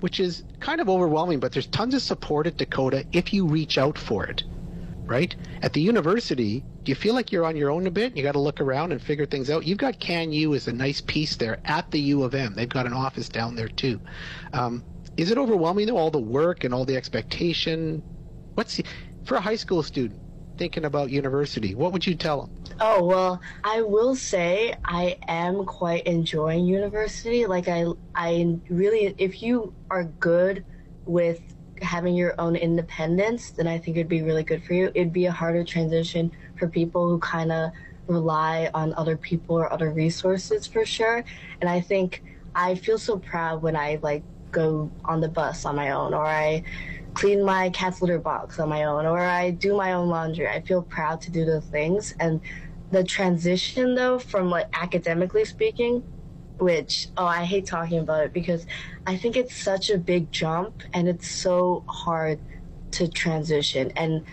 which 0.00 0.20
is 0.20 0.42
kind 0.60 0.78
of 0.78 0.90
overwhelming, 0.90 1.40
but 1.40 1.52
there's 1.52 1.68
tons 1.68 1.94
of 1.94 2.02
support 2.02 2.46
at 2.46 2.58
Dakota 2.58 3.06
if 3.12 3.32
you 3.32 3.46
reach 3.46 3.78
out 3.78 3.96
for 3.96 4.26
it. 4.26 4.44
Right? 5.06 5.34
At 5.62 5.72
the 5.72 5.80
university, 5.80 6.62
do 6.84 6.92
you 6.92 6.96
feel 6.96 7.14
like 7.14 7.32
you're 7.32 7.46
on 7.46 7.56
your 7.56 7.70
own 7.70 7.86
a 7.86 7.90
bit? 7.90 8.14
You 8.14 8.22
got 8.22 8.32
to 8.32 8.38
look 8.38 8.60
around 8.60 8.92
and 8.92 9.00
figure 9.00 9.24
things 9.24 9.48
out. 9.48 9.66
You've 9.66 9.78
got 9.78 9.98
CanU 9.98 10.54
as 10.54 10.68
a 10.68 10.72
nice 10.74 11.00
piece 11.00 11.36
there 11.36 11.60
at 11.64 11.90
the 11.90 12.00
U 12.12 12.24
of 12.24 12.34
M. 12.34 12.52
They've 12.54 12.68
got 12.68 12.84
an 12.84 12.92
office 12.92 13.30
down 13.30 13.54
there 13.54 13.68
too. 13.68 14.02
Um, 14.52 14.84
is 15.16 15.30
it 15.30 15.38
overwhelming 15.38 15.86
though? 15.86 15.96
All 15.96 16.10
the 16.10 16.18
work 16.18 16.64
and 16.64 16.74
all 16.74 16.84
the 16.84 16.98
expectation. 16.98 18.02
What's 18.52 18.76
the, 18.76 18.84
for 19.24 19.36
a 19.36 19.40
high 19.40 19.56
school 19.56 19.82
student? 19.82 20.20
Thinking 20.60 20.84
about 20.84 21.10
university, 21.10 21.74
what 21.74 21.92
would 21.92 22.06
you 22.06 22.14
tell 22.14 22.42
them? 22.42 22.50
Oh, 22.78 23.04
well, 23.04 23.40
I 23.64 23.82
will 23.82 24.14
say 24.14 24.74
I 24.84 25.18
am 25.28 25.64
quite 25.66 26.04
enjoying 26.06 26.66
university. 26.66 27.46
Like 27.46 27.68
I 27.68 27.86
I 28.14 28.58
really 28.68 29.14
if 29.18 29.42
you 29.42 29.74
are 29.90 30.04
good 30.04 30.64
with 31.06 31.40
having 31.82 32.14
your 32.14 32.34
own 32.38 32.56
independence, 32.56 33.52
then 33.52 33.66
I 33.66 33.78
think 33.78 33.96
it'd 33.96 34.08
be 34.08 34.22
really 34.22 34.44
good 34.44 34.62
for 34.64 34.74
you. 34.74 34.92
It'd 34.94 35.12
be 35.12 35.26
a 35.26 35.32
harder 35.32 35.64
transition 35.64 36.32
for 36.56 36.68
people 36.68 37.08
who 37.08 37.18
kind 37.20 37.52
of 37.52 37.72
rely 38.06 38.70
on 38.74 38.94
other 38.96 39.16
people 39.16 39.56
or 39.56 39.72
other 39.72 39.90
resources 39.90 40.66
for 40.66 40.84
sure. 40.84 41.24
And 41.60 41.70
I 41.70 41.80
think 41.80 42.22
I 42.54 42.74
feel 42.74 42.98
so 42.98 43.18
proud 43.18 43.62
when 43.62 43.76
I 43.76 43.98
like 44.02 44.24
go 44.52 44.92
on 45.04 45.20
the 45.20 45.28
bus 45.28 45.64
on 45.64 45.76
my 45.76 45.90
own 45.90 46.12
or 46.14 46.26
I 46.26 46.64
clean 47.20 47.44
my 47.44 47.68
cat's 47.68 48.00
litter 48.00 48.18
box 48.18 48.58
on 48.58 48.70
my 48.70 48.84
own 48.84 49.04
or 49.04 49.20
I 49.20 49.50
do 49.50 49.76
my 49.76 49.92
own 49.92 50.08
laundry. 50.08 50.48
I 50.48 50.62
feel 50.62 50.80
proud 50.80 51.20
to 51.22 51.30
do 51.30 51.44
those 51.44 51.66
things. 51.66 52.14
And 52.18 52.40
the 52.92 53.04
transition 53.04 53.94
though 53.94 54.18
from 54.18 54.48
like 54.48 54.68
academically 54.72 55.44
speaking, 55.44 56.02
which 56.56 57.08
oh 57.18 57.26
I 57.26 57.44
hate 57.44 57.66
talking 57.66 57.98
about 57.98 58.24
it 58.24 58.32
because 58.32 58.64
I 59.06 59.18
think 59.18 59.36
it's 59.36 59.54
such 59.54 59.90
a 59.90 59.98
big 59.98 60.32
jump 60.32 60.82
and 60.94 61.08
it's 61.08 61.28
so 61.28 61.84
hard 61.86 62.40
to 62.92 63.06
transition 63.06 63.92
and 63.96 64.24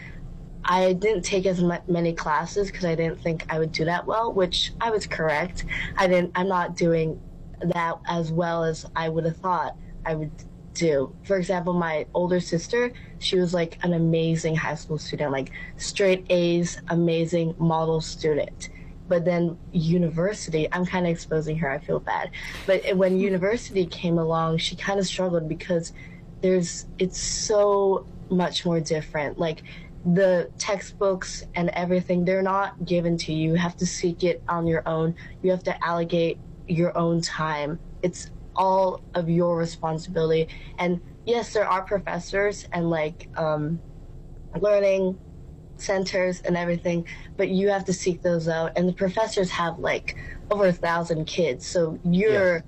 I 0.64 0.94
didn't 0.94 1.24
take 1.24 1.46
as 1.46 1.62
many 1.90 2.14
classes 2.14 2.72
because 2.72 2.86
I 2.86 2.96
didn't 2.96 3.20
think 3.22 3.46
I 3.50 3.60
would 3.60 3.74
do 3.74 3.84
that 3.86 4.08
well, 4.08 4.32
which 4.32 4.72
I 4.80 4.92
was 4.92 5.08
correct. 5.08 5.66
I 5.98 6.08
didn't. 6.08 6.32
I'm 6.36 6.50
not 6.50 6.76
doing 6.76 7.22
that 7.62 8.00
as 8.08 8.32
well 8.32 8.64
as 8.66 8.86
I 8.96 9.10
would 9.10 9.26
have 9.26 9.38
thought 9.38 9.78
I 10.06 10.16
would 10.16 10.32
do. 10.78 11.14
For 11.24 11.38
example, 11.38 11.74
my 11.74 12.06
older 12.14 12.40
sister, 12.40 12.92
she 13.20 13.38
was 13.38 13.54
like 13.54 13.78
an 13.84 13.94
amazing 13.94 14.56
high 14.56 14.76
school 14.76 14.98
student, 14.98 15.32
like 15.32 15.52
straight 15.78 16.26
A's, 16.30 16.80
amazing 16.90 17.56
model 17.58 18.02
student. 18.02 18.70
But 19.08 19.26
then 19.26 19.58
university, 19.72 20.68
I'm 20.72 20.86
kind 20.86 21.06
of 21.06 21.12
exposing 21.12 21.58
her, 21.60 21.70
I 21.70 21.80
feel 21.80 22.00
bad. 22.00 22.32
But 22.66 22.96
when 22.96 23.20
university 23.32 23.86
came 23.86 24.18
along, 24.18 24.58
she 24.58 24.76
kind 24.76 25.00
of 25.00 25.08
struggled 25.08 25.48
because 25.48 25.94
there's, 26.42 26.86
it's 27.00 27.20
so 27.20 28.06
much 28.30 28.66
more 28.66 28.80
different. 28.80 29.40
Like 29.40 29.64
the 30.06 30.50
textbooks 30.58 31.44
and 31.56 31.70
everything, 31.70 32.26
they're 32.26 32.42
not 32.42 32.86
given 32.86 33.18
to 33.18 33.34
you. 33.34 33.52
You 33.52 33.56
have 33.56 33.78
to 33.78 33.86
seek 33.86 34.24
it 34.24 34.44
on 34.48 34.68
your 34.68 34.88
own. 34.88 35.16
You 35.42 35.52
have 35.52 35.64
to 35.64 35.84
allocate 35.84 36.38
your 36.68 36.98
own 36.98 37.22
time. 37.22 37.80
It's 38.04 38.30
all 38.58 39.02
of 39.14 39.30
your 39.30 39.58
responsibility. 39.58 40.48
And 40.78 41.00
yes, 41.26 41.54
there 41.54 41.68
are 41.68 41.84
professors 41.84 42.68
and 42.74 42.90
like 42.90 43.30
um, 43.38 43.80
learning 44.60 45.18
centers 45.78 46.42
and 46.42 46.58
everything, 46.58 47.08
but 47.36 47.50
you 47.50 47.70
have 47.70 47.86
to 47.86 47.94
seek 47.94 48.22
those 48.22 48.48
out. 48.48 48.74
And 48.76 48.88
the 48.88 48.94
professors 48.94 49.50
have 49.52 49.80
like 49.80 50.18
over 50.50 50.68
a 50.68 50.74
thousand 50.74 51.26
kids, 51.26 51.66
so 51.66 52.00
you're 52.04 52.58
yeah. 52.58 52.62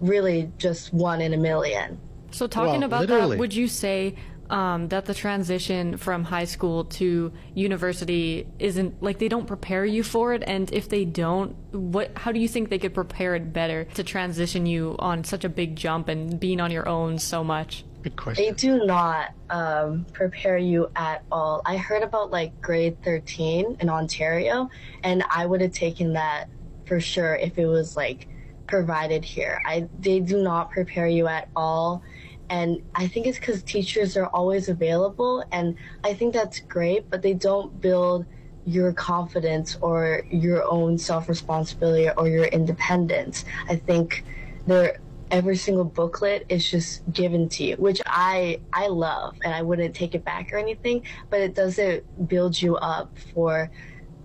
really 0.00 0.50
just 0.58 0.92
one 0.92 1.20
in 1.20 1.32
a 1.34 1.36
million. 1.36 2.00
So, 2.32 2.46
talking 2.46 2.80
well, 2.80 2.84
about 2.84 3.00
literally. 3.02 3.36
that, 3.36 3.40
would 3.40 3.54
you 3.54 3.68
say 3.68 4.16
um, 4.50 4.88
that 4.88 5.06
the 5.06 5.14
transition 5.14 5.96
from 5.96 6.24
high 6.24 6.44
school 6.44 6.84
to 6.84 7.32
university 7.54 8.46
isn't 8.58 9.02
like 9.02 9.18
they 9.18 9.28
don't 9.28 9.46
prepare 9.46 9.84
you 9.84 10.02
for 10.02 10.32
it? 10.34 10.42
And 10.46 10.72
if 10.72 10.88
they 10.88 11.04
don't, 11.04 11.56
what? 11.72 12.16
How 12.16 12.32
do 12.32 12.40
you 12.40 12.48
think 12.48 12.70
they 12.70 12.78
could 12.78 12.94
prepare 12.94 13.34
it 13.34 13.52
better 13.52 13.84
to 13.94 14.02
transition 14.02 14.66
you 14.66 14.96
on 14.98 15.24
such 15.24 15.44
a 15.44 15.48
big 15.48 15.76
jump 15.76 16.08
and 16.08 16.38
being 16.38 16.60
on 16.60 16.70
your 16.70 16.88
own 16.88 17.18
so 17.18 17.42
much? 17.42 17.84
Good 18.02 18.16
question. 18.16 18.44
They 18.44 18.52
do 18.52 18.84
not 18.84 19.34
um, 19.50 20.06
prepare 20.12 20.58
you 20.58 20.88
at 20.94 21.24
all. 21.32 21.62
I 21.66 21.76
heard 21.76 22.02
about 22.02 22.30
like 22.30 22.60
grade 22.60 23.02
13 23.02 23.78
in 23.80 23.88
Ontario, 23.88 24.70
and 25.02 25.24
I 25.28 25.44
would 25.44 25.60
have 25.60 25.72
taken 25.72 26.12
that 26.12 26.48
for 26.86 27.00
sure 27.00 27.34
if 27.34 27.58
it 27.58 27.66
was 27.66 27.96
like 27.96 28.28
provided 28.66 29.24
here. 29.24 29.60
I 29.66 29.88
they 29.98 30.20
do 30.20 30.42
not 30.42 30.70
prepare 30.70 31.08
you 31.08 31.26
at 31.26 31.48
all, 31.56 32.02
and 32.48 32.82
I 32.94 33.08
think 33.08 33.26
it's 33.26 33.38
because 33.38 33.62
teachers 33.62 34.16
are 34.16 34.26
always 34.26 34.68
available, 34.68 35.44
and 35.52 35.76
I 36.04 36.14
think 36.14 36.34
that's 36.34 36.60
great. 36.60 37.10
But 37.10 37.22
they 37.22 37.34
don't 37.34 37.80
build 37.80 38.26
your 38.64 38.92
confidence 38.92 39.76
or 39.80 40.22
your 40.30 40.64
own 40.70 40.98
self 40.98 41.28
responsibility 41.28 42.10
or 42.16 42.28
your 42.28 42.44
independence. 42.44 43.44
I 43.68 43.76
think 43.76 44.24
they're 44.66 44.98
every 45.30 45.56
single 45.56 45.84
booklet 45.84 46.46
is 46.48 46.68
just 46.70 47.02
given 47.12 47.48
to 47.48 47.64
you, 47.64 47.76
which 47.76 48.00
I 48.06 48.60
I 48.72 48.88
love 48.88 49.36
and 49.44 49.54
I 49.54 49.62
wouldn't 49.62 49.94
take 49.94 50.14
it 50.14 50.24
back 50.24 50.52
or 50.52 50.58
anything, 50.58 51.02
but 51.30 51.40
it 51.40 51.54
doesn't 51.54 52.28
build 52.28 52.60
you 52.60 52.76
up 52.76 53.16
for 53.34 53.70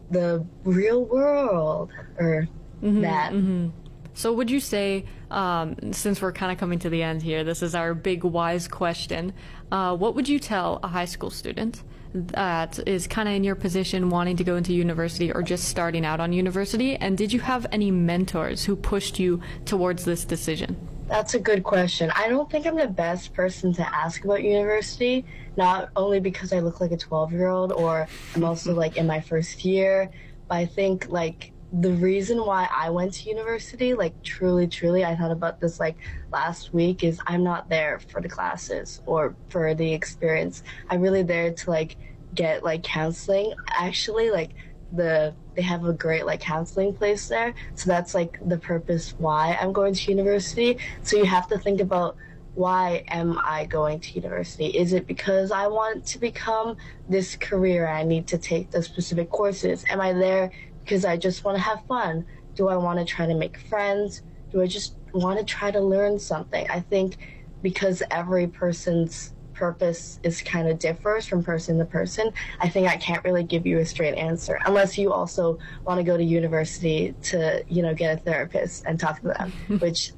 the 0.10 0.45
real 0.63 1.05
world 1.05 1.91
or 2.17 2.47
mm-hmm, 2.81 3.01
that. 3.01 3.34
Mm-hmm. 3.34 3.69
So, 4.13 4.34
would 4.34 4.52
you 4.52 4.60
say, 4.60 5.06
um, 5.30 5.93
since 5.93 6.21
we're 6.21 6.34
kind 6.34 6.52
of 6.52 6.58
coming 6.58 6.80
to 6.80 6.89
the 6.89 7.02
end 7.02 7.21
here, 7.21 7.43
this 7.43 7.62
is 7.62 7.76
our 7.76 7.93
big 7.93 8.24
wise 8.24 8.67
question. 8.67 9.34
Uh, 9.71 9.95
what 9.95 10.15
would 10.15 10.28
you 10.28 10.39
tell 10.39 10.80
a 10.84 10.88
high 10.88 11.06
school 11.06 11.30
student 11.30 11.84
that 12.13 12.80
is 12.86 13.08
kind 13.08 13.30
of 13.30 13.36
in 13.36 13.43
your 13.43 13.56
position, 13.56 14.10
wanting 14.10 14.36
to 14.36 14.43
go 14.43 14.58
into 14.58 14.74
university 14.74 15.32
or 15.32 15.41
just 15.41 15.69
starting 15.69 16.06
out 16.06 16.19
on 16.19 16.34
university? 16.34 16.97
And 16.97 17.17
did 17.17 17.32
you 17.32 17.39
have 17.39 17.65
any 17.71 17.89
mentors 17.89 18.65
who 18.65 18.76
pushed 18.76 19.17
you 19.17 19.41
towards 19.65 20.04
this 20.04 20.26
decision? 20.26 20.76
That's 21.08 21.34
a 21.34 21.39
good 21.39 21.63
question. 21.63 22.12
I 22.15 22.30
don't 22.30 22.50
think 22.50 22.65
I'm 22.65 22.78
the 22.78 22.88
best 22.88 23.34
person 23.34 23.74
to 23.74 23.95
ask 23.95 24.24
about 24.24 24.43
university, 24.43 25.26
not 25.58 25.89
only 25.95 26.19
because 26.19 26.54
I 26.54 26.60
look 26.60 26.80
like 26.80 26.91
a 26.91 26.97
12 26.97 27.34
year 27.34 27.47
old 27.47 27.71
or 27.74 28.08
I'm 28.36 28.43
also 28.43 28.74
like 28.74 28.97
in 28.97 29.08
my 29.08 29.19
first 29.19 29.65
year, 29.65 30.10
but 30.47 30.56
I 30.56 30.65
think 30.65 31.10
like 31.10 31.50
the 31.71 31.91
reason 31.91 32.39
why 32.39 32.67
I 32.73 32.89
went 32.89 33.13
to 33.13 33.29
university, 33.29 33.93
like 33.93 34.21
truly, 34.23 34.67
truly, 34.67 35.05
I 35.05 35.15
thought 35.15 35.31
about 35.31 35.62
this 35.62 35.79
like 35.79 35.95
last 36.31 36.73
week 36.73 37.03
is 37.03 37.19
I'm 37.27 37.43
not 37.43 37.69
there 37.69 37.99
for 37.99 38.21
the 38.21 38.27
classes 38.27 39.01
or 39.05 39.36
for 39.49 39.73
the 39.73 39.93
experience. 39.93 40.63
I'm 40.89 41.01
really 41.01 41.23
there 41.23 41.53
to 41.53 41.69
like 41.69 41.95
get 42.36 42.63
like 42.63 42.84
counseling. 42.84 43.53
Actually, 43.69 44.31
like 44.31 44.51
the 44.91 45.34
they 45.55 45.62
have 45.62 45.86
a 45.86 45.93
great 45.93 46.25
like 46.25 46.41
counseling 46.41 46.93
place 46.93 47.27
there. 47.29 47.53
So 47.75 47.89
that's 47.89 48.13
like 48.13 48.38
the 48.45 48.57
purpose 48.57 49.15
why 49.17 49.57
i'm 49.60 49.71
going 49.71 49.93
to 49.93 50.12
university. 50.12 50.77
So 51.03 51.17
you 51.17 51.25
have 51.25 51.47
to 51.47 51.57
think 51.57 51.79
about 51.79 52.17
why 52.53 53.05
am 53.07 53.39
i 53.43 53.65
going 53.65 53.99
to 54.01 54.15
university? 54.15 54.67
Is 54.67 54.91
it 54.91 55.07
because 55.07 55.51
i 55.51 55.67
want 55.67 56.05
to 56.07 56.19
become 56.19 56.75
this 57.07 57.36
career? 57.36 57.88
I 57.88 58.03
need 58.03 58.27
to 58.27 58.38
take 58.38 58.71
the 58.71 58.84
specific 58.84 59.29
courses. 59.29 59.86
Am 59.89 60.01
i 60.01 60.12
there 60.12 60.51
because 60.91 61.06
i 61.06 61.15
just 61.15 61.45
want 61.45 61.56
to 61.56 61.63
have 61.63 61.82
fun 61.88 62.25
do 62.54 62.67
i 62.67 62.75
want 62.75 62.99
to 62.99 63.06
try 63.06 63.25
to 63.25 63.34
make 63.34 63.58
friends 63.58 64.21
do 64.51 64.62
i 64.62 64.67
just 64.67 64.97
want 65.13 65.39
to 65.39 65.45
try 65.45 65.71
to 65.71 65.80
learn 65.80 66.19
something 66.19 66.67
i 66.69 66.82
think 66.82 67.15
because 67.62 68.04
every 68.12 68.45
person's 68.45 69.34
purpose 69.54 70.19
is 70.23 70.41
kind 70.41 70.67
of 70.67 70.80
differs 70.80 71.27
from 71.27 71.43
person 71.43 71.77
to 71.77 71.86
person, 71.86 72.32
I 72.60 72.67
think 72.67 72.88
I 72.88 72.97
can't 72.97 73.23
really 73.23 73.43
give 73.43 73.67
you 73.67 73.77
a 73.77 73.86
straight 73.86 74.15
answer 74.15 74.58
unless 74.65 74.97
you 74.97 75.13
also 75.13 75.60
want 75.86 75.99
to 75.99 76.04
go 76.04 76.17
to 76.17 76.23
university 76.23 77.13
to, 77.30 77.63
you 77.67 77.84
know, 77.84 77.93
get 77.93 78.17
a 78.17 78.19
therapist 78.19 78.84
and 78.88 78.99
talk 78.99 79.21
to 79.21 79.27
them, 79.27 79.54
which 79.80 80.13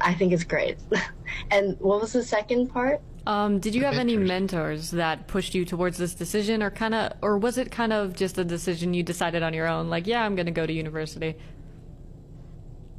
I 0.00 0.12
think 0.14 0.32
is 0.32 0.42
great. 0.42 0.78
and 1.52 1.76
what 1.78 2.00
was 2.00 2.14
the 2.14 2.24
second 2.24 2.70
part? 2.70 3.00
Um, 3.26 3.58
did 3.58 3.74
you 3.74 3.84
have 3.84 3.94
any 3.94 4.16
mentors. 4.16 4.28
mentors 4.28 4.90
that 4.92 5.26
pushed 5.26 5.54
you 5.54 5.64
towards 5.64 5.98
this 5.98 6.14
decision, 6.14 6.62
or 6.62 6.70
kind 6.70 6.94
of, 6.94 7.12
or 7.22 7.38
was 7.38 7.58
it 7.58 7.70
kind 7.70 7.92
of 7.92 8.14
just 8.14 8.38
a 8.38 8.44
decision 8.44 8.94
you 8.94 9.02
decided 9.02 9.42
on 9.42 9.54
your 9.54 9.66
own? 9.66 9.90
Like, 9.90 10.06
yeah, 10.06 10.24
I'm 10.24 10.34
going 10.34 10.46
to 10.46 10.52
go 10.52 10.66
to 10.66 10.72
university. 10.72 11.36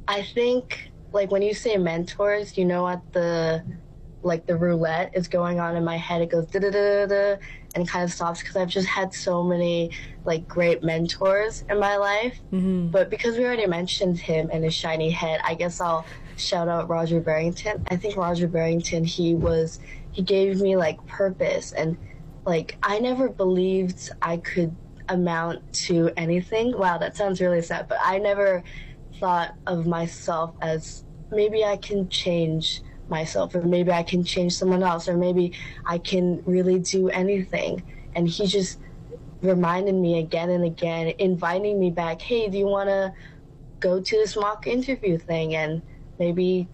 I 0.08 0.22
think 0.22 0.92
like 1.12 1.30
when 1.30 1.42
you 1.42 1.54
say 1.54 1.76
mentors, 1.76 2.56
you 2.56 2.64
know 2.64 2.82
what 2.82 3.00
the 3.12 3.64
like 4.24 4.46
the 4.46 4.56
roulette 4.56 5.10
is 5.14 5.26
going 5.26 5.58
on 5.58 5.76
in 5.76 5.84
my 5.84 5.96
head. 5.96 6.22
It 6.22 6.30
goes 6.30 6.46
da 6.46 6.60
da 6.60 6.70
da 6.70 7.06
da 7.06 7.36
and 7.74 7.88
kind 7.88 8.04
of 8.04 8.12
stops 8.12 8.40
because 8.40 8.56
I've 8.56 8.68
just 8.68 8.86
had 8.86 9.12
so 9.12 9.42
many 9.42 9.90
like 10.24 10.46
great 10.46 10.82
mentors 10.82 11.64
in 11.68 11.78
my 11.78 11.96
life. 11.96 12.38
Mm-hmm. 12.52 12.88
But 12.88 13.10
because 13.10 13.36
we 13.36 13.44
already 13.44 13.66
mentioned 13.66 14.18
him 14.18 14.50
and 14.52 14.62
his 14.64 14.74
shiny 14.74 15.10
head, 15.10 15.40
I 15.44 15.54
guess 15.54 15.80
I'll 15.80 16.04
shout 16.36 16.68
out 16.68 16.88
Roger 16.88 17.20
Barrington. 17.20 17.84
I 17.90 17.96
think 17.96 18.16
Roger 18.16 18.46
Barrington 18.46 19.04
he 19.04 19.34
was 19.34 19.80
he 20.12 20.22
gave 20.22 20.60
me 20.60 20.76
like 20.76 21.04
purpose 21.06 21.72
and 21.72 21.96
like 22.46 22.78
I 22.82 22.98
never 22.98 23.28
believed 23.28 24.10
I 24.20 24.36
could 24.36 24.76
amount 25.08 25.72
to 25.72 26.10
anything. 26.16 26.76
Wow, 26.76 26.98
that 26.98 27.16
sounds 27.16 27.40
really 27.40 27.62
sad, 27.62 27.88
but 27.88 27.98
I 28.04 28.18
never 28.18 28.62
thought 29.18 29.54
of 29.66 29.86
myself 29.86 30.54
as 30.60 31.04
maybe 31.30 31.64
I 31.64 31.76
can 31.76 32.08
change 32.08 32.82
myself 33.08 33.54
or 33.54 33.62
maybe 33.62 33.92
I 33.92 34.02
can 34.02 34.24
change 34.24 34.54
someone 34.54 34.82
else 34.82 35.08
or 35.08 35.16
maybe 35.16 35.52
I 35.86 35.98
can 35.98 36.42
really 36.46 36.78
do 36.78 37.08
anything. 37.08 37.82
And 38.14 38.28
he 38.28 38.46
just 38.46 38.78
reminded 39.42 39.94
me 39.94 40.18
again 40.18 40.50
and 40.50 40.64
again, 40.64 41.12
inviting 41.18 41.78
me 41.78 41.90
back, 41.90 42.22
hey, 42.22 42.48
do 42.48 42.58
you 42.58 42.66
want 42.66 42.88
to 42.88 43.12
go 43.80 44.00
to 44.00 44.16
this 44.16 44.36
mock 44.36 44.66
interview 44.66 45.18
thing 45.18 45.54
and 45.54 45.82
maybe 46.18 46.68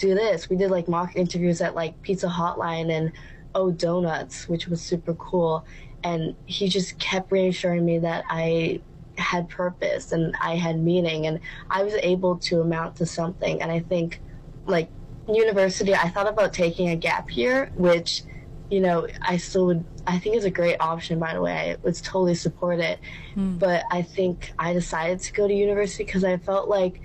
do 0.00 0.14
this? 0.14 0.48
We 0.48 0.56
did 0.56 0.70
like 0.70 0.88
mock 0.88 1.16
interviews 1.16 1.60
at 1.60 1.74
like 1.74 2.00
Pizza 2.02 2.26
Hotline 2.26 2.90
and 2.90 3.12
Oh 3.54 3.70
Donuts, 3.70 4.48
which 4.48 4.66
was 4.66 4.80
super 4.80 5.14
cool. 5.14 5.64
And 6.02 6.34
he 6.46 6.68
just 6.68 6.98
kept 6.98 7.30
reassuring 7.30 7.84
me 7.84 7.98
that 7.98 8.24
I 8.28 8.80
had 9.18 9.48
purpose 9.48 10.12
and 10.12 10.34
I 10.40 10.56
had 10.56 10.80
meaning 10.80 11.26
and 11.26 11.40
I 11.68 11.82
was 11.82 11.94
able 11.94 12.36
to 12.38 12.60
amount 12.60 12.96
to 12.96 13.06
something. 13.06 13.60
And 13.60 13.70
I 13.70 13.80
think 13.80 14.20
like 14.66 14.88
university, 15.28 15.94
I 15.94 16.08
thought 16.08 16.26
about 16.26 16.52
taking 16.54 16.88
a 16.88 16.96
gap 16.96 17.36
year, 17.36 17.70
which, 17.74 18.22
you 18.70 18.80
know, 18.80 19.06
I 19.20 19.36
still 19.36 19.66
would, 19.66 19.84
I 20.06 20.18
think 20.18 20.36
is 20.36 20.44
a 20.44 20.50
great 20.50 20.76
option, 20.80 21.18
by 21.18 21.34
the 21.34 21.42
way. 21.42 21.72
I 21.72 21.76
would 21.82 21.96
totally 21.96 22.34
support 22.34 22.80
it. 22.80 22.98
Hmm. 23.34 23.58
But 23.58 23.84
I 23.90 24.02
think 24.02 24.52
I 24.58 24.72
decided 24.72 25.20
to 25.20 25.32
go 25.32 25.46
to 25.46 25.54
university 25.54 26.04
because 26.04 26.24
I 26.24 26.38
felt 26.38 26.68
like, 26.68 27.02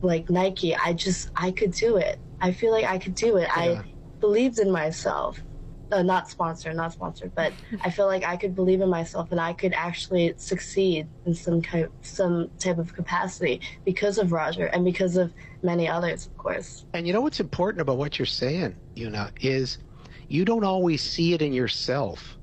like 0.00 0.30
Nike, 0.30 0.74
I 0.74 0.92
just, 0.92 1.30
I 1.36 1.50
could 1.50 1.72
do 1.72 1.96
it. 1.96 2.18
I 2.40 2.52
feel 2.52 2.72
like 2.72 2.84
I 2.84 2.98
could 2.98 3.14
do 3.14 3.36
it. 3.36 3.48
Yeah. 3.56 3.62
I 3.62 3.84
believed 4.20 4.58
in 4.58 4.70
myself. 4.70 5.42
Uh, 5.90 6.02
not 6.02 6.28
sponsored, 6.28 6.76
not 6.76 6.92
sponsored, 6.92 7.34
but 7.34 7.50
I 7.82 7.88
feel 7.88 8.04
like 8.06 8.22
I 8.22 8.36
could 8.36 8.54
believe 8.54 8.82
in 8.82 8.90
myself 8.90 9.32
and 9.32 9.40
I 9.40 9.54
could 9.54 9.72
actually 9.72 10.34
succeed 10.36 11.08
in 11.24 11.32
some 11.32 11.62
kind, 11.62 11.88
some 12.02 12.50
type 12.58 12.76
of 12.76 12.92
capacity 12.94 13.62
because 13.86 14.18
of 14.18 14.30
Roger 14.30 14.66
and 14.66 14.84
because 14.84 15.16
of 15.16 15.32
many 15.62 15.88
others, 15.88 16.26
of 16.26 16.36
course. 16.36 16.84
And 16.92 17.06
you 17.06 17.14
know 17.14 17.22
what's 17.22 17.40
important 17.40 17.80
about 17.80 17.96
what 17.96 18.18
you're 18.18 18.26
saying, 18.26 18.76
Una, 18.98 19.32
is 19.40 19.78
you 20.28 20.44
don't 20.44 20.64
always 20.64 21.02
see 21.02 21.32
it 21.32 21.40
in 21.40 21.54
yourself. 21.54 22.36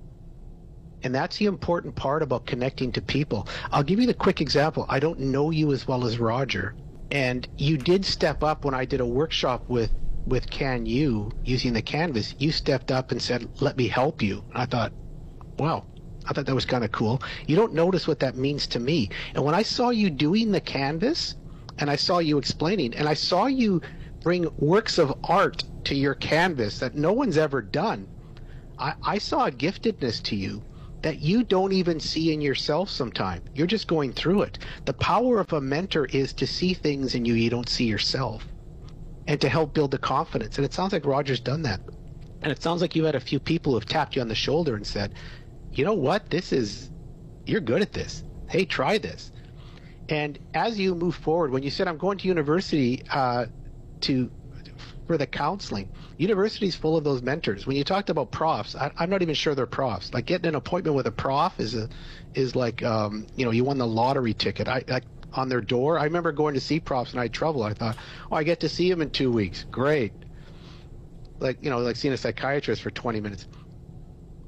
And 1.04 1.14
that's 1.14 1.38
the 1.38 1.46
important 1.46 1.96
part 1.96 2.24
about 2.24 2.48
connecting 2.48 2.92
to 2.94 3.02
people. 3.02 3.48
I'll 3.72 3.84
give 3.84 4.00
you 4.00 4.08
the 4.08 4.14
quick 4.14 4.42
example. 4.42 4.88
I 4.90 5.00
don't 5.00 5.20
know 5.20 5.52
you 5.52 5.72
as 5.72 5.88
well 5.88 6.06
as 6.06 6.18
Roger. 6.18 6.74
And 7.12 7.48
you 7.56 7.78
did 7.78 8.04
step 8.04 8.42
up 8.44 8.66
when 8.66 8.74
I 8.74 8.86
did 8.86 9.00
a 9.00 9.06
workshop 9.06 9.66
with 9.70 9.94
with 10.26 10.50
CanU 10.50 11.32
using 11.44 11.74
the 11.74 11.84
canvas. 11.84 12.34
You 12.40 12.52
stepped 12.52 12.90
up 12.92 13.12
and 13.12 13.22
said, 13.22 13.48
"Let 13.62 13.78
me 13.78 13.90
help 13.90 14.24
you." 14.24 14.46
And 14.52 14.64
I 14.64 14.66
thought, 14.66 14.96
"Wow, 15.60 15.86
I 16.28 16.34
thought 16.34 16.48
that 16.48 16.56
was 16.56 16.66
kind 16.66 16.84
of 16.84 16.92
cool." 16.92 17.22
You 17.46 17.56
don't 17.56 17.74
notice 17.76 18.08
what 18.08 18.20
that 18.22 18.36
means 18.36 18.66
to 18.70 18.80
me. 18.80 19.10
And 19.36 19.44
when 19.44 19.54
I 19.54 19.62
saw 19.62 19.92
you 19.92 20.10
doing 20.10 20.52
the 20.52 20.60
canvas, 20.60 21.36
and 21.78 21.92
I 21.92 21.96
saw 21.96 22.18
you 22.18 22.40
explaining, 22.40 22.96
and 22.96 23.08
I 23.08 23.14
saw 23.14 23.46
you 23.46 23.82
bring 24.24 24.50
works 24.58 24.98
of 24.98 25.14
art 25.26 25.66
to 25.84 25.94
your 25.94 26.16
canvas 26.16 26.80
that 26.80 26.96
no 26.96 27.14
one's 27.14 27.38
ever 27.38 27.62
done, 27.62 28.10
I, 28.80 28.96
I 29.04 29.18
saw 29.20 29.46
a 29.46 29.52
giftedness 29.52 30.24
to 30.24 30.36
you 30.36 30.64
that 31.06 31.20
you 31.20 31.44
don't 31.44 31.72
even 31.72 32.00
see 32.00 32.34
in 32.34 32.42
yourself 32.42 32.90
sometime. 32.90 33.44
You're 33.54 33.68
just 33.68 33.88
going 33.88 34.12
through 34.12 34.42
it. 34.42 34.58
The 34.86 34.94
power 34.94 35.40
of 35.40 35.54
a 35.54 35.62
mentor 35.62 36.06
is 36.06 36.34
to 36.34 36.48
see 36.48 36.74
things 36.74 37.14
in 37.14 37.26
you 37.26 37.36
you 37.36 37.52
don't 37.52 37.70
see 37.70 37.86
yourself 37.86 38.44
and 39.28 39.40
to 39.40 39.48
help 39.48 39.76
build 39.76 39.92
the 39.92 40.00
confidence. 40.00 40.58
And 40.58 40.66
it 40.66 40.74
sounds 40.74 40.94
like 40.94 41.06
Roger's 41.06 41.40
done 41.40 41.62
that. 41.62 41.80
And 42.42 42.52
it 42.52 42.60
sounds 42.60 42.82
like 42.82 42.96
you 42.96 43.04
had 43.04 43.14
a 43.14 43.20
few 43.20 43.40
people 43.40 43.74
who 43.74 43.78
have 43.78 43.86
tapped 43.88 44.16
you 44.16 44.22
on 44.24 44.30
the 44.30 44.34
shoulder 44.34 44.76
and 44.76 44.88
said, 44.88 45.14
you 45.72 45.86
know 45.86 45.94
what? 45.94 46.32
This 46.32 46.52
is, 46.52 46.90
you're 47.46 47.62
good 47.62 47.84
at 47.84 47.94
this. 47.94 48.24
Hey, 48.50 48.66
try 48.66 48.98
this. 48.98 49.32
And 50.10 50.40
as 50.56 50.80
you 50.80 50.96
move 50.96 51.14
forward, 51.14 51.52
when 51.52 51.62
you 51.62 51.70
said, 51.70 51.88
I'm 51.88 52.00
going 52.00 52.18
to 52.18 52.28
university 52.28 53.04
uh, 53.12 53.46
to 54.02 54.32
for 55.08 55.18
the 55.18 55.28
counseling. 55.28 55.90
University's 56.18 56.76
full 56.76 56.98
of 56.98 57.04
those 57.04 57.22
mentors. 57.22 57.68
When 57.68 57.78
you 57.78 57.84
talked 57.84 58.10
about 58.10 58.32
profs, 58.32 58.76
I, 58.76 58.92
am 58.98 59.10
not 59.10 59.22
even 59.22 59.36
sure 59.36 59.56
they're 59.56 59.66
profs. 59.66 60.14
Like 60.14 60.26
getting 60.26 60.48
an 60.48 60.56
appointment 60.56 60.96
with 60.96 61.08
a 61.08 61.12
prof 61.12 61.60
is 61.60 61.76
a 61.76 61.90
is 62.34 62.56
like 62.56 62.84
um, 62.84 63.28
you 63.36 63.46
know 63.46 63.52
you 63.52 63.64
won 63.64 63.78
the 63.78 63.88
lottery 63.88 64.34
ticket. 64.34 64.68
I, 64.68 65.02
on 65.34 65.50
their 65.50 65.62
door. 65.62 66.00
I 66.00 66.06
remember 66.06 66.32
going 66.32 66.54
to 66.54 66.62
see 66.62 66.80
profs 66.80 67.12
and 67.12 67.20
I 67.20 67.24
had 67.24 67.34
trouble. 67.34 67.64
I 67.64 67.74
thought, 67.74 67.98
oh, 68.32 68.36
I 68.36 68.44
get 68.44 68.62
to 68.62 68.70
see 68.70 68.90
him 68.90 69.02
in 69.02 69.10
two 69.10 69.32
weeks. 69.32 69.66
Great. 69.70 70.14
Like 71.40 71.58
you 71.62 71.70
know, 71.70 71.80
like 71.80 71.98
seeing 71.98 72.14
a 72.14 72.18
psychiatrist 72.18 72.82
for 72.82 72.92
20 72.92 73.22
minutes. 73.22 73.48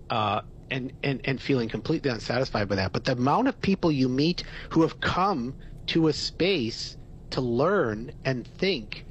Uh, 0.09 0.41
and, 0.69 0.91
and, 1.03 1.21
and 1.23 1.41
feeling 1.41 1.69
completely 1.69 2.11
unsatisfied 2.11 2.67
by 2.67 2.75
that. 2.75 2.91
But 2.91 3.05
the 3.05 3.13
amount 3.13 3.47
of 3.47 3.61
people 3.61 3.91
you 3.91 4.09
meet 4.09 4.43
who 4.71 4.81
have 4.81 4.99
come 4.99 5.55
to 5.87 6.07
a 6.07 6.13
space 6.13 6.97
to 7.31 7.41
learn 7.41 8.11
and 8.25 8.45
think 8.45 9.05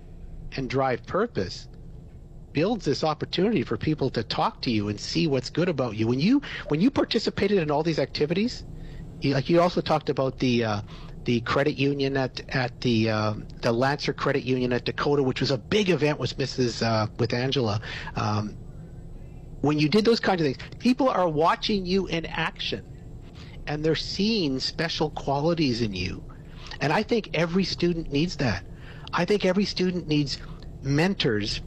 and 0.56 0.68
drive 0.68 1.06
purpose 1.06 1.68
builds 2.52 2.86
this 2.86 3.04
opportunity 3.04 3.62
for 3.62 3.76
people 3.76 4.08
to 4.08 4.22
talk 4.22 4.62
to 4.62 4.70
you 4.70 4.88
and 4.88 4.98
see 4.98 5.26
what's 5.26 5.50
good 5.50 5.68
about 5.68 5.94
you. 5.94 6.06
When 6.06 6.18
you 6.18 6.40
when 6.68 6.80
you 6.80 6.90
participated 6.90 7.58
in 7.58 7.70
all 7.70 7.82
these 7.82 7.98
activities, 7.98 8.64
you, 9.20 9.34
like 9.34 9.50
you 9.50 9.60
also 9.60 9.82
talked 9.82 10.08
about 10.08 10.38
the 10.38 10.64
uh, 10.64 10.80
the 11.26 11.40
credit 11.42 11.76
union 11.76 12.16
at 12.16 12.40
at 12.48 12.80
the 12.80 13.10
uh, 13.10 13.34
the 13.60 13.72
Lancer 13.72 14.14
Credit 14.14 14.42
Union 14.42 14.72
at 14.72 14.86
Dakota, 14.86 15.22
which 15.22 15.40
was 15.40 15.50
a 15.50 15.58
big 15.58 15.90
event 15.90 16.18
with 16.18 16.38
Mrs. 16.38 16.82
Uh, 16.82 17.08
with 17.18 17.34
Angela. 17.34 17.80
Um, 18.14 18.56
when 19.60 19.78
you 19.78 19.88
did 19.88 20.04
those 20.06 20.20
kinds 20.20 20.40
of 20.40 20.46
things, 20.46 20.58
people 20.78 21.10
are 21.10 21.28
watching 21.28 21.84
you 21.84 22.06
in 22.06 22.24
action, 22.24 22.86
and 23.66 23.84
they're 23.84 23.94
seeing 23.94 24.60
special 24.60 25.10
qualities 25.10 25.82
in 25.82 25.92
you. 25.92 26.24
And 26.80 26.92
I 26.92 27.02
think 27.02 27.30
every 27.34 27.64
student 27.64 28.12
needs 28.12 28.36
that. 28.36 28.64
I 29.16 29.24
think 29.24 29.46
every 29.46 29.64
student 29.64 30.06
needs 30.06 30.38
mentors 30.82 31.62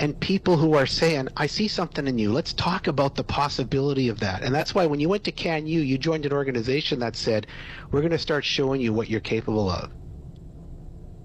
and 0.00 0.18
people 0.18 0.56
who 0.56 0.74
are 0.74 0.86
saying, 0.86 1.28
I 1.36 1.46
see 1.46 1.68
something 1.68 2.08
in 2.08 2.18
you. 2.18 2.32
Let's 2.32 2.52
talk 2.52 2.88
about 2.88 3.14
the 3.14 3.22
possibility 3.22 4.08
of 4.08 4.18
that. 4.20 4.42
And 4.42 4.52
that's 4.52 4.74
why 4.74 4.86
when 4.86 4.98
you 4.98 5.08
went 5.08 5.22
to 5.24 5.32
CanU, 5.32 5.86
you 5.86 5.96
joined 5.96 6.26
an 6.26 6.32
organization 6.32 6.98
that 6.98 7.14
said, 7.14 7.46
we're 7.92 8.00
going 8.00 8.10
to 8.10 8.18
start 8.18 8.44
showing 8.44 8.80
you 8.80 8.92
what 8.92 9.08
you're 9.08 9.20
capable 9.20 9.70
of. 9.70 9.92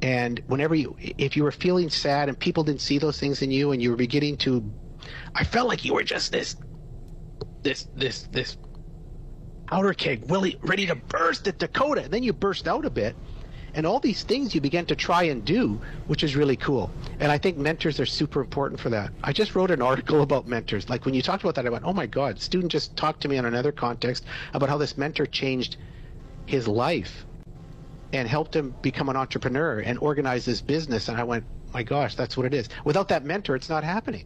And 0.04 0.44
whenever 0.46 0.76
you, 0.76 0.96
if 1.00 1.36
you 1.36 1.44
were 1.44 1.52
feeling 1.52 1.90
sad 1.90 2.30
and 2.30 2.38
people 2.38 2.64
didn't 2.64 2.82
see 2.82 3.00
those 3.00 3.20
things 3.20 3.42
in 3.42 3.50
you 3.50 3.72
and 3.72 3.82
you 3.82 3.90
were 3.90 3.98
beginning 3.98 4.38
to, 4.38 4.72
I 5.34 5.44
felt 5.44 5.68
like 5.68 5.84
you 5.84 5.96
were 5.96 6.04
just 6.04 6.32
this, 6.32 6.56
this, 7.64 7.88
this, 7.96 8.28
this 8.32 8.58
powder 9.66 9.94
keg, 9.94 10.30
really 10.30 10.60
ready 10.62 10.86
to 10.86 10.96
burst 10.96 11.48
at 11.48 11.58
Dakota. 11.58 12.04
And 12.04 12.14
then 12.14 12.22
you 12.22 12.32
burst 12.32 12.68
out 12.68 12.86
a 12.86 12.92
bit 12.92 13.16
and 13.74 13.86
all 13.86 14.00
these 14.00 14.24
things 14.24 14.54
you 14.54 14.62
begin 14.62 14.86
to 14.86 14.96
try 14.96 15.24
and 15.24 15.44
do, 15.44 15.80
which 16.08 16.24
is 16.24 16.36
really 16.36 16.56
cool. 16.56 16.92
And 17.20 17.32
I 17.32 17.38
think 17.38 17.58
mentors 17.58 18.00
are 18.00 18.06
super 18.06 18.42
important 18.42 18.80
for 18.80 18.90
that. 18.90 19.12
I 19.24 19.34
just 19.34 19.56
wrote 19.56 19.72
an 19.72 19.82
article 19.82 20.22
about 20.22 20.48
mentors. 20.48 20.90
Like 20.90 21.06
when 21.06 21.14
you 21.14 21.22
talked 21.22 21.44
about 21.44 21.56
that, 21.56 21.66
I 21.66 21.70
went, 21.70 21.84
oh 21.86 21.94
my 21.94 22.06
God, 22.06 22.40
student 22.40 22.72
just 22.72 22.96
talked 22.96 23.22
to 23.22 23.28
me 23.28 23.38
in 23.38 23.46
another 23.46 23.72
context 23.72 24.26
about 24.54 24.70
how 24.70 24.78
this 24.78 24.98
mentor 24.98 25.26
changed 25.26 25.78
his 26.46 26.68
life 26.68 27.26
and 28.12 28.28
helped 28.28 28.56
him 28.56 28.76
become 28.82 29.10
an 29.10 29.16
entrepreneur 29.16 29.80
and 29.80 29.98
organize 30.00 30.46
his 30.46 30.62
business. 30.62 31.10
And 31.10 31.18
I 31.18 31.24
went, 31.24 31.46
my 31.74 31.82
gosh, 31.82 32.16
that's 32.16 32.38
what 32.38 32.46
it 32.46 32.54
is. 32.54 32.70
Without 32.86 33.08
that 33.08 33.26
mentor, 33.26 33.56
it's 33.56 33.70
not 33.70 33.84
happening. 33.84 34.26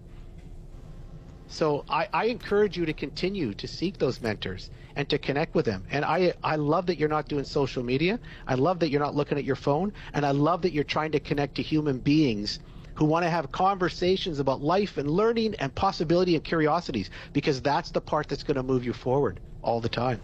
So 1.48 1.86
I, 1.90 2.08
I 2.14 2.26
encourage 2.26 2.78
you 2.78 2.86
to 2.86 2.94
continue 2.94 3.54
to 3.56 3.68
seek 3.68 3.98
those 4.00 4.22
mentors 4.22 4.70
and 4.96 5.10
to 5.10 5.20
connect 5.20 5.56
with 5.56 5.66
them. 5.66 5.86
And 5.92 6.06
I, 6.06 6.34
I 6.44 6.58
love 6.58 6.88
that 6.88 7.00
you're 7.00 7.10
not 7.10 7.30
doing 7.30 7.46
social 7.46 7.84
media. 7.84 8.20
I 8.48 8.56
love 8.56 8.80
that 8.80 8.90
you're 8.90 9.02
not 9.02 9.16
looking 9.16 9.38
at 9.38 9.46
your 9.46 9.56
phone. 9.56 9.94
And 10.14 10.26
I 10.26 10.32
love 10.32 10.62
that 10.64 10.74
you're 10.74 10.84
trying 10.84 11.12
to 11.14 11.20
connect 11.22 11.56
to 11.56 11.64
human 11.64 12.00
beings 12.00 12.60
who 12.96 13.06
want 13.06 13.26
to 13.26 13.30
have 13.30 13.52
conversations 13.52 14.40
about 14.40 14.62
life 14.62 14.98
and 14.98 15.10
learning 15.10 15.56
and 15.60 15.74
possibility 15.76 16.36
and 16.36 16.44
curiosities 16.44 17.10
because 17.34 17.62
that's 17.62 17.92
the 17.92 18.02
part 18.02 18.28
that's 18.28 18.44
going 18.44 18.58
to 18.58 18.64
move 18.64 18.86
you 18.86 18.94
forward 18.94 19.40
all 19.62 19.82
the 19.82 19.90
time. 19.90 20.22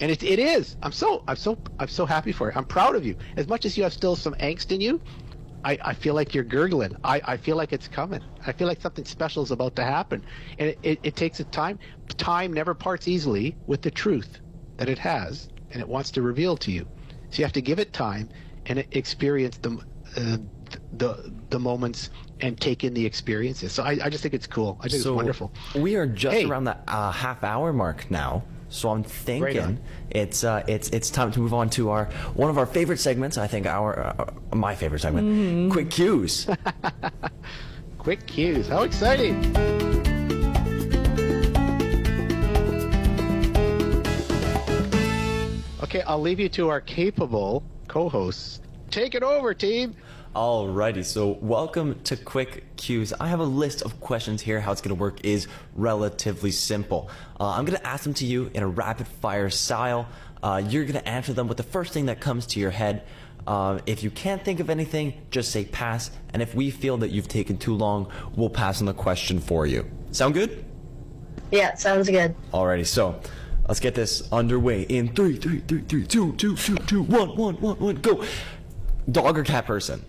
And 0.00 0.10
it, 0.10 0.22
it 0.22 0.38
is. 0.38 0.76
I'm 0.82 0.92
so 0.92 1.24
I'm 1.28 1.36
so 1.36 1.58
I'm 1.78 1.88
so 1.88 2.06
happy 2.06 2.32
for 2.32 2.50
it. 2.50 2.56
I'm 2.56 2.66
proud 2.66 2.96
of 2.96 3.06
you. 3.06 3.16
As 3.36 3.48
much 3.48 3.64
as 3.64 3.76
you 3.76 3.84
have 3.84 3.92
still 3.92 4.16
some 4.16 4.34
angst 4.34 4.72
in 4.72 4.80
you, 4.80 5.00
I, 5.64 5.78
I 5.82 5.94
feel 5.94 6.14
like 6.14 6.34
you're 6.34 6.44
gurgling. 6.44 6.94
I, 7.04 7.20
I 7.24 7.36
feel 7.36 7.56
like 7.56 7.72
it's 7.72 7.88
coming. 7.88 8.20
I 8.46 8.52
feel 8.52 8.68
like 8.68 8.80
something 8.80 9.04
special 9.04 9.42
is 9.42 9.50
about 9.50 9.74
to 9.76 9.84
happen. 9.84 10.22
And 10.58 10.70
it, 10.70 10.78
it, 10.82 11.00
it 11.02 11.16
takes 11.16 11.40
a 11.40 11.44
time. 11.44 11.78
Time 12.16 12.52
never 12.52 12.74
parts 12.74 13.08
easily 13.08 13.56
with 13.66 13.82
the 13.82 13.90
truth 13.90 14.40
that 14.76 14.88
it 14.88 14.98
has, 14.98 15.48
and 15.72 15.80
it 15.80 15.88
wants 15.88 16.10
to 16.12 16.22
reveal 16.22 16.56
to 16.58 16.70
you. 16.70 16.86
So 17.30 17.40
you 17.40 17.44
have 17.44 17.52
to 17.54 17.62
give 17.62 17.78
it 17.78 17.92
time 17.92 18.28
and 18.66 18.84
experience 18.92 19.56
the, 19.58 19.78
uh, 20.16 20.36
the, 20.92 21.32
the 21.50 21.58
moments 21.58 22.10
and 22.40 22.60
take 22.60 22.84
in 22.84 22.94
the 22.94 23.04
experiences. 23.04 23.72
So 23.72 23.82
I, 23.82 23.98
I 24.04 24.10
just 24.10 24.22
think 24.22 24.34
it's 24.34 24.46
cool. 24.46 24.78
I 24.80 24.88
think 24.88 25.02
so 25.02 25.10
it's 25.12 25.16
wonderful. 25.16 25.52
We 25.74 25.96
are 25.96 26.06
just 26.06 26.36
Hey. 26.36 26.44
around 26.44 26.64
the 26.64 26.76
uh, 26.88 27.10
half 27.10 27.42
hour 27.42 27.72
mark 27.72 28.10
now. 28.10 28.44
So 28.74 28.90
I'm 28.90 29.04
thinking 29.04 29.78
it's 30.10 30.42
uh, 30.42 30.64
it's 30.66 30.88
it's 30.88 31.08
time 31.08 31.30
to 31.32 31.38
move 31.40 31.54
on 31.54 31.70
to 31.70 31.90
our 31.90 32.06
one 32.34 32.50
of 32.50 32.58
our 32.58 32.66
favorite 32.66 32.98
segments. 32.98 33.38
I 33.38 33.46
think 33.46 33.66
our 33.66 33.98
uh, 34.00 34.32
my 34.52 34.74
favorite 34.74 34.98
segment, 35.00 35.72
quick 35.72 35.90
cues. 35.90 36.48
Quick 37.98 38.26
cues. 38.26 38.68
How 38.68 38.82
exciting! 38.82 39.56
Okay, 45.82 46.02
I'll 46.02 46.20
leave 46.20 46.38
you 46.38 46.50
to 46.50 46.68
our 46.68 46.82
capable 46.82 47.62
co-hosts. 47.88 48.60
Take 48.90 49.14
it 49.14 49.22
over, 49.22 49.54
team. 49.54 49.96
Alrighty, 50.34 51.04
so 51.04 51.38
welcome 51.42 52.00
to 52.02 52.16
Quick 52.16 52.74
Cues. 52.76 53.12
I 53.20 53.28
have 53.28 53.38
a 53.38 53.44
list 53.44 53.82
of 53.82 54.00
questions 54.00 54.42
here. 54.42 54.60
How 54.60 54.72
it's 54.72 54.80
going 54.80 54.88
to 54.88 55.00
work 55.00 55.24
is 55.24 55.46
relatively 55.76 56.50
simple. 56.50 57.08
Uh, 57.38 57.50
I'm 57.50 57.64
going 57.64 57.78
to 57.78 57.86
ask 57.86 58.02
them 58.02 58.14
to 58.14 58.26
you 58.26 58.50
in 58.52 58.64
a 58.64 58.66
rapid 58.66 59.06
fire 59.06 59.48
style. 59.48 60.08
Uh, 60.42 60.60
you're 60.68 60.82
going 60.86 61.00
to 61.00 61.08
answer 61.08 61.32
them 61.32 61.46
with 61.46 61.56
the 61.56 61.62
first 61.62 61.92
thing 61.92 62.06
that 62.06 62.20
comes 62.20 62.46
to 62.46 62.58
your 62.58 62.72
head. 62.72 63.04
Uh, 63.46 63.78
if 63.86 64.02
you 64.02 64.10
can't 64.10 64.44
think 64.44 64.58
of 64.58 64.70
anything, 64.70 65.22
just 65.30 65.52
say 65.52 65.66
pass. 65.66 66.10
And 66.32 66.42
if 66.42 66.52
we 66.52 66.72
feel 66.72 66.96
that 66.96 67.12
you've 67.12 67.28
taken 67.28 67.56
too 67.56 67.74
long, 67.76 68.10
we'll 68.34 68.50
pass 68.50 68.80
on 68.80 68.86
the 68.86 68.94
question 68.94 69.38
for 69.38 69.66
you. 69.66 69.88
Sound 70.10 70.34
good? 70.34 70.64
Yeah, 71.52 71.76
sounds 71.76 72.10
good. 72.10 72.34
Alrighty, 72.52 72.86
so 72.86 73.20
let's 73.68 73.78
get 73.78 73.94
this 73.94 74.28
underway 74.32 74.82
in 74.82 75.14
three, 75.14 75.36
three, 75.36 75.60
three, 75.60 75.82
three, 75.82 76.04
two, 76.08 76.32
two, 76.32 76.56
two, 76.56 76.76
two, 76.78 77.02
one, 77.04 77.36
one, 77.36 77.54
one, 77.60 77.78
one, 77.78 77.94
go. 77.96 78.24
Dog 79.08 79.38
or 79.38 79.44
cat 79.44 79.66
person? 79.66 80.04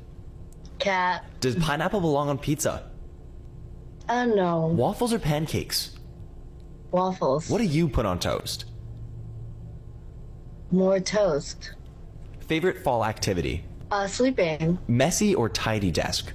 Cat. 0.85 1.25
Does 1.39 1.55
pineapple 1.55 1.99
belong 1.99 2.29
on 2.29 2.37
pizza? 2.37 2.91
I 4.07 4.27
don't. 4.27 4.77
Waffles 4.77 5.13
or 5.13 5.17
pancakes? 5.17 5.97
Waffles. 6.91 7.49
What 7.49 7.57
do 7.57 7.63
you 7.63 7.89
put 7.89 8.05
on 8.05 8.19
toast? 8.19 8.65
More 10.69 10.99
toast. 10.99 11.71
Favorite 12.41 12.83
fall 12.83 13.03
activity? 13.03 13.65
Uh, 13.89 14.05
sleeping. 14.05 14.77
Messy 14.87 15.33
or 15.33 15.49
tidy 15.49 15.89
desk? 15.89 16.31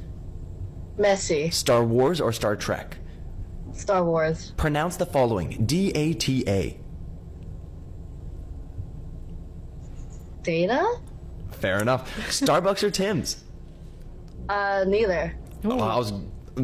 Messy. 0.98 1.51
Star 1.51 1.84
Wars 1.84 2.20
or 2.20 2.32
Star 2.32 2.57
Trek? 2.57 2.96
Star 3.72 4.03
Wars. 4.05 4.53
Pronounce 4.57 4.96
the 4.96 5.07
following 5.07 5.64
D 5.64 5.92
A 5.94 6.12
T 6.14 6.42
A. 6.48 6.76
Data? 10.42 10.98
Fair 11.53 11.80
enough. 11.80 12.12
Starbucks 12.30 12.82
or 12.82 12.90
Tim's? 12.90 13.44
Uh, 14.51 14.84
neither. 14.86 15.32
Oh, 15.64 15.78
I 15.78 15.96
was. 15.96 16.12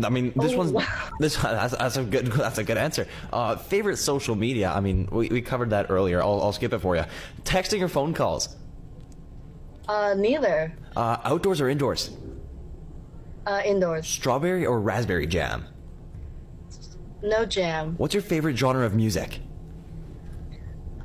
I 0.02 0.08
mean, 0.08 0.32
this 0.34 0.52
Oh, 0.52 0.58
one's 0.58 0.72
wow. 0.72 0.84
this 1.20 1.36
that's, 1.42 1.76
that's 1.76 1.96
a 1.96 2.02
good 2.04 2.26
that's 2.26 2.58
a 2.58 2.64
good 2.64 2.76
answer. 2.76 3.06
Uh, 3.32 3.56
favorite 3.56 3.96
social 3.96 4.34
media? 4.34 4.70
I 4.70 4.80
mean, 4.80 5.08
we, 5.12 5.28
we 5.28 5.40
covered 5.40 5.70
that 5.70 5.86
earlier. 5.88 6.20
I'll, 6.20 6.42
I'll 6.42 6.52
skip 6.52 6.72
it 6.72 6.80
for 6.80 6.96
you. 6.96 7.04
Texting 7.44 7.80
or 7.82 7.88
phone 7.88 8.12
calls? 8.12 8.56
Uh, 9.88 10.14
neither. 10.18 10.74
Uh, 10.96 11.18
outdoors 11.22 11.60
or 11.60 11.68
indoors? 11.68 12.10
Uh, 13.46 13.62
indoors. 13.64 14.06
Strawberry 14.08 14.66
or 14.66 14.80
raspberry 14.80 15.28
jam? 15.28 15.64
No 17.22 17.46
jam. 17.46 17.94
What's 17.98 18.12
your 18.14 18.22
favorite 18.24 18.56
genre 18.56 18.84
of 18.84 18.94
music? 18.96 19.38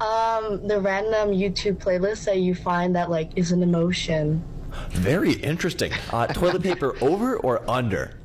Um, 0.02 0.68
the 0.68 0.80
random 0.82 1.30
YouTube 1.30 1.78
playlist 1.78 2.26
that 2.26 2.38
you 2.40 2.56
find 2.56 2.96
that 2.96 3.12
like 3.12 3.30
is 3.36 3.52
an 3.52 3.62
emotion. 3.62 4.44
Very 4.90 5.34
interesting. 5.34 5.92
Uh, 6.12 6.28
toilet 6.28 6.64
paper 6.64 6.96
over 7.02 7.38
or 7.38 7.70
under? 7.70 8.18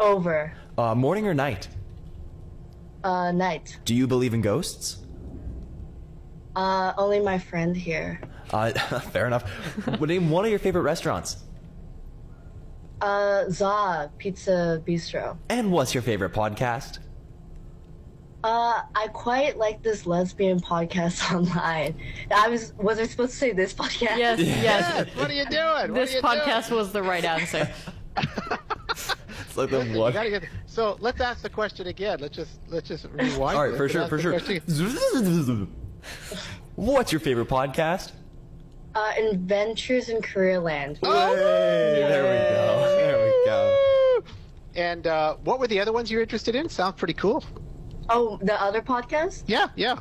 Over. 0.00 0.52
Uh, 0.76 0.94
morning 0.94 1.26
or 1.26 1.34
night? 1.34 1.68
Uh, 3.02 3.32
night. 3.32 3.78
Do 3.84 3.94
you 3.94 4.06
believe 4.06 4.34
in 4.34 4.40
ghosts? 4.40 4.98
Uh, 6.56 6.92
only 6.96 7.20
my 7.20 7.38
friend 7.38 7.76
here. 7.76 8.20
Uh, 8.52 8.70
fair 9.10 9.26
enough. 9.26 9.44
Name 10.00 10.30
one 10.30 10.44
of 10.44 10.50
your 10.50 10.58
favorite 10.58 10.82
restaurants. 10.82 11.44
Uh, 13.00 13.44
Za 13.50 14.10
Pizza 14.18 14.82
Bistro. 14.86 15.36
And 15.48 15.70
what's 15.72 15.92
your 15.94 16.02
favorite 16.02 16.32
podcast? 16.32 16.98
Uh, 18.44 18.82
I 18.94 19.08
quite 19.08 19.56
like 19.56 19.82
this 19.82 20.04
lesbian 20.06 20.60
podcast 20.60 21.32
online. 21.34 21.98
I 22.30 22.48
was 22.48 22.74
was 22.74 22.98
I 22.98 23.06
supposed 23.06 23.32
to 23.32 23.38
say 23.38 23.52
this 23.52 23.72
podcast? 23.72 24.18
Yes, 24.18 24.38
yes. 24.40 25.16
What 25.16 25.30
are 25.30 25.32
you 25.32 25.46
doing? 25.46 25.62
What 25.64 25.94
This 25.94 26.14
you 26.14 26.20
podcast 26.20 26.70
was 26.70 26.92
the 26.92 27.02
right 27.02 27.24
answer. 27.24 27.68
So 29.50 29.66
then 29.66 29.92
You 29.92 30.00
what? 30.00 30.14
get, 30.14 30.48
so 30.66 30.96
let's 30.98 31.20
ask 31.20 31.42
the 31.42 31.48
question 31.48 31.86
again. 31.86 32.18
Let's 32.20 32.34
just 32.34 32.58
let's 32.68 32.88
just 32.88 33.04
rewind. 33.12 33.56
All 33.56 33.68
right, 33.68 33.76
for 33.76 33.88
sure, 33.88 34.08
for 34.08 34.18
sure. 34.18 34.32
question. 34.40 35.68
What's 36.74 37.12
your 37.12 37.20
favorite 37.20 37.48
podcast? 37.48 38.10
Uh, 38.96 39.12
Adventures 39.30 40.08
in 40.08 40.20
Careerland. 40.20 40.98
Oh! 41.04 41.28
Hey, 41.36 42.00
there 42.00 42.22
we 42.24 42.38
go. 42.52 42.96
There 42.96 43.24
we 43.24 43.46
go. 43.46 44.24
And 44.74 45.06
uh, 45.06 45.36
what 45.44 45.60
were 45.60 45.68
the 45.68 45.78
other 45.78 45.92
ones 45.92 46.10
you're 46.10 46.22
interested 46.22 46.56
in? 46.56 46.68
Sounds 46.68 46.96
pretty 46.96 47.14
cool. 47.14 47.44
Oh, 48.08 48.38
the 48.42 48.60
other 48.60 48.82
podcast? 48.82 49.44
Yeah, 49.46 49.68
yeah. 49.76 49.96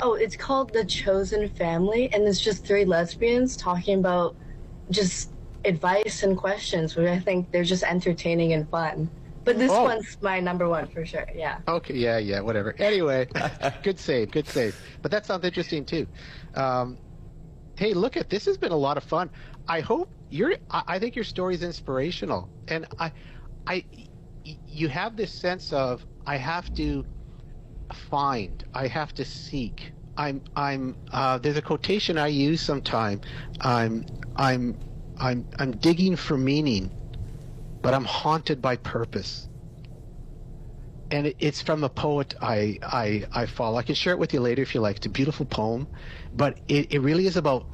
Oh, 0.00 0.14
it's 0.14 0.36
called 0.36 0.72
The 0.72 0.84
Chosen 0.84 1.48
Family, 1.48 2.12
and 2.12 2.26
it's 2.26 2.40
just 2.40 2.64
three 2.66 2.84
lesbians 2.84 3.56
talking 3.56 3.98
about 3.98 4.34
just 4.90 5.30
advice 5.64 6.22
and 6.22 6.36
questions, 6.36 6.96
which 6.96 7.08
I 7.08 7.18
think 7.18 7.50
they're 7.50 7.64
just 7.64 7.82
entertaining 7.84 8.52
and 8.52 8.68
fun. 8.68 9.08
But 9.44 9.58
this 9.58 9.70
Oh. 9.70 9.82
one's 9.84 10.16
my 10.22 10.40
number 10.40 10.68
one 10.68 10.86
for 10.88 11.04
sure. 11.04 11.26
Yeah. 11.34 11.58
Okay, 11.68 11.94
yeah, 11.94 12.18
yeah, 12.18 12.40
whatever. 12.40 12.74
Anyway, 12.78 13.28
good 13.82 13.98
save, 13.98 14.30
good 14.30 14.46
save. 14.48 14.74
But 15.02 15.10
that 15.10 15.26
sounds 15.26 15.44
interesting 15.44 15.84
too. 15.84 16.06
Um, 16.54 16.98
hey, 17.76 17.92
look 17.94 18.16
at 18.16 18.30
this 18.30 18.46
has 18.46 18.56
been 18.56 18.72
a 18.72 18.76
lot 18.76 18.96
of 18.96 19.04
fun. 19.04 19.30
I 19.68 19.80
hope 19.80 20.10
you're. 20.30 20.54
I, 20.70 20.82
I 20.88 20.98
think 20.98 21.14
your 21.14 21.24
story 21.24 21.54
is 21.54 21.62
inspirational, 21.62 22.48
and 22.68 22.86
I, 22.98 23.12
I, 23.66 23.84
y- 24.46 24.58
you 24.66 24.88
have 24.88 25.16
this 25.16 25.32
sense 25.32 25.72
of 25.72 26.04
I 26.26 26.36
have 26.36 26.72
to 26.74 27.04
find, 27.92 28.62
I 28.74 28.88
have 28.88 29.12
to 29.14 29.24
seek. 29.24 29.92
I'm, 30.16 30.42
I'm. 30.56 30.96
Uh, 31.12 31.38
there's 31.38 31.56
a 31.56 31.62
quotation 31.62 32.18
I 32.18 32.28
use 32.28 32.62
sometime. 32.62 33.20
I'm, 33.60 34.04
I'm, 34.36 34.78
I'm, 35.18 35.46
I'm 35.58 35.72
digging 35.78 36.16
for 36.16 36.36
meaning, 36.38 36.92
but 37.82 37.94
I'm 37.94 38.04
haunted 38.06 38.62
by 38.62 38.76
purpose 38.76 39.40
and 41.10 41.28
it, 41.28 41.36
it's 41.40 41.62
from 41.62 41.84
a 41.84 41.90
poet 41.90 42.34
I, 42.42 42.78
I 42.82 43.26
I 43.34 43.46
follow. 43.46 43.78
I 43.78 43.84
can 43.84 43.96
share 43.96 44.14
it 44.14 44.20
with 44.20 44.34
you 44.34 44.40
later 44.40 44.62
if 44.62 44.74
you 44.76 44.82
like. 44.82 44.98
It's 44.98 45.06
a 45.06 45.10
beautiful 45.10 45.46
poem, 45.46 45.88
but 46.34 46.60
it, 46.68 46.92
it 46.92 47.00
really 47.00 47.26
is 47.28 47.38
about 47.38 47.68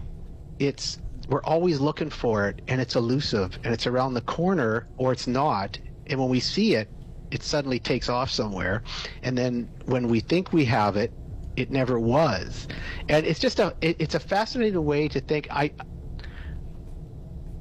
it's 0.59 0.99
we're 1.29 1.43
always 1.45 1.81
looking 1.81 2.11
for 2.11 2.49
it 2.49 2.63
and 2.69 2.81
it's 2.81 2.97
elusive 2.97 3.59
and 3.65 3.75
it's 3.75 3.87
around 3.89 4.15
the 4.15 4.23
corner 4.23 4.89
or 4.99 5.13
it's 5.13 5.29
not. 5.29 5.81
And 6.07 6.21
when 6.21 6.31
we 6.31 6.41
see 6.41 6.75
it, 6.77 6.93
it 7.31 7.43
suddenly 7.43 7.79
takes 7.79 8.09
off 8.09 8.31
somewhere. 8.31 8.83
And 9.23 9.37
then 9.37 9.69
when 9.87 10.09
we 10.09 10.21
think 10.21 10.53
we 10.53 10.65
have 10.67 10.97
it, 10.97 11.13
it 11.57 11.71
never 11.71 11.99
was. 11.99 12.67
And 13.09 13.27
it's 13.27 13.41
just 13.41 13.61
a 13.61 13.75
it, 13.81 13.97
it's 13.99 14.15
a 14.15 14.21
fascinating 14.21 14.85
way 14.85 15.09
to 15.09 15.21
think. 15.21 15.49
I 15.51 15.73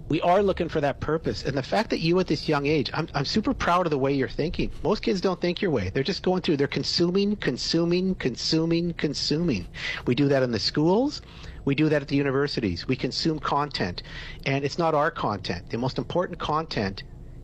we 0.09 0.21
are 0.21 0.41
looking 0.41 0.69
for 0.69 0.81
that 0.81 0.99
purpose. 0.99 1.43
And 1.43 1.55
the 1.55 1.61
fact 1.61 1.91
that 1.91 1.99
you 1.99 2.19
at 2.19 2.25
this 2.25 2.49
young 2.49 2.65
age, 2.65 2.89
I'm, 2.95 3.07
I'm 3.13 3.25
super 3.25 3.53
proud 3.53 3.85
of 3.85 3.91
the 3.91 3.97
way 3.99 4.11
you're 4.11 4.27
thinking. 4.27 4.71
Most 4.83 5.03
kids 5.03 5.21
don't 5.21 5.39
think 5.39 5.61
your 5.61 5.69
way. 5.69 5.91
They're 5.93 6.01
just 6.03 6.23
going 6.23 6.41
through, 6.41 6.57
they're 6.57 6.67
consuming, 6.67 7.35
consuming, 7.35 8.15
consuming, 8.15 8.93
consuming. 8.95 9.67
We 10.07 10.15
do 10.15 10.27
that 10.27 10.41
in 10.41 10.51
the 10.51 10.59
schools. 10.59 11.21
We 11.65 11.75
do 11.75 11.89
that 11.89 12.01
at 12.01 12.07
the 12.07 12.15
universities. 12.15 12.87
We 12.87 12.95
consume 12.95 13.37
content. 13.37 14.01
And 14.47 14.65
it's 14.65 14.79
not 14.79 14.95
our 14.95 15.11
content. 15.11 15.69
The 15.69 15.77
most 15.77 15.99
important 15.99 16.39
content 16.39 17.03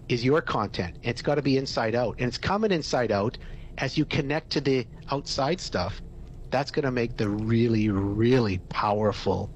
is 0.09 0.25
your 0.25 0.41
content. 0.41 0.97
It's 1.03 1.21
got 1.21 1.35
to 1.35 1.41
be 1.41 1.57
inside 1.57 1.95
out. 1.95 2.15
And 2.19 2.27
it's 2.27 2.37
coming 2.37 2.71
inside 2.71 3.11
out 3.11 3.37
as 3.77 3.97
you 3.97 4.05
connect 4.05 4.51
to 4.51 4.61
the 4.61 4.87
outside 5.11 5.61
stuff. 5.61 6.01
That's 6.51 6.71
going 6.71 6.85
to 6.85 6.91
make 6.91 7.17
the 7.17 7.29
really, 7.29 7.89
really 7.89 8.59
powerful 8.69 9.51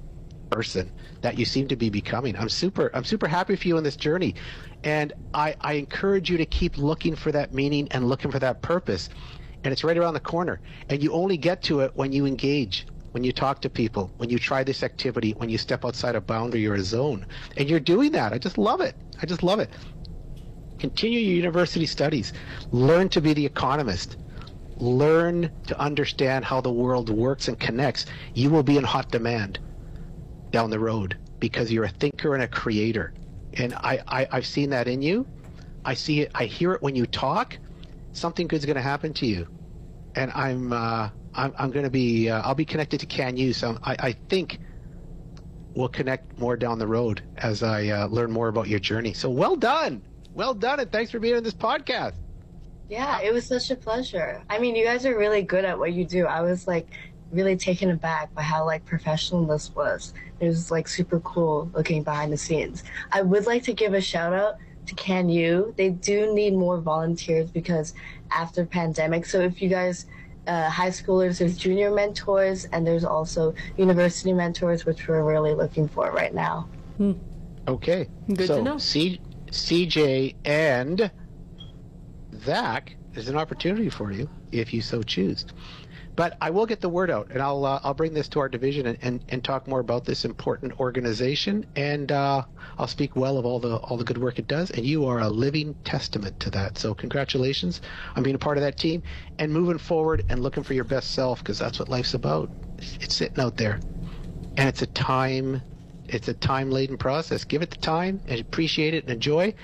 person 0.50 0.92
that 1.22 1.38
you 1.38 1.44
seem 1.44 1.68
to 1.68 1.76
be 1.76 1.90
becoming. 1.90 2.36
I'm 2.36 2.48
super 2.48 2.90
I'm 2.94 3.04
super 3.04 3.28
happy 3.28 3.56
for 3.56 3.68
you 3.68 3.76
on 3.76 3.84
this 3.84 3.96
journey. 3.96 4.34
And 4.84 5.12
I, 5.34 5.56
I 5.60 5.74
encourage 5.74 6.30
you 6.30 6.38
to 6.38 6.46
keep 6.46 6.78
looking 6.78 7.16
for 7.16 7.32
that 7.32 7.52
meaning 7.52 7.88
and 7.92 8.08
looking 8.08 8.30
for 8.30 8.38
that 8.40 8.62
purpose. 8.62 9.08
And 9.64 9.72
it's 9.72 9.84
right 9.84 9.98
around 9.98 10.14
the 10.14 10.20
corner. 10.20 10.60
And 10.88 11.02
you 11.02 11.12
only 11.12 11.36
get 11.36 11.62
to 11.64 11.80
it 11.80 11.92
when 11.94 12.12
you 12.12 12.26
engage, 12.26 12.86
when 13.12 13.24
you 13.24 13.32
talk 13.32 13.60
to 13.62 13.70
people, 13.70 14.12
when 14.18 14.30
you 14.30 14.38
try 14.38 14.64
this 14.64 14.82
activity, 14.82 15.32
when 15.38 15.50
you 15.50 15.58
step 15.58 15.84
outside 15.84 16.16
a 16.16 16.20
boundary 16.20 16.66
or 16.66 16.74
a 16.74 16.82
zone. 16.82 17.26
And 17.56 17.68
you're 17.70 17.80
doing 17.80 18.12
that. 18.12 18.32
I 18.32 18.38
just 18.38 18.58
love 18.58 18.80
it. 18.80 18.96
I 19.22 19.26
just 19.26 19.42
love 19.42 19.60
it. 19.60 19.70
Continue 20.80 21.20
your 21.20 21.36
university 21.36 21.84
studies. 21.84 22.32
Learn 22.72 23.10
to 23.10 23.20
be 23.20 23.34
the 23.34 23.44
economist. 23.44 24.16
Learn 24.78 25.50
to 25.66 25.78
understand 25.78 26.46
how 26.46 26.62
the 26.62 26.72
world 26.72 27.10
works 27.10 27.48
and 27.48 27.60
connects. 27.60 28.06
You 28.32 28.48
will 28.48 28.62
be 28.62 28.78
in 28.78 28.84
hot 28.84 29.10
demand 29.10 29.60
down 30.50 30.70
the 30.70 30.80
road 30.80 31.18
because 31.38 31.70
you're 31.70 31.84
a 31.84 31.90
thinker 31.90 32.32
and 32.32 32.42
a 32.42 32.48
creator. 32.48 33.12
And 33.54 33.74
I, 33.74 34.00
I, 34.08 34.28
I've 34.32 34.46
seen 34.46 34.70
that 34.70 34.88
in 34.88 35.02
you. 35.02 35.26
I 35.84 35.92
see 35.92 36.20
it. 36.20 36.30
I 36.34 36.46
hear 36.46 36.72
it 36.72 36.82
when 36.82 36.96
you 36.96 37.04
talk. 37.04 37.58
Something 38.12 38.46
good's 38.46 38.64
going 38.64 38.76
to 38.76 38.82
happen 38.82 39.12
to 39.14 39.26
you. 39.26 39.46
And 40.14 40.32
I'm, 40.34 40.72
uh, 40.72 41.10
I'm, 41.34 41.52
I'm 41.58 41.70
going 41.70 41.84
to 41.84 41.90
be, 41.90 42.30
uh, 42.30 42.40
I'll 42.40 42.54
be 42.54 42.64
connected 42.64 43.00
to 43.00 43.06
CanU. 43.06 43.54
So 43.54 43.78
I, 43.84 43.96
I 43.98 44.12
think 44.30 44.60
we'll 45.74 45.88
connect 45.88 46.38
more 46.38 46.56
down 46.56 46.78
the 46.78 46.86
road 46.86 47.22
as 47.36 47.62
I 47.62 47.88
uh, 47.88 48.06
learn 48.06 48.30
more 48.30 48.48
about 48.48 48.66
your 48.68 48.80
journey. 48.80 49.12
So 49.12 49.28
well 49.28 49.56
done. 49.56 50.02
Well 50.34 50.54
done. 50.54 50.80
And 50.80 50.90
thanks 50.90 51.10
for 51.10 51.18
being 51.18 51.36
on 51.36 51.42
this 51.42 51.54
podcast. 51.54 52.14
Yeah, 52.88 53.20
it 53.20 53.32
was 53.32 53.46
such 53.46 53.70
a 53.70 53.76
pleasure. 53.76 54.42
I 54.50 54.58
mean, 54.58 54.74
you 54.74 54.84
guys 54.84 55.06
are 55.06 55.16
really 55.16 55.42
good 55.42 55.64
at 55.64 55.78
what 55.78 55.92
you 55.92 56.04
do. 56.04 56.26
I 56.26 56.40
was 56.42 56.66
like 56.66 56.88
really 57.30 57.56
taken 57.56 57.90
aback 57.90 58.34
by 58.34 58.42
how 58.42 58.66
like 58.66 58.84
professional 58.84 59.46
this 59.46 59.74
was. 59.74 60.12
It 60.40 60.46
was 60.46 60.70
like 60.70 60.88
super 60.88 61.20
cool 61.20 61.70
looking 61.72 62.02
behind 62.02 62.32
the 62.32 62.36
scenes. 62.36 62.82
I 63.12 63.22
would 63.22 63.46
like 63.46 63.62
to 63.64 63.72
give 63.72 63.94
a 63.94 64.00
shout 64.00 64.32
out 64.32 64.56
to 64.86 64.94
CanU. 64.94 65.76
They 65.76 65.90
do 65.90 66.34
need 66.34 66.54
more 66.54 66.80
volunteers 66.80 67.50
because 67.50 67.94
after 68.32 68.66
pandemic. 68.66 69.26
So 69.26 69.40
if 69.40 69.62
you 69.62 69.68
guys 69.68 70.06
uh, 70.46 70.68
high 70.68 70.88
schoolers, 70.88 71.38
there's 71.38 71.56
junior 71.56 71.92
mentors 71.92 72.64
and 72.66 72.86
there's 72.86 73.04
also 73.04 73.54
university 73.76 74.32
mentors, 74.32 74.84
which 74.84 75.06
we're 75.06 75.22
really 75.22 75.54
looking 75.54 75.86
for 75.86 76.10
right 76.10 76.34
now. 76.34 76.68
Okay. 77.68 78.08
Good 78.34 78.48
so 78.48 78.56
to 78.56 78.62
know. 78.62 78.78
C, 78.78 79.20
CJ 79.50 80.36
and 80.44 81.10
Zach, 82.44 82.96
there's 83.12 83.28
an 83.28 83.36
opportunity 83.36 83.90
for 83.90 84.12
you 84.12 84.28
if 84.52 84.72
you 84.72 84.80
so 84.80 85.02
choose. 85.02 85.44
But 86.16 86.36
I 86.40 86.50
will 86.50 86.66
get 86.66 86.80
the 86.80 86.88
word 86.88 87.10
out, 87.10 87.28
and 87.30 87.40
I'll 87.40 87.64
uh, 87.64 87.80
I'll 87.82 87.94
bring 87.94 88.12
this 88.12 88.28
to 88.30 88.40
our 88.40 88.48
division 88.48 88.86
and, 88.86 88.98
and, 89.00 89.24
and 89.28 89.42
talk 89.42 89.66
more 89.66 89.80
about 89.80 90.04
this 90.04 90.24
important 90.24 90.78
organization, 90.78 91.64
and 91.76 92.10
uh, 92.12 92.44
I'll 92.78 92.88
speak 92.88 93.16
well 93.16 93.38
of 93.38 93.46
all 93.46 93.58
the 93.58 93.76
all 93.76 93.96
the 93.96 94.04
good 94.04 94.18
work 94.18 94.38
it 94.38 94.46
does. 94.46 94.70
And 94.70 94.84
you 94.84 95.06
are 95.06 95.20
a 95.20 95.28
living 95.28 95.74
testament 95.84 96.38
to 96.40 96.50
that. 96.50 96.78
So 96.78 96.94
congratulations 96.94 97.80
on 98.16 98.22
being 98.22 98.36
a 98.36 98.40
part 98.40 98.58
of 98.58 98.62
that 98.62 98.76
team 98.76 99.02
and 99.38 99.52
moving 99.52 99.78
forward 99.78 100.24
and 100.28 100.42
looking 100.42 100.62
for 100.62 100.74
your 100.74 100.84
best 100.84 101.12
self 101.12 101.38
because 101.38 101.58
that's 101.58 101.78
what 101.78 101.88
life's 101.88 102.14
about. 102.14 102.50
It's 103.00 103.14
sitting 103.14 103.40
out 103.40 103.56
there, 103.56 103.80
and 104.56 104.68
it's 104.68 104.82
a 104.82 104.88
time 104.88 105.62
it's 106.10 106.28
a 106.28 106.34
time 106.34 106.70
laden 106.70 106.98
process. 106.98 107.44
Give 107.44 107.62
it 107.62 107.70
the 107.70 107.78
time 107.78 108.20
and 108.26 108.40
appreciate 108.40 108.94
it 108.94 109.04
and 109.04 109.12
enjoy. 109.12 109.54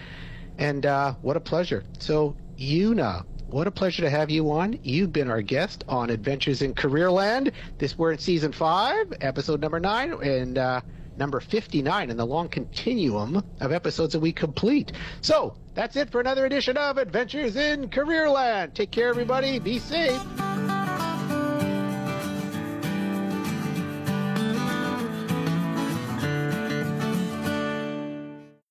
And 0.59 0.87
uh, 0.87 1.15
what 1.23 1.37
a 1.37 1.41
pleasure. 1.41 1.85
So, 1.99 2.37
Yuna, 2.59 3.25
what 3.49 3.67
a 3.67 3.71
pleasure 3.71 4.03
to 4.03 4.11
have 4.11 4.31
you 4.31 4.51
on. 4.51 4.79
You've 4.83 5.13
been 5.13 5.31
our 5.31 5.43
guest 5.43 5.85
on 5.89 6.11
Adventures 6.11 6.63
in 6.63 6.75
Careerland. 6.75 7.53
This 7.79 7.99
we're 7.99 8.13
in 8.13 8.19
season 8.19 8.53
five, 8.53 9.13
episode 9.21 9.61
number 9.61 9.81
nine, 9.81 10.13
and 10.23 10.57
uh, 10.57 10.81
number 11.17 11.41
59 11.41 12.11
in 12.11 12.17
the 12.17 12.27
long 12.27 12.49
continuum 12.49 13.43
of 13.61 13.73
episodes 13.73 14.13
that 14.13 14.21
we 14.21 14.33
complete. 14.33 14.93
So, 15.21 15.57
that's 15.75 15.97
it 15.97 16.11
for 16.11 16.21
another 16.21 16.47
edition 16.47 16.79
of 16.79 16.97
Adventures 16.97 17.57
in 17.57 17.91
Careerland. 17.91 18.73
Take 18.73 18.91
care, 18.91 19.09
everybody. 19.09 19.59
Be 19.59 19.79
safe. 19.79 20.23